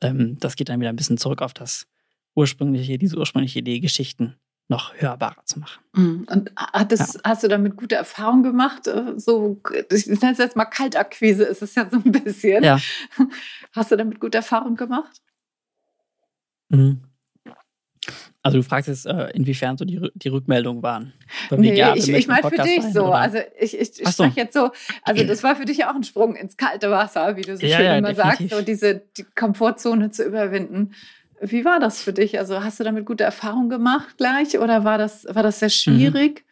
ähm, 0.00 0.38
das 0.40 0.56
geht 0.56 0.68
dann 0.68 0.80
wieder 0.80 0.90
ein 0.90 0.96
bisschen 0.96 1.18
zurück 1.18 1.42
auf 1.42 1.54
das 1.54 1.86
ursprüngliche, 2.34 2.98
diese 2.98 3.16
ursprüngliche 3.16 3.60
Idee, 3.60 3.80
Geschichten 3.80 4.36
noch 4.68 4.94
hörbarer 4.96 5.44
zu 5.44 5.60
machen. 5.60 5.82
Mhm. 5.94 6.26
Und 6.28 6.52
hat 6.56 6.90
das, 6.90 7.14
ja. 7.14 7.20
hast 7.24 7.44
du 7.44 7.48
damit 7.48 7.76
gute 7.76 7.94
Erfahrungen 7.94 8.42
gemacht? 8.42 8.88
Äh, 8.88 9.18
so, 9.18 9.60
ich 9.90 10.06
nenne 10.06 10.32
es 10.32 10.38
jetzt 10.38 10.56
mal 10.56 10.64
Kaltakquise, 10.64 11.44
ist 11.44 11.62
es 11.62 11.74
ja 11.76 11.88
so 11.88 11.96
ein 11.96 12.12
bisschen. 12.12 12.64
Ja. 12.64 12.78
Hast 13.72 13.92
du 13.92 13.96
damit 13.96 14.18
gute 14.18 14.38
Erfahrungen 14.38 14.76
gemacht? 14.76 15.22
Mhm. 16.68 17.02
Also 18.42 18.58
du 18.58 18.62
fragst 18.62 18.88
jetzt, 18.88 19.06
äh, 19.06 19.30
inwiefern 19.30 19.76
so 19.76 19.84
die, 19.84 20.10
die 20.14 20.28
Rückmeldungen 20.28 20.82
waren. 20.82 21.12
Nee, 21.50 21.82
ich, 21.96 22.08
ich 22.08 22.28
meine 22.28 22.48
für 22.48 22.62
dich 22.62 22.82
so. 22.92 23.06
Oder? 23.06 23.14
Also 23.16 23.38
ich, 23.58 23.74
ich, 23.74 24.00
ich 24.00 24.08
so. 24.08 24.24
spreche 24.24 24.40
jetzt 24.40 24.54
so, 24.54 24.70
also 25.02 25.24
das 25.24 25.42
war 25.42 25.56
für 25.56 25.64
dich 25.64 25.78
ja 25.78 25.90
auch 25.90 25.96
ein 25.96 26.04
Sprung 26.04 26.36
ins 26.36 26.56
kalte 26.56 26.90
Wasser, 26.90 27.36
wie 27.36 27.42
du 27.42 27.56
so 27.56 27.66
ja, 27.66 27.78
schön 27.78 27.86
ja, 27.86 27.98
immer 27.98 28.12
definitiv. 28.12 28.50
sagst, 28.50 28.60
so 28.60 28.64
diese 28.64 29.02
die 29.16 29.24
Komfortzone 29.34 30.10
zu 30.10 30.24
überwinden. 30.24 30.94
Wie 31.40 31.64
war 31.64 31.80
das 31.80 32.00
für 32.00 32.12
dich? 32.12 32.38
Also 32.38 32.62
hast 32.62 32.78
du 32.80 32.84
damit 32.84 33.04
gute 33.04 33.24
Erfahrungen 33.24 33.68
gemacht 33.68 34.16
gleich 34.16 34.58
oder 34.58 34.84
war 34.84 34.98
das, 34.98 35.26
war 35.28 35.42
das 35.42 35.58
sehr 35.58 35.70
schwierig? 35.70 36.44
Mhm. 36.44 36.46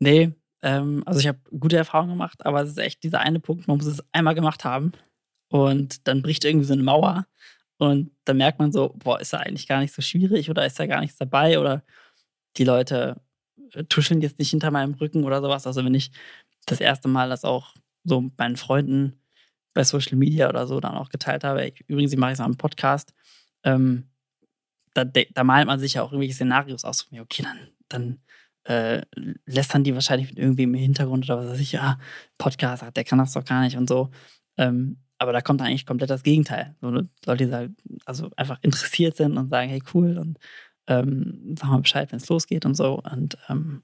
Nee, 0.00 0.32
ähm, 0.62 1.02
also 1.06 1.20
ich 1.20 1.28
habe 1.28 1.38
gute 1.58 1.76
Erfahrungen 1.76 2.10
gemacht, 2.10 2.44
aber 2.44 2.62
es 2.62 2.70
ist 2.70 2.78
echt 2.78 3.02
dieser 3.04 3.20
eine 3.20 3.40
Punkt, 3.40 3.68
man 3.68 3.76
muss 3.76 3.86
es 3.86 4.02
einmal 4.12 4.34
gemacht 4.34 4.64
haben 4.64 4.92
und 5.48 6.08
dann 6.08 6.22
bricht 6.22 6.44
irgendwie 6.44 6.66
so 6.66 6.72
eine 6.72 6.82
Mauer 6.82 7.26
und 7.82 8.12
dann 8.24 8.36
merkt 8.36 8.60
man 8.60 8.70
so, 8.70 8.94
boah, 8.96 9.20
ist 9.20 9.32
da 9.32 9.38
eigentlich 9.38 9.66
gar 9.66 9.80
nicht 9.80 9.92
so 9.92 10.02
schwierig 10.02 10.48
oder 10.48 10.64
ist 10.64 10.78
da 10.78 10.86
gar 10.86 11.00
nichts 11.00 11.18
dabei 11.18 11.58
oder 11.58 11.82
die 12.56 12.62
Leute 12.62 13.20
äh, 13.72 13.82
tuscheln 13.82 14.20
jetzt 14.20 14.38
nicht 14.38 14.50
hinter 14.50 14.70
meinem 14.70 14.94
Rücken 14.94 15.24
oder 15.24 15.42
sowas. 15.42 15.66
Also 15.66 15.84
wenn 15.84 15.94
ich 15.94 16.12
das 16.64 16.80
erste 16.80 17.08
Mal 17.08 17.28
das 17.28 17.44
auch 17.44 17.74
so 18.04 18.20
mit 18.20 18.38
meinen 18.38 18.54
Freunden 18.54 19.20
bei 19.74 19.82
Social 19.82 20.16
Media 20.16 20.48
oder 20.48 20.68
so 20.68 20.78
dann 20.78 20.94
auch 20.94 21.08
geteilt 21.08 21.42
habe, 21.42 21.66
ich, 21.66 21.80
übrigens, 21.88 22.12
ich 22.12 22.18
mache 22.20 22.30
es 22.30 22.40
auch 22.40 22.46
im 22.46 22.56
Podcast, 22.56 23.14
ähm, 23.64 24.08
da, 24.94 25.02
da, 25.02 25.42
malt 25.42 25.66
man 25.66 25.80
sich 25.80 25.94
ja 25.94 26.02
auch 26.02 26.12
irgendwelche 26.12 26.34
Szenarios 26.34 26.84
aus. 26.84 27.08
Okay, 27.10 27.42
dann, 27.42 27.68
dann 27.88 28.20
äh, 28.62 29.02
lästern 29.44 29.82
die 29.82 29.94
wahrscheinlich 29.94 30.28
mit 30.28 30.38
irgendwem 30.38 30.74
im 30.74 30.80
Hintergrund 30.80 31.24
oder 31.24 31.38
was 31.38 31.50
weiß 31.54 31.60
ich, 31.60 31.72
ja, 31.72 31.98
Podcast, 32.38 32.84
der 32.94 33.02
kann 33.02 33.18
das 33.18 33.32
doch 33.32 33.44
gar 33.44 33.62
nicht 33.62 33.76
und 33.76 33.88
so. 33.88 34.12
Ähm, 34.56 34.98
aber 35.22 35.32
da 35.32 35.40
kommt 35.40 35.62
eigentlich 35.62 35.86
komplett 35.86 36.10
das 36.10 36.22
Gegenteil. 36.22 36.74
So 36.80 36.90
Leute, 36.90 37.46
die 37.46 37.52
halt, 37.52 37.72
also 38.04 38.30
einfach 38.36 38.58
interessiert 38.62 39.16
sind 39.16 39.36
und 39.38 39.48
sagen, 39.48 39.70
hey, 39.70 39.82
cool, 39.94 40.18
und 40.18 40.38
ähm, 40.88 41.54
sag 41.58 41.70
mal 41.70 41.80
Bescheid, 41.80 42.10
wenn 42.12 42.18
es 42.18 42.28
losgeht 42.28 42.66
und 42.66 42.74
so. 42.74 43.00
Und 43.00 43.38
ähm, 43.48 43.82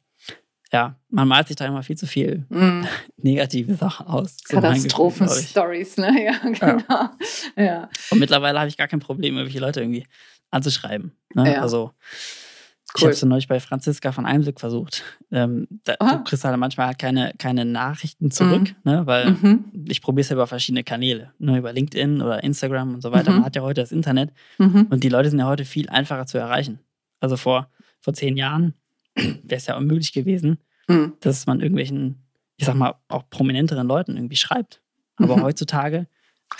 ja, 0.72 0.96
man 1.08 1.28
malt 1.28 1.48
sich 1.48 1.56
da 1.56 1.64
immer 1.66 1.82
viel 1.82 1.96
zu 1.96 2.06
viel 2.06 2.44
mm. 2.50 2.84
negative 3.16 3.74
Sachen 3.74 4.06
aus. 4.06 4.36
Katastrophen-Stories, 4.44 5.96
ne? 5.96 6.24
Ja, 6.24 6.38
genau. 6.42 6.82
Ja. 6.88 7.16
ja. 7.56 7.90
Und 8.10 8.18
mittlerweile 8.18 8.58
habe 8.58 8.68
ich 8.68 8.76
gar 8.76 8.88
kein 8.88 9.00
Problem, 9.00 9.36
irgendwelche 9.36 9.60
Leute 9.60 9.80
irgendwie 9.80 10.06
anzuschreiben. 10.50 11.12
Ne? 11.34 11.54
Ja. 11.54 11.62
Also 11.62 11.92
Cool. 12.94 13.00
Ich 13.00 13.02
habe 13.02 13.12
es 13.12 13.24
neulich 13.24 13.48
bei 13.48 13.60
Franziska 13.60 14.12
von 14.12 14.24
Eimsig 14.24 14.58
versucht. 14.58 15.04
Ähm, 15.30 15.68
da, 15.84 15.96
du 15.96 16.24
kriegst 16.24 16.44
halt 16.44 16.56
manchmal 16.56 16.86
halt 16.86 16.98
keine, 16.98 17.34
keine 17.38 17.66
Nachrichten 17.66 18.30
zurück, 18.30 18.74
mhm. 18.82 18.90
ne, 18.90 19.06
weil 19.06 19.30
mhm. 19.32 19.84
ich 19.86 20.00
probiere 20.00 20.22
es 20.22 20.30
ja 20.30 20.34
über 20.34 20.46
verschiedene 20.46 20.84
Kanäle, 20.84 21.32
ne, 21.38 21.58
über 21.58 21.72
LinkedIn 21.72 22.22
oder 22.22 22.42
Instagram 22.42 22.94
und 22.94 23.02
so 23.02 23.12
weiter. 23.12 23.30
Mhm. 23.30 23.36
Man 23.36 23.44
hat 23.44 23.56
ja 23.56 23.62
heute 23.62 23.82
das 23.82 23.92
Internet 23.92 24.32
mhm. 24.56 24.86
und 24.88 25.04
die 25.04 25.10
Leute 25.10 25.28
sind 25.28 25.38
ja 25.38 25.46
heute 25.46 25.66
viel 25.66 25.88
einfacher 25.90 26.24
zu 26.24 26.38
erreichen. 26.38 26.80
Also 27.20 27.36
vor, 27.36 27.68
vor 28.00 28.14
zehn 28.14 28.38
Jahren 28.38 28.72
wäre 29.14 29.58
es 29.58 29.66
ja 29.66 29.76
unmöglich 29.76 30.12
gewesen, 30.12 30.58
mhm. 30.88 31.12
dass 31.20 31.46
man 31.46 31.60
irgendwelchen, 31.60 32.24
ich 32.56 32.64
sag 32.64 32.74
mal, 32.74 32.94
auch 33.08 33.28
prominenteren 33.28 33.86
Leuten 33.86 34.16
irgendwie 34.16 34.36
schreibt. 34.36 34.80
Aber 35.16 35.36
mhm. 35.36 35.42
heutzutage 35.42 36.06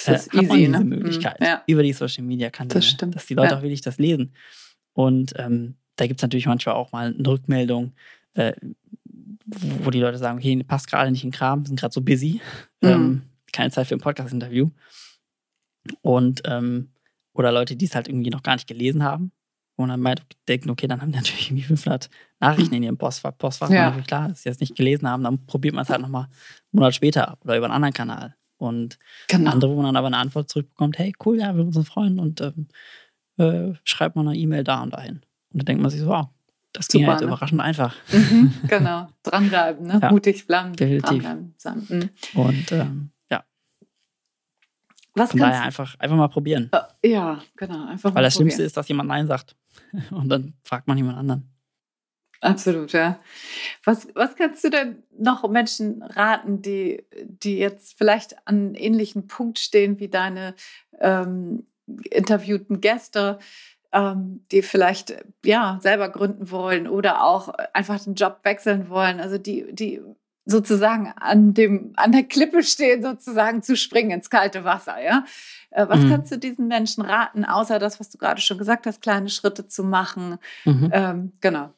äh, 0.05 0.13
hat 0.13 0.35
easy, 0.35 0.47
man 0.47 0.59
diese 0.59 0.71
ne? 0.73 0.85
Möglichkeit 0.85 1.37
ja. 1.41 1.63
über 1.67 1.83
die 1.83 1.95
Social 1.95 2.25
Media 2.25 2.51
Kanäle, 2.51 2.81
das 2.81 2.97
dass 2.97 3.27
die 3.27 3.35
Leute 3.35 3.53
ja. 3.53 3.59
auch 3.59 3.63
wirklich 3.63 3.81
das 3.81 3.99
lesen. 3.99 4.35
Und 4.93 5.33
ähm, 5.37 5.77
da 5.99 6.07
gibt 6.07 6.21
es 6.21 6.23
natürlich 6.23 6.47
manchmal 6.47 6.77
auch 6.77 6.93
mal 6.93 7.15
eine 7.15 7.29
Rückmeldung, 7.29 7.93
äh, 8.35 8.53
wo 9.47 9.91
die 9.91 10.01
Leute 10.01 10.19
sagen, 10.19 10.39
okay, 10.39 10.63
passt 10.63 10.89
gerade 10.89 11.11
nicht 11.11 11.25
in 11.25 11.31
den 11.31 11.37
Kram, 11.37 11.65
sind 11.65 11.79
gerade 11.79 11.93
so 11.93 12.01
busy, 12.01 12.41
mhm. 12.81 12.89
ähm, 12.89 13.23
keine 13.53 13.71
Zeit 13.71 13.87
für 13.87 13.95
ein 13.95 14.01
Podcast-Interview. 14.01 14.71
Und 16.03 16.43
ähm, 16.45 16.91
oder 17.33 17.53
Leute, 17.53 17.77
die 17.77 17.87
es 17.87 17.95
halt 17.95 18.09
irgendwie 18.09 18.31
noch 18.31 18.43
gar 18.43 18.55
nicht 18.55 18.69
gelesen 18.69 19.03
haben 19.03 19.33
und 19.77 19.89
dann 19.89 20.01
meint, 20.01 20.23
denken, 20.49 20.71
okay, 20.71 20.87
dann 20.87 21.01
haben 21.01 21.13
die 21.13 21.17
natürlich 21.19 21.51
irgendwie 21.51 21.65
500 21.65 22.11
Nachrichten 22.41 22.75
in 22.75 22.83
ihrem 22.83 22.99
Postfach. 22.99 23.37
Postfach 23.37 23.71
ja. 23.71 23.91
klar, 24.07 24.29
dass 24.29 24.43
sie 24.43 24.49
das 24.49 24.61
nicht 24.61 24.77
gelesen 24.77 25.09
haben, 25.09 25.25
dann 25.25 25.47
probiert 25.47 25.75
man 25.75 25.83
es 25.83 25.91
halt 25.91 26.01
nochmal 26.01 26.25
einen 26.25 26.33
Monat 26.73 26.95
später 26.95 27.39
oder 27.43 27.57
über 27.57 27.67
einen 27.67 27.75
anderen 27.75 27.95
Kanal. 27.95 28.35
Und 28.59 28.99
genau. 29.29 29.53
andere, 29.53 29.71
wo 29.71 29.77
man 29.77 29.87
dann 29.87 29.97
aber 29.97 30.09
eine 30.09 30.17
Antwort 30.19 30.51
zurückbekommt, 30.51 30.99
hey, 30.99 31.13
cool, 31.25 31.39
ja, 31.39 31.57
wir 31.57 31.73
sind 31.73 31.87
Freunde 31.87 32.21
und 32.23 32.41
ähm, 32.41 32.69
äh, 33.39 33.75
schreibt 33.85 34.17
mal 34.17 34.27
eine 34.27 34.37
E-Mail 34.37 34.65
da 34.65 34.83
und 34.83 34.93
dahin. 34.93 35.23
Und 35.53 35.61
dann 35.61 35.67
denkt 35.67 35.83
man 35.83 35.91
sich 35.91 36.01
so, 36.01 36.07
wow, 36.07 36.29
das 36.73 36.89
ging 36.89 37.03
Super, 37.03 37.13
halt 37.13 37.21
ne? 37.23 37.27
überraschend 37.27 37.61
einfach. 37.61 37.97
Mhm, 38.13 38.55
genau, 38.69 39.09
dranbleiben, 39.23 39.87
ne? 39.87 39.99
Ja, 40.03 40.11
mutig 40.11 40.47
bleiben. 40.47 40.75
Definitiv. 40.75 41.23
Dranbleiben. 41.23 41.55
Mhm. 41.89 42.41
Und 42.41 42.73
ähm, 42.73 43.11
ja. 43.31 43.45
Was 45.15 45.31
Von 45.31 45.41
daher 45.41 45.63
einfach, 45.63 45.99
einfach 45.99 46.17
mal 46.17 46.29
probieren. 46.29 46.71
Äh, 46.73 47.11
ja, 47.11 47.41
genau. 47.57 47.87
Einfach 47.87 48.15
Weil 48.15 48.23
das 48.23 48.35
probieren. 48.35 48.51
Schlimmste 48.51 48.63
ist, 48.63 48.77
dass 48.77 48.89
jemand 48.89 49.09
Nein 49.09 49.27
sagt. 49.27 49.57
Und 50.11 50.29
dann 50.29 50.55
fragt 50.63 50.87
man 50.87 50.97
jemand 50.99 51.19
anderen. 51.19 51.51
Absolut, 52.41 52.93
ja. 52.93 53.19
Was, 53.85 54.07
was 54.15 54.37
kannst 54.37 54.63
du 54.63 54.71
denn 54.71 55.03
noch 55.19 55.49
Menschen 55.49 56.03
raten, 56.03 56.63
die, 56.63 57.05
die 57.25 57.59
jetzt 57.59 57.99
vielleicht 57.99 58.37
an 58.47 58.57
einem 58.57 58.75
ähnlichen 58.77 59.27
Punkt 59.27 59.59
stehen 59.59 59.99
wie 59.99 60.09
deine 60.09 60.55
ähm, 61.01 61.67
interviewten 62.11 62.81
Gäste? 62.81 63.41
Ähm, 63.93 64.45
die 64.53 64.63
vielleicht 64.63 65.15
ja 65.45 65.79
selber 65.83 66.09
gründen 66.09 66.51
wollen 66.51 66.89
oder 66.89 67.25
auch 67.25 67.49
einfach 67.73 68.01
den 68.01 68.15
Job 68.15 68.41
wechseln 68.43 68.89
wollen. 68.89 69.21
Also 69.21 69.39
die, 69.39 69.73
die 69.73 70.01
sozusagen 70.45 71.13
an 71.17 71.53
dem, 71.53 71.93
an 71.97 72.13
der 72.13 72.25
Klippe 72.25 72.63
stehen, 72.63 73.03
sozusagen 73.03 73.63
zu 73.63 73.77
springen 73.77 74.13
ins 74.13 74.31
kalte 74.31 74.65
Wasser, 74.65 75.03
ja. 75.03 75.25
Äh, 75.71 75.87
was 75.89 76.01
mhm. 76.01 76.11
kannst 76.11 76.33
du 76.33 76.39
diesen 76.39 76.69
Menschen 76.69 77.05
raten, 77.05 77.45
außer 77.45 77.79
das, 77.79 78.01
was 78.01 78.09
du 78.09 78.17
gerade 78.17 78.41
schon 78.41 78.57
gesagt 78.57 78.87
hast, 78.87 79.03
kleine 79.03 79.29
Schritte 79.29 79.67
zu 79.67 79.85
machen? 79.85 80.39
Mhm. 80.65 80.91
Ähm, 80.93 81.33
genau. 81.41 81.75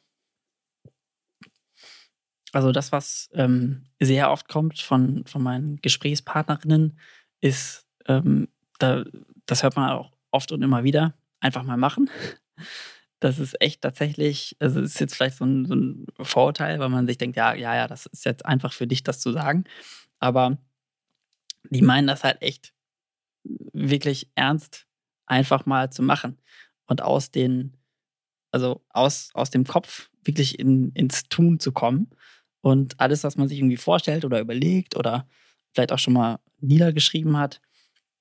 Also 2.53 2.71
das, 2.71 2.91
was 2.91 3.29
ähm, 3.33 3.83
sehr 3.99 4.31
oft 4.31 4.47
kommt 4.47 4.79
von, 4.79 5.25
von 5.25 5.43
meinen 5.43 5.77
Gesprächspartnerinnen, 5.81 6.97
ist, 7.41 7.85
ähm, 8.07 8.47
da, 8.79 9.03
das 9.45 9.63
hört 9.63 9.75
man 9.75 9.89
auch 9.89 10.11
oft 10.31 10.51
und 10.51 10.61
immer 10.61 10.83
wieder, 10.83 11.13
einfach 11.41 11.63
mal 11.63 11.77
machen. 11.77 12.09
Das 13.19 13.37
ist 13.37 13.59
echt 13.61 13.81
tatsächlich, 13.81 14.55
also 14.59 14.81
ist 14.81 14.99
jetzt 14.99 15.15
vielleicht 15.15 15.37
so 15.37 15.45
ein, 15.45 15.65
so 15.65 15.75
ein 15.75 16.07
Vorurteil, 16.21 16.79
weil 16.79 16.89
man 16.89 17.05
sich 17.05 17.17
denkt, 17.17 17.37
ja, 17.37 17.53
ja, 17.53 17.75
ja, 17.75 17.87
das 17.87 18.07
ist 18.07 18.25
jetzt 18.25 18.45
einfach 18.45 18.73
für 18.73 18.87
dich, 18.87 19.03
das 19.03 19.19
zu 19.19 19.31
sagen. 19.31 19.65
Aber 20.19 20.57
die 21.69 21.81
meinen 21.81 22.07
das 22.07 22.23
halt 22.23 22.41
echt 22.41 22.73
wirklich 23.43 24.29
ernst, 24.35 24.87
einfach 25.25 25.65
mal 25.65 25.91
zu 25.91 26.01
machen 26.01 26.39
und 26.87 27.01
aus 27.01 27.31
den, 27.31 27.77
also 28.51 28.83
aus, 28.89 29.29
aus 29.33 29.49
dem 29.49 29.65
Kopf 29.65 30.09
wirklich 30.23 30.59
in, 30.59 30.91
ins 30.93 31.23
Tun 31.23 31.59
zu 31.59 31.71
kommen 31.71 32.09
und 32.61 32.99
alles, 32.99 33.23
was 33.23 33.37
man 33.37 33.47
sich 33.47 33.59
irgendwie 33.59 33.77
vorstellt 33.77 34.25
oder 34.25 34.39
überlegt 34.39 34.95
oder 34.95 35.27
vielleicht 35.73 35.91
auch 35.91 35.99
schon 35.99 36.13
mal 36.13 36.39
niedergeschrieben 36.59 37.37
hat, 37.37 37.61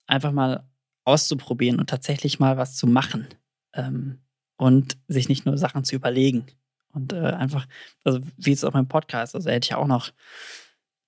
einfach 0.07 0.33
mal 0.33 0.70
auszuprobieren 1.05 1.79
und 1.79 1.91
tatsächlich 1.91 2.41
mal 2.41 2.57
was 2.57 2.77
zu 2.77 2.87
machen. 2.87 3.29
Ähm, 3.74 4.20
und 4.61 4.99
sich 5.09 5.31
nicht 5.31 5.47
nur 5.47 5.57
Sachen 5.57 5.85
zu 5.85 5.97
überlegen. 5.97 6.45
Und 6.93 7.14
äh, 7.14 7.31
einfach, 7.31 7.66
also 8.05 8.20
wie 8.37 8.53
es 8.53 8.62
auch 8.62 8.72
beim 8.72 8.89
Podcast, 8.89 9.35
also 9.35 9.49
hätte 9.49 9.64
ich 9.64 9.74
auch 9.74 9.87
noch 9.87 10.11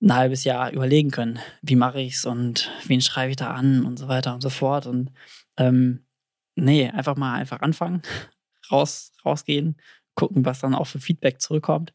ein 0.01 0.14
halbes 0.14 0.45
Jahr 0.45 0.73
überlegen 0.73 1.11
können, 1.11 1.39
wie 1.61 1.77
mache 1.77 2.01
ich 2.01 2.14
es 2.14 2.25
und 2.25 2.71
wen 2.87 3.03
schreibe 3.03 3.31
ich 3.31 3.37
da 3.37 3.53
an 3.53 3.85
und 3.85 3.99
so 3.99 4.09
weiter 4.09 4.33
und 4.33 4.41
so 4.41 4.49
fort. 4.49 4.87
Und 4.87 5.11
ähm, 5.59 6.07
nee, 6.55 6.89
einfach 6.89 7.16
mal 7.16 7.35
einfach 7.35 7.61
anfangen, 7.61 8.01
raus, 8.71 9.12
rausgehen, 9.23 9.77
gucken, 10.14 10.47
was 10.47 10.61
dann 10.61 10.75
auch 10.75 10.87
für 10.87 11.01
Feedback 11.01 11.43
zurückkommt. 11.43 11.93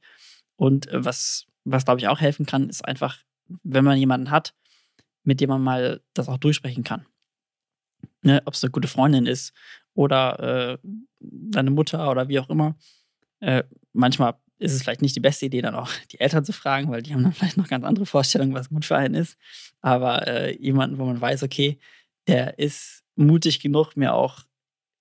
Und 0.58 0.88
äh, 0.90 1.04
was, 1.04 1.48
was 1.64 1.86
glaube 1.86 2.02
ich 2.02 2.08
auch 2.08 2.22
helfen 2.22 2.46
kann, 2.46 2.70
ist 2.70 2.86
einfach, 2.86 3.18
wenn 3.64 3.84
man 3.84 3.98
jemanden 3.98 4.30
hat, 4.30 4.54
mit 5.24 5.42
dem 5.42 5.50
man 5.50 5.64
mal 5.64 6.02
das 6.14 6.30
auch 6.30 6.38
durchsprechen 6.38 6.84
kann 6.84 7.08
ne, 8.22 8.42
ob 8.46 8.54
es 8.54 8.64
eine 8.64 8.72
gute 8.72 8.88
Freundin 8.88 9.26
ist 9.26 9.54
oder 9.94 10.40
äh, 10.74 10.78
deine 11.20 11.72
Mutter 11.72 12.10
oder 12.10 12.28
wie 12.28 12.40
auch 12.40 12.50
immer. 12.50 12.76
Äh, 13.40 13.64
manchmal 13.94 14.36
ist 14.60 14.74
es 14.74 14.82
vielleicht 14.82 15.02
nicht 15.02 15.16
die 15.16 15.22
beste 15.22 15.46
Idee, 15.46 15.62
dann 15.62 15.76
auch 15.76 15.92
die 16.12 16.20
Eltern 16.20 16.44
zu 16.44 16.54
fragen, 16.54 16.90
weil 16.90 17.04
die 17.04 17.14
haben 17.14 17.24
dann 17.24 17.34
vielleicht 17.34 17.58
noch 17.58 17.68
ganz 17.68 17.86
andere 17.86 18.06
Vorstellungen, 18.06 18.54
was 18.54 18.70
gut 18.70 18.86
für 18.86 18.98
einen 18.98 19.16
ist. 19.16 19.38
Aber 19.82 20.28
äh, 20.28 20.58
jemanden, 20.60 20.98
wo 20.98 21.06
man 21.06 21.22
weiß, 21.22 21.44
okay, 21.44 21.78
der 22.28 22.58
ist 22.60 23.04
mutig 23.16 23.60
genug, 23.60 23.96
mir 23.96 24.14
auch 24.14 24.46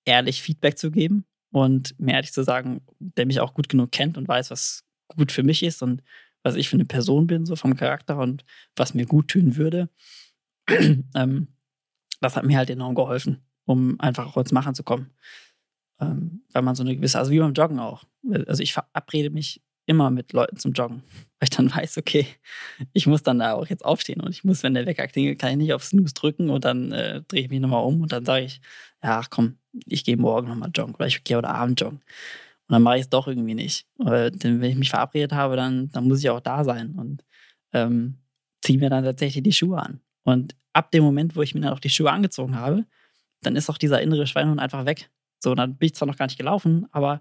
ehrlich 0.05 0.43
Feedback 0.43 0.79
zu 0.79 0.91
geben 0.91 1.25
und 1.51 1.99
mir 1.99 2.15
ehrlich 2.15 2.33
zu 2.33 2.43
sagen, 2.43 2.83
der 2.99 3.27
mich 3.27 3.41
auch 3.41 3.55
gut 3.55 3.69
genug 3.69 3.93
kennt 3.93 4.19
und 4.19 4.29
weiß, 4.29 4.51
was 4.51 4.85
gut 5.17 5.33
für 5.33 5.43
mich 5.43 5.63
ist 5.63 5.83
und 5.83 6.03
was 6.43 6.55
ich 6.55 6.69
für 6.69 6.77
eine 6.77 6.85
Person 6.85 7.27
bin, 7.27 7.47
so 7.47 7.57
vom 7.57 7.77
Charakter 7.77 8.19
und 8.19 8.45
was 8.77 8.95
mir 8.95 9.07
gut 9.07 9.29
tun 9.29 9.57
würde. 9.57 9.89
ähm, 10.69 11.49
das 12.21 12.37
hat 12.37 12.45
mir 12.45 12.59
halt 12.59 12.71
enorm 12.71 12.95
geholfen, 12.95 13.43
um 13.65 13.99
einfach 14.01 14.27
auch 14.27 14.37
ins 14.37 14.53
Machen 14.53 14.75
zu 14.75 14.83
kommen. 14.83 15.11
Ähm, 16.01 16.43
weil 16.53 16.63
man 16.63 16.75
so 16.75 16.83
eine 16.83 16.95
gewisse, 16.95 17.19
also 17.19 17.31
wie 17.31 17.39
beim 17.39 17.55
Joggen 17.55 17.79
auch. 17.79 18.05
Also 18.47 18.63
ich 18.63 18.73
verabrede 18.73 19.31
mich 19.31 19.63
immer 19.87 20.11
mit 20.11 20.33
Leuten 20.33 20.57
zum 20.57 20.73
Joggen, 20.73 21.03
weil 21.39 21.45
ich 21.45 21.51
dann 21.51 21.75
weiß, 21.75 21.99
okay, 21.99 22.27
ich 22.93 23.07
muss 23.07 23.23
dann 23.23 23.39
da 23.39 23.55
auch 23.55 23.67
jetzt 23.69 23.85
aufstehen 23.85 24.21
und 24.21 24.31
ich 24.31 24.45
muss, 24.45 24.63
wenn 24.63 24.75
der 24.75 24.85
Wecker 24.85 25.07
klingelt, 25.07 25.39
kann 25.39 25.51
ich 25.53 25.57
nicht 25.57 25.73
auf 25.73 25.85
Snooze 25.85 26.15
drücken 26.15 26.51
und 26.51 26.65
dann 26.65 26.93
äh, 26.93 27.23
drehe 27.29 27.43
ich 27.43 27.51
mich 27.51 27.61
nochmal 27.61 27.85
um 27.85 28.01
und 28.01 28.13
dann 28.13 28.25
sage 28.25 28.45
ich, 28.45 28.61
ja, 29.03 29.23
komm, 29.31 29.59
ich 29.87 30.05
gehe 30.05 30.17
morgen 30.17 30.49
nochmal 30.49 30.71
joggen 30.75 30.95
oder 30.95 31.07
ich 31.07 31.23
gehe 31.25 31.37
heute 31.37 31.49
Abend 31.49 31.81
joggen. 31.81 32.01
Und 32.69 32.73
dann 32.73 32.83
mache 32.83 32.97
ich 32.97 33.03
es 33.03 33.11
doch 33.11 33.29
irgendwie 33.29 33.55
nicht. 33.55 33.87
Weil, 33.97 34.33
denn 34.33 34.61
wenn 34.61 34.71
ich 34.71 34.77
mich 34.77 34.91
verabredet 34.91 35.33
habe, 35.33 35.55
dann, 35.55 35.89
dann 35.91 36.09
muss 36.09 36.19
ich 36.19 36.31
auch 36.31 36.41
da 36.41 36.65
sein 36.65 36.97
und 36.97 37.25
ähm, 37.73 38.19
ziehe 38.63 38.79
mir 38.79 38.91
dann 38.91 39.05
tatsächlich 39.05 39.45
die 39.45 39.53
Schuhe 39.53 39.79
an. 39.79 40.01
Und 40.25 40.57
ab 40.77 40.91
dem 40.91 41.03
Moment, 41.03 41.37
wo 41.37 41.43
ich 41.43 41.55
mir 41.55 41.63
dann 41.63 41.73
auch 41.73 41.81
die 41.81 41.91
Schuhe 41.91 42.13
angezogen 42.13 42.57
habe, 42.57 42.85
dann 43.43 43.57
ist 43.57 43.71
auch 43.71 43.79
dieser 43.79 44.03
innere 44.03 44.27
Schweinehund 44.27 44.61
einfach 44.61 44.85
weg. 44.85 45.11
So, 45.39 45.55
dann 45.55 45.77
bin 45.77 45.87
ich 45.87 45.95
zwar 45.95 46.07
noch 46.07 46.17
gar 46.17 46.27
nicht 46.27 46.39
gelaufen, 46.39 46.87
aber 46.93 47.21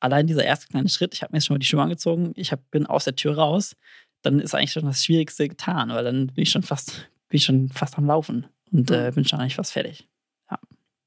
allein 0.00 0.26
dieser 0.26 0.44
erste 0.44 0.68
kleine 0.68 0.88
Schritt, 0.88 1.14
ich 1.14 1.22
habe 1.22 1.32
mir 1.32 1.38
jetzt 1.38 1.46
schon 1.46 1.54
mal 1.54 1.58
die 1.58 1.66
Schuhe 1.66 1.82
angezogen, 1.82 2.32
ich 2.36 2.52
hab, 2.52 2.70
bin 2.70 2.86
aus 2.86 3.04
der 3.04 3.16
Tür 3.16 3.36
raus, 3.36 3.76
dann 4.22 4.40
ist 4.40 4.54
eigentlich 4.54 4.72
schon 4.72 4.84
das 4.84 5.04
Schwierigste 5.04 5.48
getan, 5.48 5.90
weil 5.90 6.04
dann 6.04 6.28
bin 6.28 6.42
ich 6.42 6.50
schon 6.50 6.62
fast, 6.62 7.08
bin 7.28 7.38
ich 7.38 7.44
schon 7.44 7.68
fast 7.70 7.96
am 7.96 8.06
Laufen 8.06 8.46
und 8.72 8.90
äh, 8.90 9.12
bin 9.14 9.24
schon 9.24 9.40
eigentlich 9.40 9.56
fast 9.56 9.72
fertig. 9.72 10.08
Ja. 10.50 10.58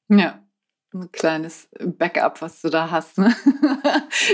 Ja 0.10 0.49
ein 0.94 1.12
kleines 1.12 1.70
Backup, 1.80 2.42
was 2.42 2.62
du 2.62 2.70
da 2.70 2.90
hast, 2.90 3.18
ne? 3.18 3.36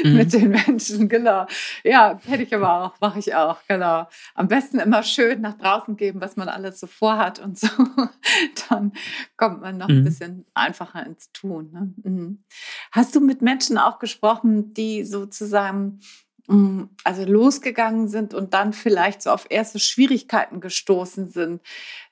Mhm. 0.03 0.15
mit 0.15 0.33
den 0.33 0.49
Menschen, 0.49 1.09
genau. 1.09 1.45
Ja, 1.83 2.19
hätte 2.25 2.43
ich 2.43 2.53
aber 2.53 2.81
auch, 2.81 2.99
mache 2.99 3.19
ich 3.19 3.35
auch, 3.35 3.59
genau. 3.67 4.07
Am 4.33 4.47
besten 4.47 4.79
immer 4.79 5.03
schön 5.03 5.41
nach 5.41 5.57
draußen 5.57 5.95
geben, 5.95 6.21
was 6.21 6.35
man 6.35 6.49
alles 6.49 6.79
so 6.79 6.87
vorhat 6.87 7.39
und 7.39 7.57
so. 7.57 7.67
Dann 8.69 8.93
kommt 9.37 9.61
man 9.61 9.77
noch 9.77 9.87
mhm. 9.87 9.97
ein 9.97 10.03
bisschen 10.03 10.45
einfacher 10.53 11.05
ins 11.05 11.31
Tun. 11.31 11.71
Ne? 11.71 11.93
Mhm. 12.03 12.43
Hast 12.91 13.15
du 13.15 13.19
mit 13.19 13.41
Menschen 13.41 13.77
auch 13.77 13.99
gesprochen, 13.99 14.73
die 14.73 15.03
sozusagen 15.03 15.99
mm, 16.47 16.83
also 17.03 17.25
losgegangen 17.25 18.07
sind 18.07 18.33
und 18.33 18.53
dann 18.53 18.73
vielleicht 18.73 19.21
so 19.21 19.31
auf 19.31 19.45
erste 19.49 19.79
Schwierigkeiten 19.79 20.61
gestoßen 20.61 21.29
sind? 21.29 21.61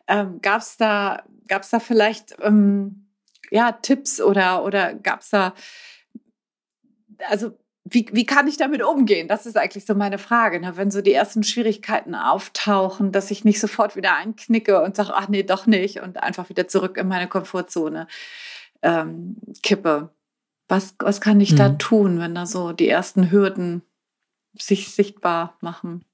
Ähm, 0.08 0.40
Gab 0.42 0.62
es 0.62 0.78
da, 0.78 1.24
gab's 1.48 1.70
da 1.70 1.80
vielleicht 1.80 2.36
ähm, 2.42 3.03
ja, 3.54 3.72
Tipps 3.72 4.20
oder, 4.20 4.66
oder 4.66 4.96
gab 4.96 5.22
es 5.22 5.30
da, 5.30 5.54
also 7.30 7.56
wie, 7.84 8.08
wie 8.12 8.26
kann 8.26 8.48
ich 8.48 8.58
damit 8.58 8.82
umgehen? 8.82 9.28
Das 9.28 9.46
ist 9.46 9.58
eigentlich 9.58 9.86
so 9.86 9.94
meine 9.94 10.18
Frage. 10.18 10.60
Ne? 10.60 10.76
Wenn 10.76 10.90
so 10.90 11.02
die 11.02 11.14
ersten 11.14 11.44
Schwierigkeiten 11.44 12.16
auftauchen, 12.16 13.12
dass 13.12 13.30
ich 13.30 13.46
nicht 13.46 13.60
sofort 13.60 13.96
wieder 13.96 14.16
einknicke 14.16 14.82
und 14.82 14.96
sage, 14.96 15.14
ach 15.14 15.28
nee, 15.28 15.44
doch 15.44 15.68
nicht 15.68 16.00
und 16.00 16.24
einfach 16.24 16.50
wieder 16.50 16.68
zurück 16.68 16.98
in 16.98 17.08
meine 17.08 17.28
Komfortzone 17.28 18.08
ähm, 18.82 19.36
kippe. 19.62 20.10
Was, 20.68 20.96
was 20.98 21.22
kann 21.22 21.40
ich 21.40 21.52
mhm. 21.52 21.58
da 21.58 21.70
tun, 21.70 22.20
wenn 22.20 22.34
da 22.34 22.48
so 22.48 22.72
die 22.72 22.90
ersten 22.90 23.30
Hürden 23.30 23.84
sich 24.58 24.96
sichtbar 24.96 25.58
machen? 25.62 26.06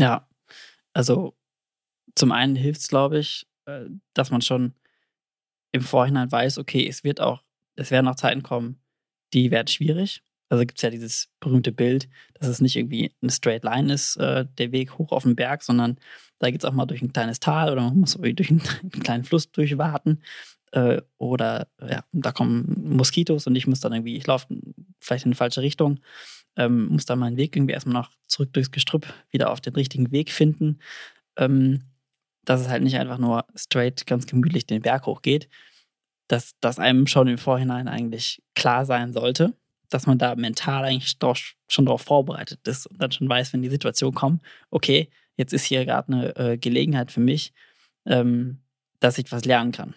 Ja, 0.00 0.26
also 0.94 1.36
zum 2.16 2.32
einen 2.32 2.56
hilft 2.56 2.80
es, 2.80 2.88
glaube 2.88 3.18
ich, 3.18 3.46
äh, 3.66 3.84
dass 4.14 4.32
man 4.32 4.40
schon 4.40 4.74
im 5.76 5.82
Vorhinein 5.82 6.30
weiß, 6.30 6.58
okay, 6.58 6.86
es 6.86 7.04
wird 7.04 7.20
auch, 7.20 7.42
es 7.76 7.90
werden 7.90 8.08
auch 8.08 8.16
Zeiten 8.16 8.42
kommen, 8.42 8.80
die 9.32 9.50
werden 9.50 9.68
schwierig. 9.68 10.22
Also 10.48 10.64
gibt 10.64 10.78
es 10.78 10.82
ja 10.82 10.90
dieses 10.90 11.28
berühmte 11.40 11.72
Bild, 11.72 12.08
dass 12.34 12.48
es 12.48 12.60
nicht 12.60 12.76
irgendwie 12.76 13.12
eine 13.20 13.32
straight 13.32 13.64
line 13.64 13.92
ist, 13.92 14.16
äh, 14.16 14.46
der 14.58 14.72
Weg 14.72 14.96
hoch 14.98 15.10
auf 15.12 15.24
den 15.24 15.34
Berg, 15.34 15.62
sondern 15.62 15.98
da 16.38 16.50
geht 16.50 16.62
es 16.62 16.64
auch 16.64 16.72
mal 16.72 16.86
durch 16.86 17.02
ein 17.02 17.12
kleines 17.12 17.40
Tal 17.40 17.72
oder 17.72 17.82
man 17.82 17.98
muss 17.98 18.14
durch 18.14 18.50
einen, 18.50 18.62
einen 18.82 19.02
kleinen 19.02 19.24
Fluss 19.24 19.50
durchwarten. 19.50 20.22
Äh, 20.72 21.02
oder 21.18 21.68
ja, 21.80 22.04
da 22.12 22.32
kommen 22.32 22.96
Moskitos 22.96 23.46
und 23.46 23.56
ich 23.56 23.66
muss 23.66 23.80
dann 23.80 23.92
irgendwie, 23.92 24.16
ich 24.16 24.26
laufe 24.26 24.46
vielleicht 25.00 25.24
in 25.24 25.32
die 25.32 25.36
falsche 25.36 25.62
Richtung, 25.62 26.00
ähm, 26.56 26.86
muss 26.86 27.06
dann 27.06 27.18
meinen 27.18 27.36
Weg 27.36 27.56
irgendwie 27.56 27.74
erstmal 27.74 27.94
noch 28.02 28.10
zurück 28.26 28.52
durchs 28.52 28.70
Gestrüpp 28.70 29.06
wieder 29.30 29.50
auf 29.50 29.60
den 29.60 29.74
richtigen 29.74 30.12
Weg 30.12 30.30
finden. 30.30 30.78
Ähm, 31.36 31.82
dass 32.46 32.62
es 32.62 32.68
halt 32.68 32.82
nicht 32.82 32.96
einfach 32.96 33.18
nur 33.18 33.44
straight 33.54 34.06
ganz 34.06 34.26
gemütlich 34.26 34.66
den 34.66 34.80
Berg 34.80 35.04
hochgeht, 35.04 35.48
dass 36.28 36.54
das 36.60 36.78
einem 36.78 37.06
schon 37.06 37.28
im 37.28 37.38
Vorhinein 37.38 37.88
eigentlich 37.88 38.42
klar 38.54 38.86
sein 38.86 39.12
sollte, 39.12 39.54
dass 39.90 40.06
man 40.06 40.18
da 40.18 40.34
mental 40.34 40.84
eigentlich 40.84 41.18
doch 41.18 41.36
schon 41.68 41.84
darauf 41.84 42.02
vorbereitet 42.02 42.66
ist 42.66 42.86
und 42.86 43.00
dann 43.02 43.12
schon 43.12 43.28
weiß, 43.28 43.52
wenn 43.52 43.62
die 43.62 43.68
Situation 43.68 44.14
kommt, 44.14 44.42
okay, 44.70 45.10
jetzt 45.36 45.52
ist 45.52 45.64
hier 45.64 45.84
gerade 45.84 46.12
eine 46.12 46.36
äh, 46.36 46.58
Gelegenheit 46.58 47.12
für 47.12 47.20
mich, 47.20 47.52
ähm, 48.06 48.60
dass 49.00 49.18
ich 49.18 49.30
was 49.30 49.44
lernen 49.44 49.72
kann. 49.72 49.94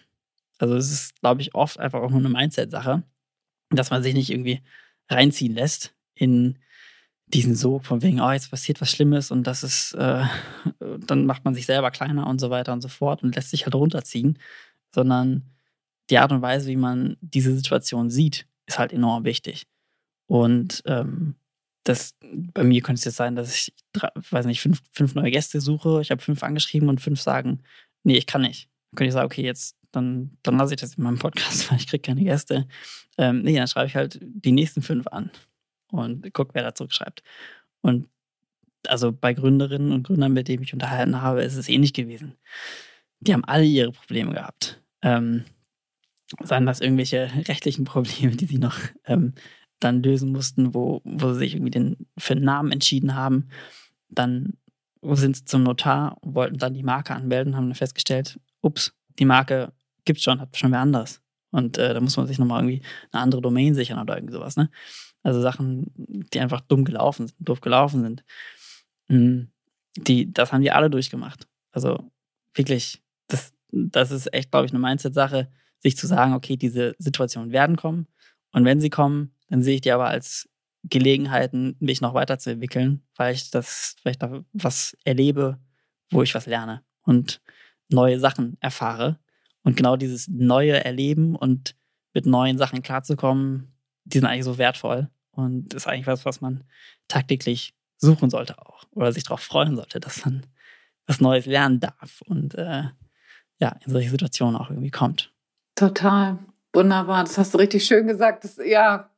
Also 0.58 0.74
es 0.74 0.92
ist, 0.92 1.20
glaube 1.20 1.40
ich, 1.40 1.54
oft 1.54 1.78
einfach 1.78 2.02
auch 2.02 2.10
nur 2.10 2.18
eine 2.18 2.28
Mindset-Sache, 2.28 3.02
dass 3.70 3.90
man 3.90 4.02
sich 4.02 4.14
nicht 4.14 4.30
irgendwie 4.30 4.60
reinziehen 5.08 5.54
lässt 5.54 5.94
in 6.14 6.58
diesen 7.32 7.54
Sog 7.54 7.84
von 7.86 8.02
wegen, 8.02 8.20
oh, 8.20 8.30
jetzt 8.30 8.50
passiert 8.50 8.80
was 8.80 8.90
Schlimmes 8.90 9.30
und 9.30 9.46
das 9.46 9.62
ist, 9.62 9.94
äh, 9.94 10.24
dann 11.06 11.26
macht 11.26 11.44
man 11.44 11.54
sich 11.54 11.66
selber 11.66 11.90
kleiner 11.90 12.26
und 12.26 12.40
so 12.40 12.50
weiter 12.50 12.72
und 12.72 12.80
so 12.80 12.88
fort 12.88 13.22
und 13.22 13.34
lässt 13.36 13.50
sich 13.50 13.64
halt 13.64 13.74
runterziehen, 13.74 14.38
sondern 14.94 15.44
die 16.10 16.18
Art 16.18 16.32
und 16.32 16.42
Weise, 16.42 16.68
wie 16.68 16.76
man 16.76 17.16
diese 17.20 17.54
Situation 17.54 18.10
sieht, 18.10 18.46
ist 18.66 18.78
halt 18.78 18.92
enorm 18.92 19.24
wichtig. 19.24 19.66
Und 20.26 20.82
ähm, 20.86 21.36
das, 21.84 22.16
bei 22.22 22.64
mir 22.64 22.82
könnte 22.82 22.98
es 22.98 23.04
jetzt 23.04 23.16
sein, 23.16 23.36
dass 23.36 23.54
ich, 23.54 23.74
drei, 23.92 24.10
weiß 24.30 24.46
nicht, 24.46 24.60
fünf, 24.60 24.82
fünf 24.92 25.14
neue 25.14 25.30
Gäste 25.30 25.60
suche, 25.60 26.00
ich 26.02 26.10
habe 26.10 26.22
fünf 26.22 26.42
angeschrieben 26.42 26.88
und 26.88 27.00
fünf 27.00 27.20
sagen, 27.20 27.62
nee, 28.02 28.16
ich 28.16 28.26
kann 28.26 28.42
nicht. 28.42 28.68
Dann 28.90 28.96
könnte 28.96 29.08
ich 29.08 29.14
sagen, 29.14 29.26
okay, 29.26 29.42
jetzt, 29.42 29.76
dann, 29.92 30.36
dann 30.42 30.58
lasse 30.58 30.74
ich 30.74 30.80
das 30.80 30.94
in 30.94 31.04
meinem 31.04 31.18
Podcast, 31.18 31.70
weil 31.70 31.78
ich 31.78 31.86
kriege 31.86 32.02
keine 32.02 32.24
Gäste. 32.24 32.66
Ähm, 33.18 33.42
nee, 33.42 33.56
dann 33.56 33.68
schreibe 33.68 33.86
ich 33.86 33.96
halt 33.96 34.18
die 34.20 34.52
nächsten 34.52 34.82
fünf 34.82 35.06
an 35.06 35.30
und 35.98 36.32
guck, 36.32 36.54
wer 36.54 36.62
da 36.62 36.74
zurückschreibt. 36.74 37.22
Und 37.80 38.08
also 38.86 39.12
bei 39.12 39.34
Gründerinnen 39.34 39.92
und 39.92 40.06
Gründern, 40.06 40.32
mit 40.32 40.48
denen 40.48 40.62
ich 40.62 40.72
unterhalten 40.72 41.20
habe, 41.20 41.42
ist 41.42 41.56
es 41.56 41.68
ähnlich 41.68 41.92
gewesen. 41.92 42.36
Die 43.20 43.32
haben 43.32 43.44
alle 43.44 43.64
ihre 43.64 43.92
Probleme 43.92 44.32
gehabt. 44.32 44.80
Ähm, 45.02 45.44
seien 46.42 46.66
das 46.66 46.80
irgendwelche 46.80 47.30
rechtlichen 47.48 47.84
Probleme, 47.84 48.36
die 48.36 48.46
sie 48.46 48.58
noch 48.58 48.78
ähm, 49.04 49.34
dann 49.80 50.02
lösen 50.02 50.30
mussten, 50.32 50.74
wo, 50.74 51.00
wo 51.04 51.32
sie 51.32 51.38
sich 51.38 51.54
irgendwie 51.54 51.70
den, 51.70 51.96
für 52.18 52.34
einen 52.34 52.44
Namen 52.44 52.72
entschieden 52.72 53.14
haben. 53.14 53.48
Dann 54.08 54.54
sind 55.02 55.36
sie 55.36 55.44
zum 55.44 55.62
Notar 55.62 56.18
und 56.20 56.34
wollten 56.34 56.58
dann 56.58 56.74
die 56.74 56.82
Marke 56.82 57.14
anmelden, 57.14 57.56
haben 57.56 57.68
dann 57.68 57.74
festgestellt, 57.74 58.38
ups, 58.60 58.92
die 59.18 59.24
Marke 59.24 59.72
gibt 60.04 60.18
es 60.18 60.24
schon, 60.24 60.40
hat 60.40 60.56
schon 60.56 60.72
wer 60.72 60.80
anders. 60.80 61.22
Und 61.50 61.78
äh, 61.78 61.94
da 61.94 62.00
muss 62.00 62.16
man 62.16 62.26
sich 62.26 62.38
nochmal 62.38 62.62
irgendwie 62.62 62.86
eine 63.10 63.22
andere 63.22 63.40
Domain 63.40 63.74
sichern 63.74 63.98
oder 63.98 64.16
irgendwie 64.16 64.34
sowas. 64.34 64.56
Ne? 64.56 64.70
Also 65.22 65.40
Sachen, 65.40 65.92
die 65.96 66.40
einfach 66.40 66.60
dumm 66.62 66.84
gelaufen 66.84 67.28
sind, 67.28 67.36
doof 67.40 67.60
gelaufen 67.60 68.02
sind. 68.02 68.24
Hm, 69.08 69.50
die, 69.96 70.32
das 70.32 70.52
haben 70.52 70.62
die 70.62 70.70
alle 70.70 70.90
durchgemacht. 70.90 71.46
Also 71.72 72.10
wirklich, 72.54 73.02
das, 73.28 73.52
das 73.70 74.10
ist 74.10 74.32
echt, 74.32 74.50
glaube 74.50 74.66
ich, 74.66 74.72
eine 74.72 74.80
Mindset-Sache, 74.80 75.50
sich 75.78 75.96
zu 75.96 76.06
sagen, 76.06 76.34
okay, 76.34 76.56
diese 76.56 76.94
Situationen 76.98 77.52
werden 77.52 77.76
kommen. 77.76 78.06
Und 78.52 78.64
wenn 78.64 78.80
sie 78.80 78.90
kommen, 78.90 79.34
dann 79.48 79.62
sehe 79.62 79.76
ich 79.76 79.80
die 79.80 79.92
aber 79.92 80.08
als 80.08 80.48
Gelegenheiten, 80.84 81.76
mich 81.80 82.00
noch 82.00 82.14
weiterzuentwickeln, 82.14 83.02
weil 83.16 83.34
ich 83.34 83.50
das, 83.50 83.96
weil 84.02 84.12
ich 84.12 84.18
da 84.18 84.44
was 84.52 84.96
erlebe, 85.04 85.58
wo 86.10 86.22
ich 86.22 86.34
was 86.34 86.46
lerne 86.46 86.82
und 87.02 87.40
neue 87.88 88.18
Sachen 88.18 88.56
erfahre. 88.60 89.18
Und 89.62 89.76
genau 89.76 89.96
dieses 89.96 90.28
neue 90.28 90.82
Erleben 90.84 91.36
und 91.36 91.76
mit 92.14 92.24
neuen 92.24 92.56
Sachen 92.56 92.82
klarzukommen, 92.82 93.69
die 94.04 94.18
sind 94.18 94.26
eigentlich 94.26 94.44
so 94.44 94.58
wertvoll 94.58 95.08
und 95.32 95.74
ist 95.74 95.86
eigentlich 95.86 96.06
was, 96.06 96.24
was 96.24 96.40
man 96.40 96.64
tagtäglich 97.08 97.74
suchen 97.96 98.30
sollte 98.30 98.58
auch 98.58 98.84
oder 98.92 99.12
sich 99.12 99.24
darauf 99.24 99.40
freuen 99.40 99.76
sollte, 99.76 100.00
dass 100.00 100.24
man 100.24 100.46
was 101.06 101.20
Neues 101.20 101.46
lernen 101.46 101.80
darf 101.80 102.22
und 102.22 102.54
äh, 102.54 102.84
ja, 103.58 103.76
in 103.84 103.92
solche 103.92 104.10
Situationen 104.10 104.56
auch 104.56 104.70
irgendwie 104.70 104.90
kommt. 104.90 105.32
Total. 105.74 106.38
Wunderbar, 106.72 107.24
das 107.24 107.36
hast 107.36 107.52
du 107.52 107.58
richtig 107.58 107.84
schön 107.84 108.06
gesagt. 108.06 108.44
Das, 108.44 108.58
ja, 108.64 109.10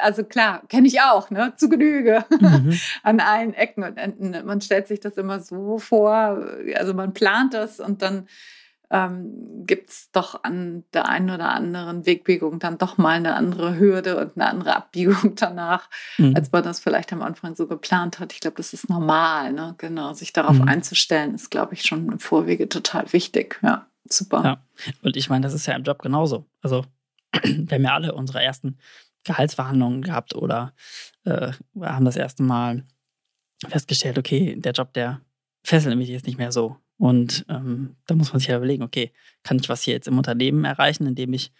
also 0.00 0.22
klar, 0.22 0.62
kenne 0.68 0.86
ich 0.86 1.00
auch, 1.00 1.30
ne? 1.30 1.52
Zu 1.56 1.68
Genüge 1.68 2.24
mhm. 2.30 2.78
an 3.02 3.18
allen 3.18 3.54
Ecken 3.54 3.82
und 3.82 3.96
Enden. 3.96 4.46
Man 4.46 4.60
stellt 4.60 4.86
sich 4.86 5.00
das 5.00 5.16
immer 5.16 5.40
so 5.40 5.78
vor, 5.78 6.46
also 6.76 6.94
man 6.94 7.12
plant 7.12 7.54
das 7.54 7.80
und 7.80 8.02
dann 8.02 8.28
ähm, 8.90 9.64
gibt 9.66 9.90
es 9.90 10.10
doch 10.12 10.42
an 10.44 10.84
der 10.94 11.08
einen 11.08 11.30
oder 11.30 11.50
anderen 11.52 12.06
Wegbiegung 12.06 12.58
dann 12.58 12.78
doch 12.78 12.96
mal 12.96 13.16
eine 13.16 13.34
andere 13.34 13.78
Hürde 13.78 14.16
und 14.16 14.36
eine 14.36 14.48
andere 14.48 14.76
Abbiegung 14.76 15.34
danach, 15.36 15.90
mhm. 16.16 16.34
als 16.34 16.50
man 16.52 16.62
das 16.62 16.80
vielleicht 16.80 17.12
am 17.12 17.22
Anfang 17.22 17.54
so 17.54 17.66
geplant 17.66 18.18
hat. 18.18 18.32
Ich 18.32 18.40
glaube, 18.40 18.56
das 18.56 18.72
ist 18.72 18.88
normal, 18.88 19.52
ne? 19.52 19.74
Genau, 19.78 20.12
sich 20.14 20.32
darauf 20.32 20.58
mhm. 20.58 20.68
einzustellen, 20.68 21.34
ist, 21.34 21.50
glaube 21.50 21.74
ich, 21.74 21.82
schon 21.82 22.10
im 22.10 22.18
Vorwege 22.18 22.68
total 22.68 23.12
wichtig, 23.12 23.60
ja. 23.62 23.86
Super. 24.10 24.42
Ja. 24.42 24.92
Und 25.02 25.16
ich 25.16 25.28
meine, 25.28 25.42
das 25.42 25.52
ist 25.52 25.66
ja 25.66 25.74
im 25.74 25.82
Job 25.82 26.00
genauso. 26.00 26.46
Also, 26.62 26.84
wir 27.42 27.74
haben 27.74 27.84
ja 27.84 27.94
alle 27.94 28.14
unsere 28.14 28.42
ersten 28.42 28.78
Gehaltsverhandlungen 29.24 30.00
gehabt 30.00 30.34
oder 30.34 30.72
äh, 31.24 31.52
haben 31.80 32.06
das 32.06 32.16
erste 32.16 32.42
Mal 32.42 32.84
festgestellt, 33.68 34.18
okay, 34.18 34.56
der 34.56 34.72
Job, 34.72 34.94
der 34.94 35.20
fesselt 35.62 35.96
mich 35.96 36.08
jetzt 36.08 36.26
nicht 36.26 36.38
mehr 36.38 36.52
so. 36.52 36.76
Und 36.98 37.46
ähm, 37.48 37.96
da 38.06 38.14
muss 38.14 38.32
man 38.32 38.40
sich 38.40 38.48
ja 38.48 38.56
überlegen, 38.56 38.82
okay, 38.82 39.12
kann 39.44 39.58
ich 39.58 39.68
was 39.68 39.82
hier 39.82 39.94
jetzt 39.94 40.08
im 40.08 40.18
Unternehmen 40.18 40.64
erreichen, 40.64 41.06
indem 41.06 41.32
ich 41.32 41.52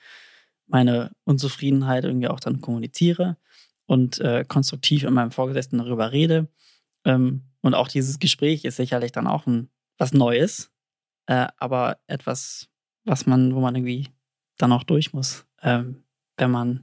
meine 0.67 1.13
Unzufriedenheit 1.25 2.05
irgendwie 2.05 2.29
auch 2.29 2.41
dann 2.41 2.61
kommuniziere 2.61 3.37
und 3.87 4.21
äh, 4.21 4.45
konstruktiv 4.47 5.05
mit 5.05 5.13
meinem 5.13 5.31
Vorgesetzten 5.31 5.79
darüber 5.79 6.13
rede. 6.13 6.49
Ähm, 7.05 7.45
und 7.61 7.75
auch 7.75 7.89
dieses 7.89 8.19
Gespräch 8.19 8.65
ist 8.65 8.77
sicherlich 8.77 9.13
dann 9.13 9.27
auch 9.27 9.47
ein, 9.47 9.71
was 9.97 10.13
Neues, 10.13 10.71
äh, 11.27 11.47
aber 11.57 11.99
etwas, 12.07 12.69
was 13.05 13.27
man, 13.27 13.55
wo 13.55 13.61
man 13.61 13.75
irgendwie 13.75 14.09
dann 14.59 14.73
auch 14.73 14.83
durch 14.83 15.13
muss, 15.13 15.47
ähm, 15.63 16.03
wenn 16.37 16.51
man, 16.51 16.83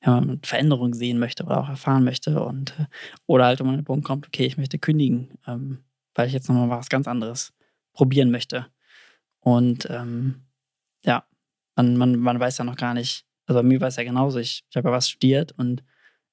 wenn 0.00 0.12
man 0.12 0.40
Veränderungen 0.42 0.94
sehen 0.94 1.18
möchte 1.18 1.44
oder 1.44 1.60
auch 1.60 1.68
erfahren 1.68 2.04
möchte 2.04 2.42
und 2.42 2.70
äh, 2.78 2.86
oder 3.26 3.46
halt 3.46 3.60
um 3.60 3.68
an 3.68 3.76
den 3.76 3.84
Punkt 3.84 4.04
kommt, 4.04 4.26
okay, 4.26 4.46
ich 4.46 4.56
möchte 4.56 4.78
kündigen, 4.78 5.38
ähm, 5.46 5.84
weil 6.14 6.28
ich 6.28 6.32
jetzt 6.32 6.48
nochmal 6.48 6.70
was 6.70 6.88
ganz 6.88 7.06
anderes 7.06 7.52
probieren 7.92 8.30
möchte. 8.30 8.66
Und 9.40 9.88
ähm, 9.90 10.42
ja, 11.04 11.24
man, 11.76 11.96
man, 11.96 12.16
man 12.16 12.40
weiß 12.40 12.58
ja 12.58 12.64
noch 12.64 12.76
gar 12.76 12.94
nicht, 12.94 13.24
also 13.46 13.60
bei 13.60 13.62
mir 13.62 13.80
war 13.80 13.88
es 13.88 13.96
ja 13.96 14.04
genauso, 14.04 14.38
ich, 14.38 14.64
ich 14.68 14.76
habe 14.76 14.88
ja 14.88 14.94
was 14.94 15.08
studiert 15.08 15.52
und 15.52 15.82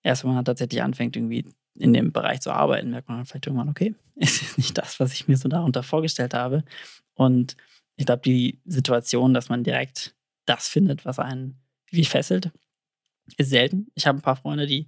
erst 0.04 0.24
wenn 0.24 0.34
man 0.34 0.46
tatsächlich 0.46 0.82
anfängt, 0.82 1.16
irgendwie 1.16 1.46
in 1.76 1.94
dem 1.94 2.12
Bereich 2.12 2.42
zu 2.42 2.52
arbeiten, 2.52 2.90
merkt 2.90 3.08
man 3.08 3.26
vielleicht 3.26 3.48
irgendwann, 3.48 3.70
okay, 3.70 3.96
ist 4.16 4.58
nicht 4.58 4.78
das, 4.78 5.00
was 5.00 5.14
ich 5.14 5.28
mir 5.28 5.38
so 5.38 5.48
darunter 5.48 5.84
vorgestellt 5.84 6.34
habe. 6.34 6.64
Und 7.14 7.56
ich 7.96 8.06
glaube, 8.06 8.22
die 8.24 8.60
Situation, 8.66 9.34
dass 9.34 9.50
man 9.50 9.64
direkt 9.64 10.16
das 10.46 10.68
findet, 10.68 11.06
was 11.06 11.20
einen 11.20 11.60
wie 11.90 12.06
fesselt, 12.06 12.52
ist 13.38 13.50
selten. 13.50 13.92
Ich 13.96 14.08
habe 14.08 14.20
ein 14.20 14.22
paar 14.22 14.36
Freunde, 14.36 14.68
die 14.68 14.88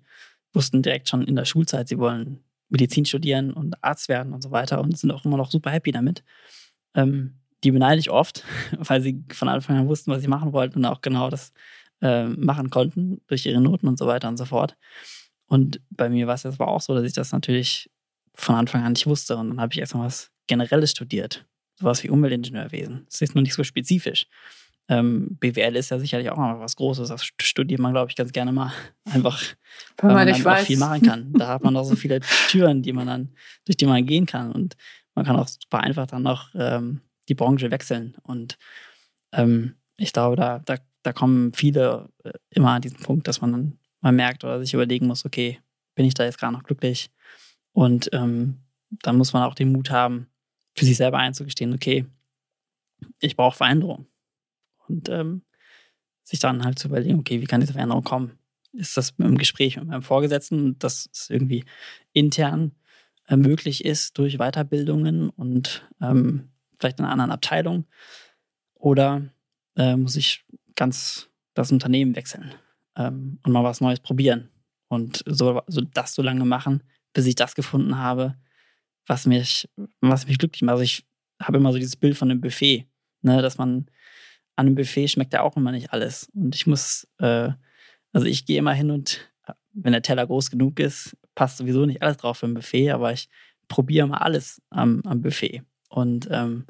wussten 0.53 0.81
direkt 0.81 1.09
schon 1.09 1.23
in 1.23 1.35
der 1.35 1.45
Schulzeit, 1.45 1.87
sie 1.87 1.97
wollen 1.97 2.43
Medizin 2.69 3.05
studieren 3.05 3.51
und 3.51 3.83
Arzt 3.83 4.09
werden 4.09 4.33
und 4.33 4.41
so 4.41 4.51
weiter 4.51 4.81
und 4.81 4.97
sind 4.97 5.11
auch 5.11 5.25
immer 5.25 5.37
noch 5.37 5.51
super 5.51 5.71
happy 5.71 5.91
damit. 5.91 6.23
Ähm, 6.95 7.35
die 7.63 7.71
beneide 7.71 7.99
ich 7.99 8.09
oft, 8.09 8.43
weil 8.77 9.01
sie 9.01 9.23
von 9.31 9.49
Anfang 9.49 9.77
an 9.77 9.87
wussten, 9.87 10.11
was 10.11 10.21
sie 10.21 10.27
machen 10.27 10.53
wollten 10.53 10.79
und 10.79 10.85
auch 10.85 11.01
genau 11.01 11.29
das 11.29 11.53
äh, 12.01 12.25
machen 12.25 12.69
konnten 12.69 13.21
durch 13.27 13.45
ihre 13.45 13.61
Noten 13.61 13.87
und 13.87 13.97
so 13.97 14.07
weiter 14.07 14.29
und 14.29 14.37
so 14.37 14.45
fort. 14.45 14.77
Und 15.47 15.81
bei 15.89 16.09
mir 16.09 16.27
war 16.27 16.35
es 16.35 16.43
jetzt 16.43 16.61
aber 16.61 16.71
auch 16.71 16.81
so, 16.81 16.93
dass 16.93 17.03
ich 17.03 17.13
das 17.13 17.31
natürlich 17.31 17.89
von 18.35 18.55
Anfang 18.55 18.83
an 18.83 18.93
nicht 18.93 19.07
wusste. 19.07 19.35
Und 19.35 19.49
dann 19.49 19.61
habe 19.61 19.73
ich 19.73 19.79
erstmal 19.79 20.05
was 20.05 20.31
Generelles 20.47 20.91
studiert. 20.91 21.45
Sowas 21.75 22.03
wie 22.03 22.09
Umweltingenieurwesen. 22.09 23.05
Das 23.09 23.21
ist 23.21 23.35
nur 23.35 23.41
nicht 23.41 23.55
so 23.55 23.63
spezifisch. 23.63 24.27
Ähm, 24.87 25.37
BWL 25.39 25.75
ist 25.75 25.91
ja 25.91 25.99
sicherlich 25.99 26.29
auch 26.29 26.37
mal 26.37 26.59
was 26.59 26.75
Großes. 26.75 27.09
Das 27.09 27.23
studiert 27.39 27.79
man, 27.79 27.93
glaube 27.93 28.09
ich, 28.09 28.15
ganz 28.15 28.31
gerne 28.31 28.51
mal. 28.51 28.73
Einfach, 29.05 29.41
weil, 29.97 30.09
weil 30.09 30.25
man 30.25 30.27
einfach 30.29 30.51
weiß. 30.51 30.65
viel 30.65 30.77
machen 30.77 31.01
kann. 31.01 31.33
Da 31.33 31.47
hat 31.47 31.63
man 31.63 31.75
auch 31.77 31.83
so 31.83 31.95
viele 31.95 32.19
Türen, 32.49 32.81
die 32.81 32.93
man 32.93 33.07
dann, 33.07 33.29
durch 33.65 33.77
die 33.77 33.85
man 33.85 34.05
gehen 34.05 34.25
kann. 34.25 34.51
Und 34.51 34.75
man 35.19 35.25
kann 35.25 35.35
auch 35.35 35.49
super 35.49 35.81
einfach 35.81 36.07
dann 36.07 36.23
noch 36.23 36.49
ähm, 36.55 37.01
die 37.27 37.35
Branche 37.35 37.69
wechseln. 37.71 38.15
Und 38.23 38.57
ähm, 39.33 39.75
ich 39.97 40.13
glaube, 40.13 40.37
da, 40.37 40.59
da, 40.59 40.77
da 41.03 41.11
kommen 41.11 41.51
viele 41.53 42.07
äh, 42.23 42.31
immer 42.51 42.71
an 42.71 42.81
diesen 42.81 42.99
Punkt, 42.99 43.27
dass 43.27 43.41
man 43.41 43.51
dann 43.51 43.79
mal 43.99 44.13
merkt 44.13 44.45
oder 44.45 44.61
sich 44.61 44.73
überlegen 44.73 45.07
muss, 45.07 45.25
okay, 45.25 45.59
bin 45.93 46.05
ich 46.05 46.13
da 46.13 46.23
jetzt 46.23 46.39
gerade 46.39 46.53
noch 46.53 46.63
glücklich? 46.63 47.11
Und 47.73 48.09
ähm, 48.13 48.59
dann 48.89 49.17
muss 49.17 49.33
man 49.33 49.43
auch 49.43 49.55
den 49.55 49.73
Mut 49.73 49.91
haben, 49.91 50.27
für 50.73 50.85
sich 50.85 50.95
selber 50.95 51.17
einzugestehen, 51.17 51.73
okay, 51.73 52.05
ich 53.19 53.35
brauche 53.35 53.57
Veränderung. 53.57 54.07
Und 54.87 55.09
ähm, 55.09 55.41
sich 56.23 56.39
dann 56.39 56.63
halt 56.63 56.79
zu 56.79 56.87
überlegen, 56.87 57.19
okay, 57.19 57.41
wie 57.41 57.45
kann 57.45 57.59
diese 57.59 57.73
Veränderung 57.73 58.05
kommen? 58.05 58.39
Ist 58.71 58.95
das 58.95 59.15
im 59.17 59.37
Gespräch 59.37 59.75
mit 59.75 59.87
meinem 59.87 60.01
Vorgesetzten, 60.01 60.79
dass 60.79 61.09
es 61.11 61.29
irgendwie 61.29 61.65
intern 62.13 62.71
äh, 63.29 63.37
möglich 63.37 63.85
ist 63.85 64.17
durch 64.17 64.37
Weiterbildungen 64.37 65.29
und 65.29 65.87
ähm, 66.01 66.49
vielleicht 66.79 66.99
in 66.99 67.05
einer 67.05 67.13
anderen 67.13 67.31
Abteilung? 67.31 67.85
Oder 68.73 69.29
äh, 69.77 69.95
muss 69.95 70.15
ich 70.15 70.45
ganz 70.75 71.29
das 71.53 71.71
Unternehmen 71.71 72.15
wechseln 72.15 72.53
ähm, 72.95 73.39
und 73.43 73.51
mal 73.51 73.63
was 73.63 73.81
Neues 73.81 73.99
probieren? 73.99 74.49
Und 74.87 75.23
so, 75.27 75.61
so 75.67 75.81
das 75.81 76.15
so 76.15 76.23
lange 76.23 76.45
machen, 76.45 76.81
bis 77.13 77.27
ich 77.27 77.35
das 77.35 77.53
gefunden 77.53 77.97
habe, 77.97 78.35
was 79.05 79.27
mich, 79.27 79.69
was 80.01 80.25
mich 80.25 80.39
glücklich 80.39 80.63
macht. 80.63 80.73
Also 80.73 80.83
ich 80.83 81.05
habe 81.39 81.57
immer 81.57 81.71
so 81.71 81.77
dieses 81.77 81.95
Bild 81.95 82.17
von 82.17 82.31
einem 82.31 82.41
Buffet, 82.41 82.87
ne, 83.21 83.41
dass 83.41 83.59
man 83.59 83.85
an 84.55 84.65
einem 84.65 84.75
Buffet 84.75 85.07
schmeckt 85.07 85.33
ja 85.33 85.41
auch 85.41 85.55
immer 85.55 85.71
nicht 85.71 85.93
alles. 85.93 86.29
Und 86.33 86.55
ich 86.55 86.65
muss, 86.65 87.07
äh, 87.19 87.51
also 88.11 88.25
ich 88.25 88.45
gehe 88.45 88.57
immer 88.57 88.73
hin 88.73 88.89
und 88.89 89.31
wenn 89.73 89.93
der 89.93 90.01
Teller 90.01 90.25
groß 90.25 90.49
genug 90.49 90.79
ist, 90.79 91.15
passt 91.39 91.55
sowieso 91.55 91.85
nicht 91.85 92.01
alles 92.01 92.17
drauf 92.17 92.39
für 92.39 92.47
ein 92.47 92.53
Buffet, 92.53 92.91
aber 92.91 93.13
ich 93.13 93.29
probiere 93.69 94.05
mal 94.07 94.17
alles 94.17 94.61
am, 94.71 95.01
am 95.05 95.21
Buffet. 95.21 95.63
Und 95.87 96.27
ähm, 96.29 96.65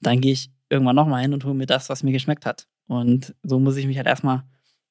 dann 0.00 0.20
gehe 0.20 0.34
ich 0.34 0.52
irgendwann 0.68 0.94
nochmal 0.94 1.22
hin 1.22 1.34
und 1.34 1.44
hole 1.44 1.54
mir 1.54 1.66
das, 1.66 1.88
was 1.88 2.04
mir 2.04 2.12
geschmeckt 2.12 2.46
hat. 2.46 2.68
Und 2.86 3.34
so 3.42 3.58
muss 3.58 3.74
ich 3.76 3.88
mich 3.88 3.96
halt 3.96 4.06
erstmal 4.06 4.44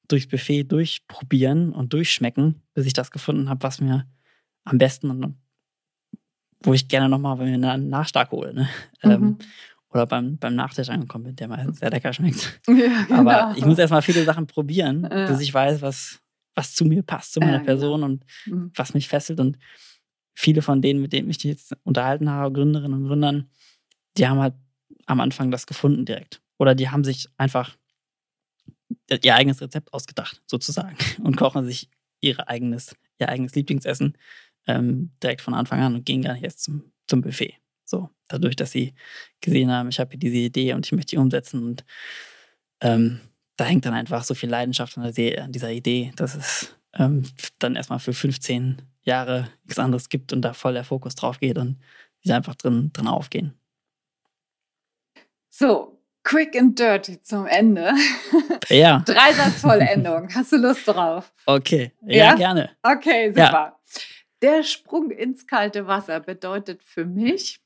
durchs 0.08 0.26
Buffet 0.26 0.64
durchprobieren 0.64 1.72
und 1.72 1.94
durchschmecken, 1.94 2.60
bis 2.74 2.84
ich 2.84 2.92
das 2.92 3.10
gefunden 3.10 3.48
habe, 3.48 3.62
was 3.62 3.80
mir 3.80 4.06
am 4.64 4.76
besten 4.76 5.08
und 5.08 5.36
wo 6.62 6.74
ich 6.74 6.88
gerne 6.88 7.08
nochmal 7.08 7.40
einen 7.40 7.88
Nachschlag 7.88 8.30
hole. 8.30 8.52
Ne? 8.52 8.68
Mhm. 9.04 9.10
Ähm, 9.10 9.38
oder 9.88 10.04
beim, 10.04 10.36
beim 10.36 10.54
Nachtisch 10.54 10.90
angekommen 10.90 11.24
bin, 11.24 11.36
der 11.36 11.48
mal 11.48 11.72
sehr 11.72 11.88
lecker 11.88 12.12
schmeckt. 12.12 12.60
Ja, 12.68 13.04
genau. 13.04 13.20
Aber 13.20 13.56
ich 13.56 13.64
muss 13.64 13.78
erstmal 13.78 14.02
viele 14.02 14.24
Sachen 14.24 14.46
probieren, 14.46 15.08
ja. 15.10 15.28
bis 15.28 15.40
ich 15.40 15.54
weiß, 15.54 15.80
was, 15.80 16.20
was 16.54 16.74
zu 16.74 16.84
mir 16.84 17.02
passt, 17.02 17.32
zu 17.32 17.40
meiner 17.40 17.58
ja, 17.58 17.64
Person 17.64 18.00
genau. 18.00 18.06
und 18.06 18.24
mhm. 18.46 18.72
was 18.74 18.94
mich 18.94 19.08
fesselt. 19.08 19.40
Und 19.40 19.58
viele 20.34 20.62
von 20.62 20.82
denen, 20.82 21.00
mit 21.00 21.12
denen 21.12 21.30
ich 21.30 21.38
mich 21.38 21.44
jetzt 21.44 21.76
unterhalten 21.84 22.30
habe, 22.30 22.52
Gründerinnen 22.52 23.02
und 23.02 23.08
Gründern, 23.08 23.50
die 24.16 24.26
haben 24.26 24.40
halt 24.40 24.54
am 25.06 25.20
Anfang 25.20 25.50
das 25.50 25.66
gefunden 25.66 26.04
direkt. 26.04 26.40
Oder 26.58 26.74
die 26.74 26.88
haben 26.88 27.04
sich 27.04 27.28
einfach 27.36 27.76
ihr 29.10 29.34
eigenes 29.34 29.60
Rezept 29.60 29.92
ausgedacht, 29.92 30.42
sozusagen, 30.46 30.96
und 31.22 31.36
kochen 31.36 31.64
sich 31.64 31.88
ihre 32.20 32.48
eigenes, 32.48 32.96
ihr 33.18 33.28
eigenes 33.28 33.54
Lieblingsessen 33.54 34.16
ähm, 34.66 35.10
direkt 35.22 35.42
von 35.42 35.54
Anfang 35.54 35.80
an 35.80 35.94
und 35.94 36.06
gehen 36.06 36.22
gar 36.22 36.34
nicht 36.34 36.44
erst 36.44 36.62
zum, 36.62 36.92
zum 37.06 37.20
Buffet. 37.20 37.54
So, 37.84 38.08
dadurch, 38.28 38.56
dass 38.56 38.70
sie 38.70 38.94
gesehen 39.40 39.70
haben, 39.70 39.90
ich 39.90 40.00
habe 40.00 40.10
hier 40.12 40.18
diese 40.18 40.36
Idee 40.36 40.72
und 40.72 40.86
ich 40.86 40.92
möchte 40.92 41.16
die 41.16 41.18
umsetzen. 41.18 41.62
Und 41.62 41.84
ähm, 42.80 43.20
da 43.56 43.64
hängt 43.64 43.86
dann 43.86 43.94
einfach 43.94 44.24
so 44.24 44.34
viel 44.34 44.50
Leidenschaft 44.50 44.98
an, 44.98 45.12
der, 45.12 45.44
an 45.44 45.52
dieser 45.52 45.70
Idee, 45.70 46.12
dass 46.16 46.34
es 46.34 46.74
ähm, 46.94 47.24
dann 47.58 47.76
erstmal 47.76 47.98
für 47.98 48.12
15 48.12 48.82
Jahre 49.02 49.48
nichts 49.64 49.78
anderes 49.78 50.08
gibt 50.08 50.32
und 50.32 50.42
da 50.42 50.52
voll 50.52 50.74
der 50.74 50.84
Fokus 50.84 51.14
drauf 51.14 51.40
geht 51.40 51.58
und 51.58 51.78
sie 52.22 52.32
einfach 52.32 52.54
drin, 52.54 52.90
drin 52.92 53.08
aufgehen. 53.08 53.54
So, 55.50 56.00
quick 56.24 56.56
and 56.56 56.78
dirty 56.78 57.20
zum 57.22 57.46
Ende. 57.46 57.92
Ja. 58.68 59.00
Dreisatzvollendung. 59.06 60.34
Hast 60.34 60.52
du 60.52 60.56
Lust 60.56 60.88
drauf? 60.88 61.32
Okay, 61.46 61.92
ja, 62.02 62.16
ja? 62.16 62.34
gerne. 62.34 62.70
Okay, 62.82 63.28
super. 63.28 63.42
Ja. 63.42 63.80
Der 64.42 64.62
Sprung 64.62 65.10
ins 65.10 65.46
kalte 65.46 65.86
Wasser 65.86 66.20
bedeutet 66.20 66.82
für 66.82 67.04
mich. 67.04 67.60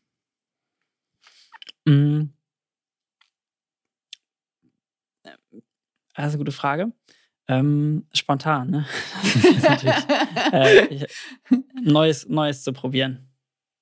Mhm. 1.85 2.33
Das 6.19 6.27
ist 6.27 6.33
eine 6.35 6.39
gute 6.39 6.53
Frage. 6.53 6.93
Ähm, 7.47 8.07
spontan, 8.13 8.71
ne? 8.71 8.87
äh, 10.53 10.85
ich, 10.87 11.07
Neues, 11.81 12.29
Neues 12.29 12.65
zu 12.65 12.73
probieren. 12.73 13.31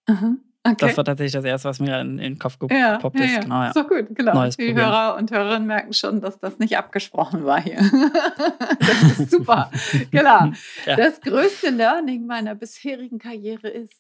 Aha. 0.05 0.37
Okay. 0.63 0.77
Das 0.79 0.97
war 0.99 1.05
tatsächlich 1.05 1.33
das 1.33 1.45
Erste, 1.45 1.69
was 1.69 1.81
mir 1.81 1.99
in, 2.01 2.19
den 2.19 2.39
Kopf 2.39 2.59
gepoppt 2.59 3.19
ja, 3.19 3.25
ist. 3.25 3.33
Ja, 3.33 3.41
Genau, 3.41 3.63
ja. 3.63 3.73
So 3.73 3.85
gut, 3.85 4.15
genau. 4.15 4.35
Neues 4.35 4.57
Die 4.57 4.67
probieren. 4.67 4.87
Hörer 4.87 5.17
und 5.17 5.31
Hörerinnen 5.31 5.67
merken 5.67 5.93
schon, 5.95 6.21
dass 6.21 6.39
das 6.39 6.59
nicht 6.59 6.77
abgesprochen 6.77 7.45
war 7.45 7.61
hier. 7.61 7.79
das 8.81 9.19
ist 9.19 9.31
super. 9.31 9.71
genau. 10.11 10.53
Das 10.85 11.21
größte 11.23 11.71
Learning 11.71 12.27
meiner 12.27 12.55
bisherigen 12.55 13.19
Karriere 13.19 13.69
ist. 13.69 13.95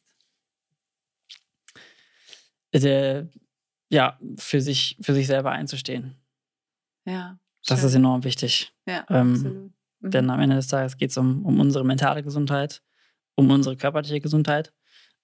Der, 2.75 3.17
äh, 3.17 3.27
ja, 3.89 4.19
für 4.37 4.61
sich, 4.61 4.99
für 5.01 5.15
sich 5.15 5.27
selber 5.27 5.53
einzustehen. 5.53 6.17
Ja. 7.07 7.39
Das 7.67 7.83
ist 7.83 7.95
enorm 7.95 8.25
wichtig. 8.25 8.73
Ja, 8.87 9.05
ähm, 9.11 9.33
absolut. 9.33 9.73
Mhm. 10.01 10.11
Denn 10.11 10.31
am 10.31 10.41
Ende 10.41 10.57
des 10.57 10.69
Tages 10.69 10.97
geht 10.97 11.11
es 11.11 11.17
um, 11.17 11.45
um 11.45 11.59
unsere 11.59 11.85
mentale 11.85 12.23
Gesundheit, 12.23 12.83
um 13.35 13.51
unsere 13.51 13.77
körperliche 13.77 14.21
Gesundheit 14.21 14.73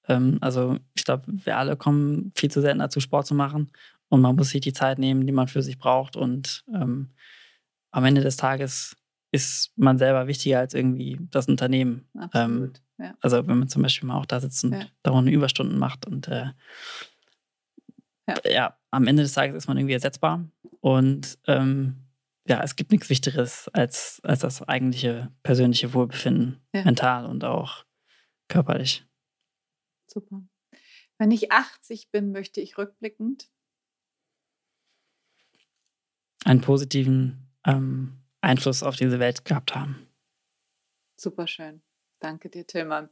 ähm, 0.09 0.38
also 0.40 0.78
ich 0.95 1.05
glaube, 1.05 1.24
wir 1.26 1.57
alle 1.57 1.76
kommen 1.76 2.32
viel 2.34 2.51
zu 2.51 2.61
selten 2.61 2.80
dazu, 2.80 3.01
Sport 3.01 3.26
zu 3.26 3.34
machen. 3.34 3.70
Und 4.09 4.20
man 4.20 4.36
muss 4.36 4.51
sich 4.51 4.61
die 4.61 4.72
Zeit 4.72 4.99
nehmen, 4.99 5.26
die 5.26 5.32
man 5.32 5.49
für 5.49 5.62
sich 5.62 5.78
braucht. 5.78 6.16
Und 6.16 6.64
ähm, 6.74 7.11
am 7.90 8.05
Ende 8.05 8.20
des 8.20 8.36
Tages 8.36 8.97
ist 9.30 9.72
man 9.76 9.97
selber 9.99 10.26
wichtiger 10.26 10.59
als 10.59 10.74
irgendwie 10.74 11.18
das 11.30 11.49
Unternehmen. 11.49 12.07
Absolut. 12.18 12.78
Ähm, 12.99 13.07
ja. 13.07 13.14
Also 13.20 13.47
wenn 13.47 13.59
man 13.59 13.68
zum 13.68 13.82
Beispiel 13.82 14.07
mal 14.07 14.18
auch 14.18 14.26
da 14.26 14.40
sitzt 14.40 14.64
und 14.64 14.72
ja. 14.72 14.84
dauernd 15.03 15.30
Überstunden 15.30 15.78
macht 15.78 16.07
und 16.07 16.28
äh, 16.28 16.51
ja. 18.28 18.34
ja. 18.45 18.76
am 18.90 19.07
Ende 19.07 19.22
des 19.22 19.32
Tages 19.32 19.57
ist 19.57 19.66
man 19.66 19.78
irgendwie 19.78 19.95
ersetzbar. 19.95 20.45
Und 20.80 21.38
ähm, 21.47 22.01
ja, 22.47 22.62
es 22.62 22.76
gibt 22.76 22.90
nichts 22.90 23.09
Wichtigeres 23.09 23.68
als, 23.68 24.20
als 24.24 24.40
das 24.40 24.62
eigentliche 24.62 25.32
persönliche 25.43 25.95
Wohlbefinden, 25.95 26.61
ja. 26.74 26.84
mental 26.84 27.26
und 27.26 27.45
auch 27.45 27.84
körperlich. 28.49 29.07
Super. 30.07 30.43
Wenn 31.18 31.30
ich 31.30 31.53
80 31.53 32.11
bin, 32.11 32.32
möchte 32.32 32.61
ich 32.61 32.78
rückblickend 32.78 33.49
einen 36.45 36.61
positiven 36.61 37.49
ähm, 37.64 38.18
Einfluss 38.40 38.82
auf 38.82 38.97
diese 38.97 39.20
Welt 39.20 39.45
gehabt 39.45 39.74
haben. 39.74 40.09
Super 41.16 41.47
schön. 41.47 41.82
Danke 42.18 42.49
dir, 42.49 42.66
Tillmann. 42.66 43.09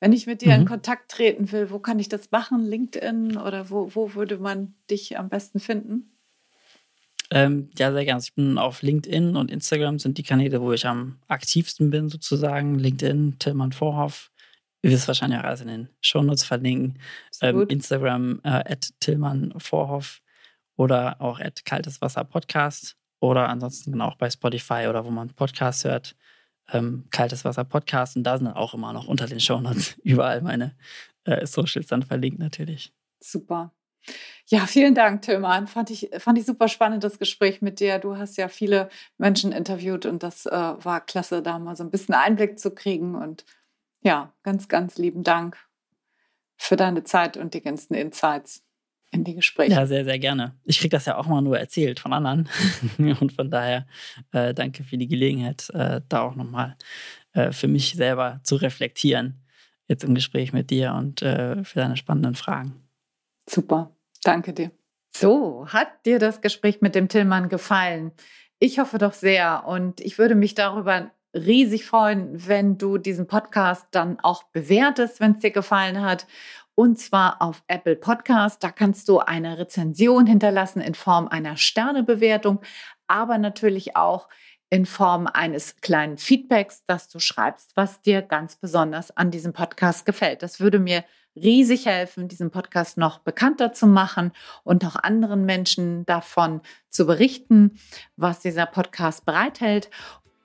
Wenn 0.00 0.12
ich 0.12 0.26
mit 0.26 0.42
dir 0.42 0.54
mhm. 0.54 0.62
in 0.62 0.66
Kontakt 0.66 1.10
treten 1.10 1.52
will, 1.52 1.70
wo 1.70 1.78
kann 1.78 1.98
ich 1.98 2.08
das 2.08 2.30
machen? 2.30 2.64
LinkedIn 2.64 3.36
oder 3.36 3.70
wo, 3.70 3.94
wo 3.94 4.14
würde 4.14 4.38
man 4.38 4.74
dich 4.90 5.18
am 5.18 5.28
besten 5.28 5.60
finden? 5.60 6.15
Ähm, 7.30 7.70
ja, 7.76 7.92
sehr 7.92 8.04
gerne. 8.04 8.16
Also 8.16 8.26
ich 8.28 8.34
bin 8.34 8.58
auf 8.58 8.82
LinkedIn 8.82 9.36
und 9.36 9.50
Instagram 9.50 9.98
sind 9.98 10.18
die 10.18 10.22
Kanäle, 10.22 10.60
wo 10.60 10.72
ich 10.72 10.86
am 10.86 11.18
aktivsten 11.28 11.90
bin, 11.90 12.08
sozusagen. 12.08 12.78
LinkedIn, 12.78 13.38
Tillmann 13.38 13.72
Vorhoff. 13.72 14.30
Ihr 14.82 14.90
wisst 14.90 15.08
wahrscheinlich 15.08 15.40
auch 15.40 15.44
alles 15.44 15.60
in 15.62 15.68
den 15.68 15.88
Shownotes 16.00 16.44
verlinken. 16.44 17.00
Ähm, 17.40 17.66
Instagram 17.68 18.40
äh, 18.44 18.48
at 18.48 18.92
Tillmann 19.00 19.52
Vorhoff 19.56 20.22
oder 20.76 21.20
auch 21.20 21.40
at 21.40 21.64
Kaltes 21.64 22.00
Wasser 22.00 22.24
Podcast 22.24 22.96
oder 23.20 23.48
ansonsten 23.48 24.00
auch 24.00 24.16
bei 24.16 24.30
Spotify 24.30 24.86
oder 24.88 25.04
wo 25.04 25.10
man 25.10 25.30
Podcasts 25.30 25.84
hört. 25.84 26.14
Ähm, 26.72 27.06
Kaltes 27.10 27.44
Wasser 27.44 27.64
Podcast 27.64 28.16
und 28.16 28.24
da 28.24 28.36
sind 28.36 28.46
dann 28.46 28.54
auch 28.54 28.74
immer 28.74 28.92
noch 28.92 29.08
unter 29.08 29.26
den 29.26 29.40
Shownotes 29.40 29.98
überall 30.04 30.42
meine 30.42 30.76
äh, 31.24 31.46
Socials 31.46 31.88
dann 31.88 32.02
verlinkt 32.02 32.38
natürlich. 32.38 32.92
Super. 33.20 33.72
Ja, 34.48 34.66
vielen 34.66 34.94
Dank, 34.94 35.22
Tilman. 35.22 35.66
Fand 35.66 35.90
ich, 35.90 36.08
fand 36.18 36.38
ich 36.38 36.46
super 36.46 36.68
spannend, 36.68 37.02
das 37.02 37.18
Gespräch 37.18 37.62
mit 37.62 37.80
dir. 37.80 37.98
Du 37.98 38.16
hast 38.16 38.36
ja 38.36 38.46
viele 38.46 38.88
Menschen 39.18 39.50
interviewt 39.50 40.06
und 40.06 40.22
das 40.22 40.46
äh, 40.46 40.50
war 40.50 41.00
klasse, 41.00 41.42
da 41.42 41.58
mal 41.58 41.74
so 41.74 41.82
ein 41.82 41.90
bisschen 41.90 42.14
Einblick 42.14 42.58
zu 42.58 42.70
kriegen. 42.72 43.16
Und 43.16 43.44
ja, 44.02 44.32
ganz, 44.44 44.68
ganz 44.68 44.98
lieben 44.98 45.24
Dank 45.24 45.58
für 46.56 46.76
deine 46.76 47.02
Zeit 47.02 47.36
und 47.36 47.54
die 47.54 47.60
ganzen 47.60 47.94
Insights 47.94 48.62
in 49.10 49.24
die 49.24 49.34
Gespräche. 49.34 49.72
Ja, 49.72 49.86
sehr, 49.86 50.04
sehr 50.04 50.18
gerne. 50.20 50.54
Ich 50.64 50.78
kriege 50.78 50.90
das 50.90 51.06
ja 51.06 51.16
auch 51.16 51.26
mal 51.26 51.42
nur 51.42 51.58
erzählt 51.58 51.98
von 51.98 52.12
anderen. 52.12 52.48
und 52.98 53.32
von 53.32 53.50
daher 53.50 53.86
äh, 54.30 54.54
danke 54.54 54.84
für 54.84 54.96
die 54.96 55.08
Gelegenheit, 55.08 55.70
äh, 55.70 56.02
da 56.08 56.22
auch 56.22 56.36
nochmal 56.36 56.76
äh, 57.32 57.50
für 57.50 57.66
mich 57.66 57.94
selber 57.94 58.40
zu 58.44 58.54
reflektieren, 58.56 59.44
jetzt 59.88 60.04
im 60.04 60.14
Gespräch 60.14 60.52
mit 60.52 60.70
dir 60.70 60.94
und 60.94 61.22
äh, 61.22 61.64
für 61.64 61.80
deine 61.80 61.96
spannenden 61.96 62.36
Fragen. 62.36 62.88
Super. 63.48 63.95
Danke 64.26 64.52
dir. 64.52 64.72
So, 65.16 65.66
hat 65.68 66.04
dir 66.04 66.18
das 66.18 66.40
Gespräch 66.40 66.80
mit 66.80 66.94
dem 66.94 67.08
Tillmann 67.08 67.48
gefallen? 67.48 68.10
Ich 68.58 68.78
hoffe 68.78 68.98
doch 68.98 69.12
sehr 69.12 69.64
und 69.66 70.00
ich 70.00 70.18
würde 70.18 70.34
mich 70.34 70.54
darüber 70.54 71.10
riesig 71.32 71.86
freuen, 71.86 72.46
wenn 72.48 72.76
du 72.76 72.98
diesen 72.98 73.28
Podcast 73.28 73.86
dann 73.92 74.18
auch 74.20 74.42
bewertest, 74.44 75.20
wenn 75.20 75.32
es 75.32 75.40
dir 75.40 75.52
gefallen 75.52 76.02
hat. 76.02 76.26
Und 76.74 76.98
zwar 76.98 77.40
auf 77.40 77.62
Apple 77.68 77.96
Podcast. 77.96 78.64
Da 78.64 78.70
kannst 78.72 79.08
du 79.08 79.20
eine 79.20 79.58
Rezension 79.58 80.26
hinterlassen 80.26 80.80
in 80.80 80.94
Form 80.94 81.28
einer 81.28 81.56
Sternebewertung, 81.56 82.60
aber 83.06 83.38
natürlich 83.38 83.96
auch 83.96 84.28
in 84.70 84.86
Form 84.86 85.28
eines 85.28 85.76
kleinen 85.76 86.18
Feedbacks, 86.18 86.84
dass 86.86 87.08
du 87.08 87.20
schreibst, 87.20 87.76
was 87.76 88.02
dir 88.02 88.22
ganz 88.22 88.56
besonders 88.56 89.16
an 89.16 89.30
diesem 89.30 89.52
Podcast 89.52 90.04
gefällt. 90.04 90.42
Das 90.42 90.58
würde 90.58 90.80
mir 90.80 91.04
riesig 91.36 91.86
helfen, 91.86 92.28
diesen 92.28 92.50
Podcast 92.50 92.98
noch 92.98 93.18
bekannter 93.18 93.72
zu 93.72 93.86
machen 93.86 94.32
und 94.64 94.84
auch 94.84 94.96
anderen 94.96 95.44
Menschen 95.44 96.06
davon 96.06 96.60
zu 96.88 97.06
berichten, 97.06 97.78
was 98.16 98.40
dieser 98.40 98.66
Podcast 98.66 99.24
bereithält. 99.26 99.90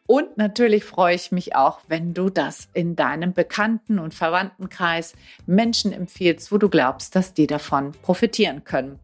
Und 0.06 0.36
natürlich 0.38 0.84
freue 0.84 1.16
ich 1.16 1.32
mich 1.32 1.56
auch, 1.56 1.80
wenn 1.88 2.14
du 2.14 2.30
das 2.30 2.68
in 2.74 2.98
deinem 2.98 3.34
Bekannten- 3.34 3.98
und 3.98 4.14
Verwandtenkreis 4.14 5.14
Menschen 5.46 5.94
empfiehlst, 5.94 6.52
wo 6.52 6.58
du 6.58 6.68
glaubst, 6.68 7.16
dass 7.16 7.34
die 7.34 7.48
davon 7.48 7.94
profitieren 8.02 8.66
können. 8.66 9.00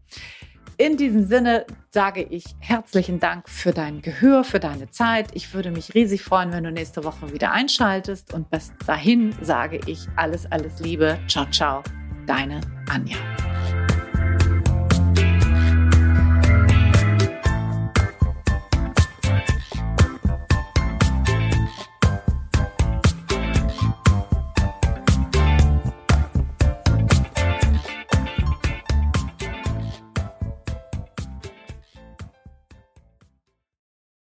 In 0.80 0.96
diesem 0.96 1.26
Sinne 1.26 1.66
sage 1.90 2.22
ich 2.22 2.44
herzlichen 2.60 3.20
Dank 3.20 3.50
für 3.50 3.72
dein 3.72 4.04
Gehör, 4.04 4.44
für 4.44 4.60
deine 4.60 4.92
Zeit. 4.92 5.30
Ich 5.34 5.56
würde 5.56 5.72
mich 5.72 5.96
riesig 5.96 6.22
freuen, 6.22 6.52
wenn 6.52 6.64
du 6.64 6.72
nächste 6.72 7.04
Woche 7.04 7.34
wieder 7.34 7.52
einschaltest. 7.52 8.32
Und 8.32 8.52
bis 8.52 8.72
dahin 8.86 9.34
sage 9.42 9.80
ich 9.88 10.08
alles, 10.16 10.46
alles 10.52 10.80
Liebe. 10.80 11.18
Ciao, 11.28 11.48
ciao. 11.50 11.82
Deine 12.28 12.62
Anja. 12.92 13.18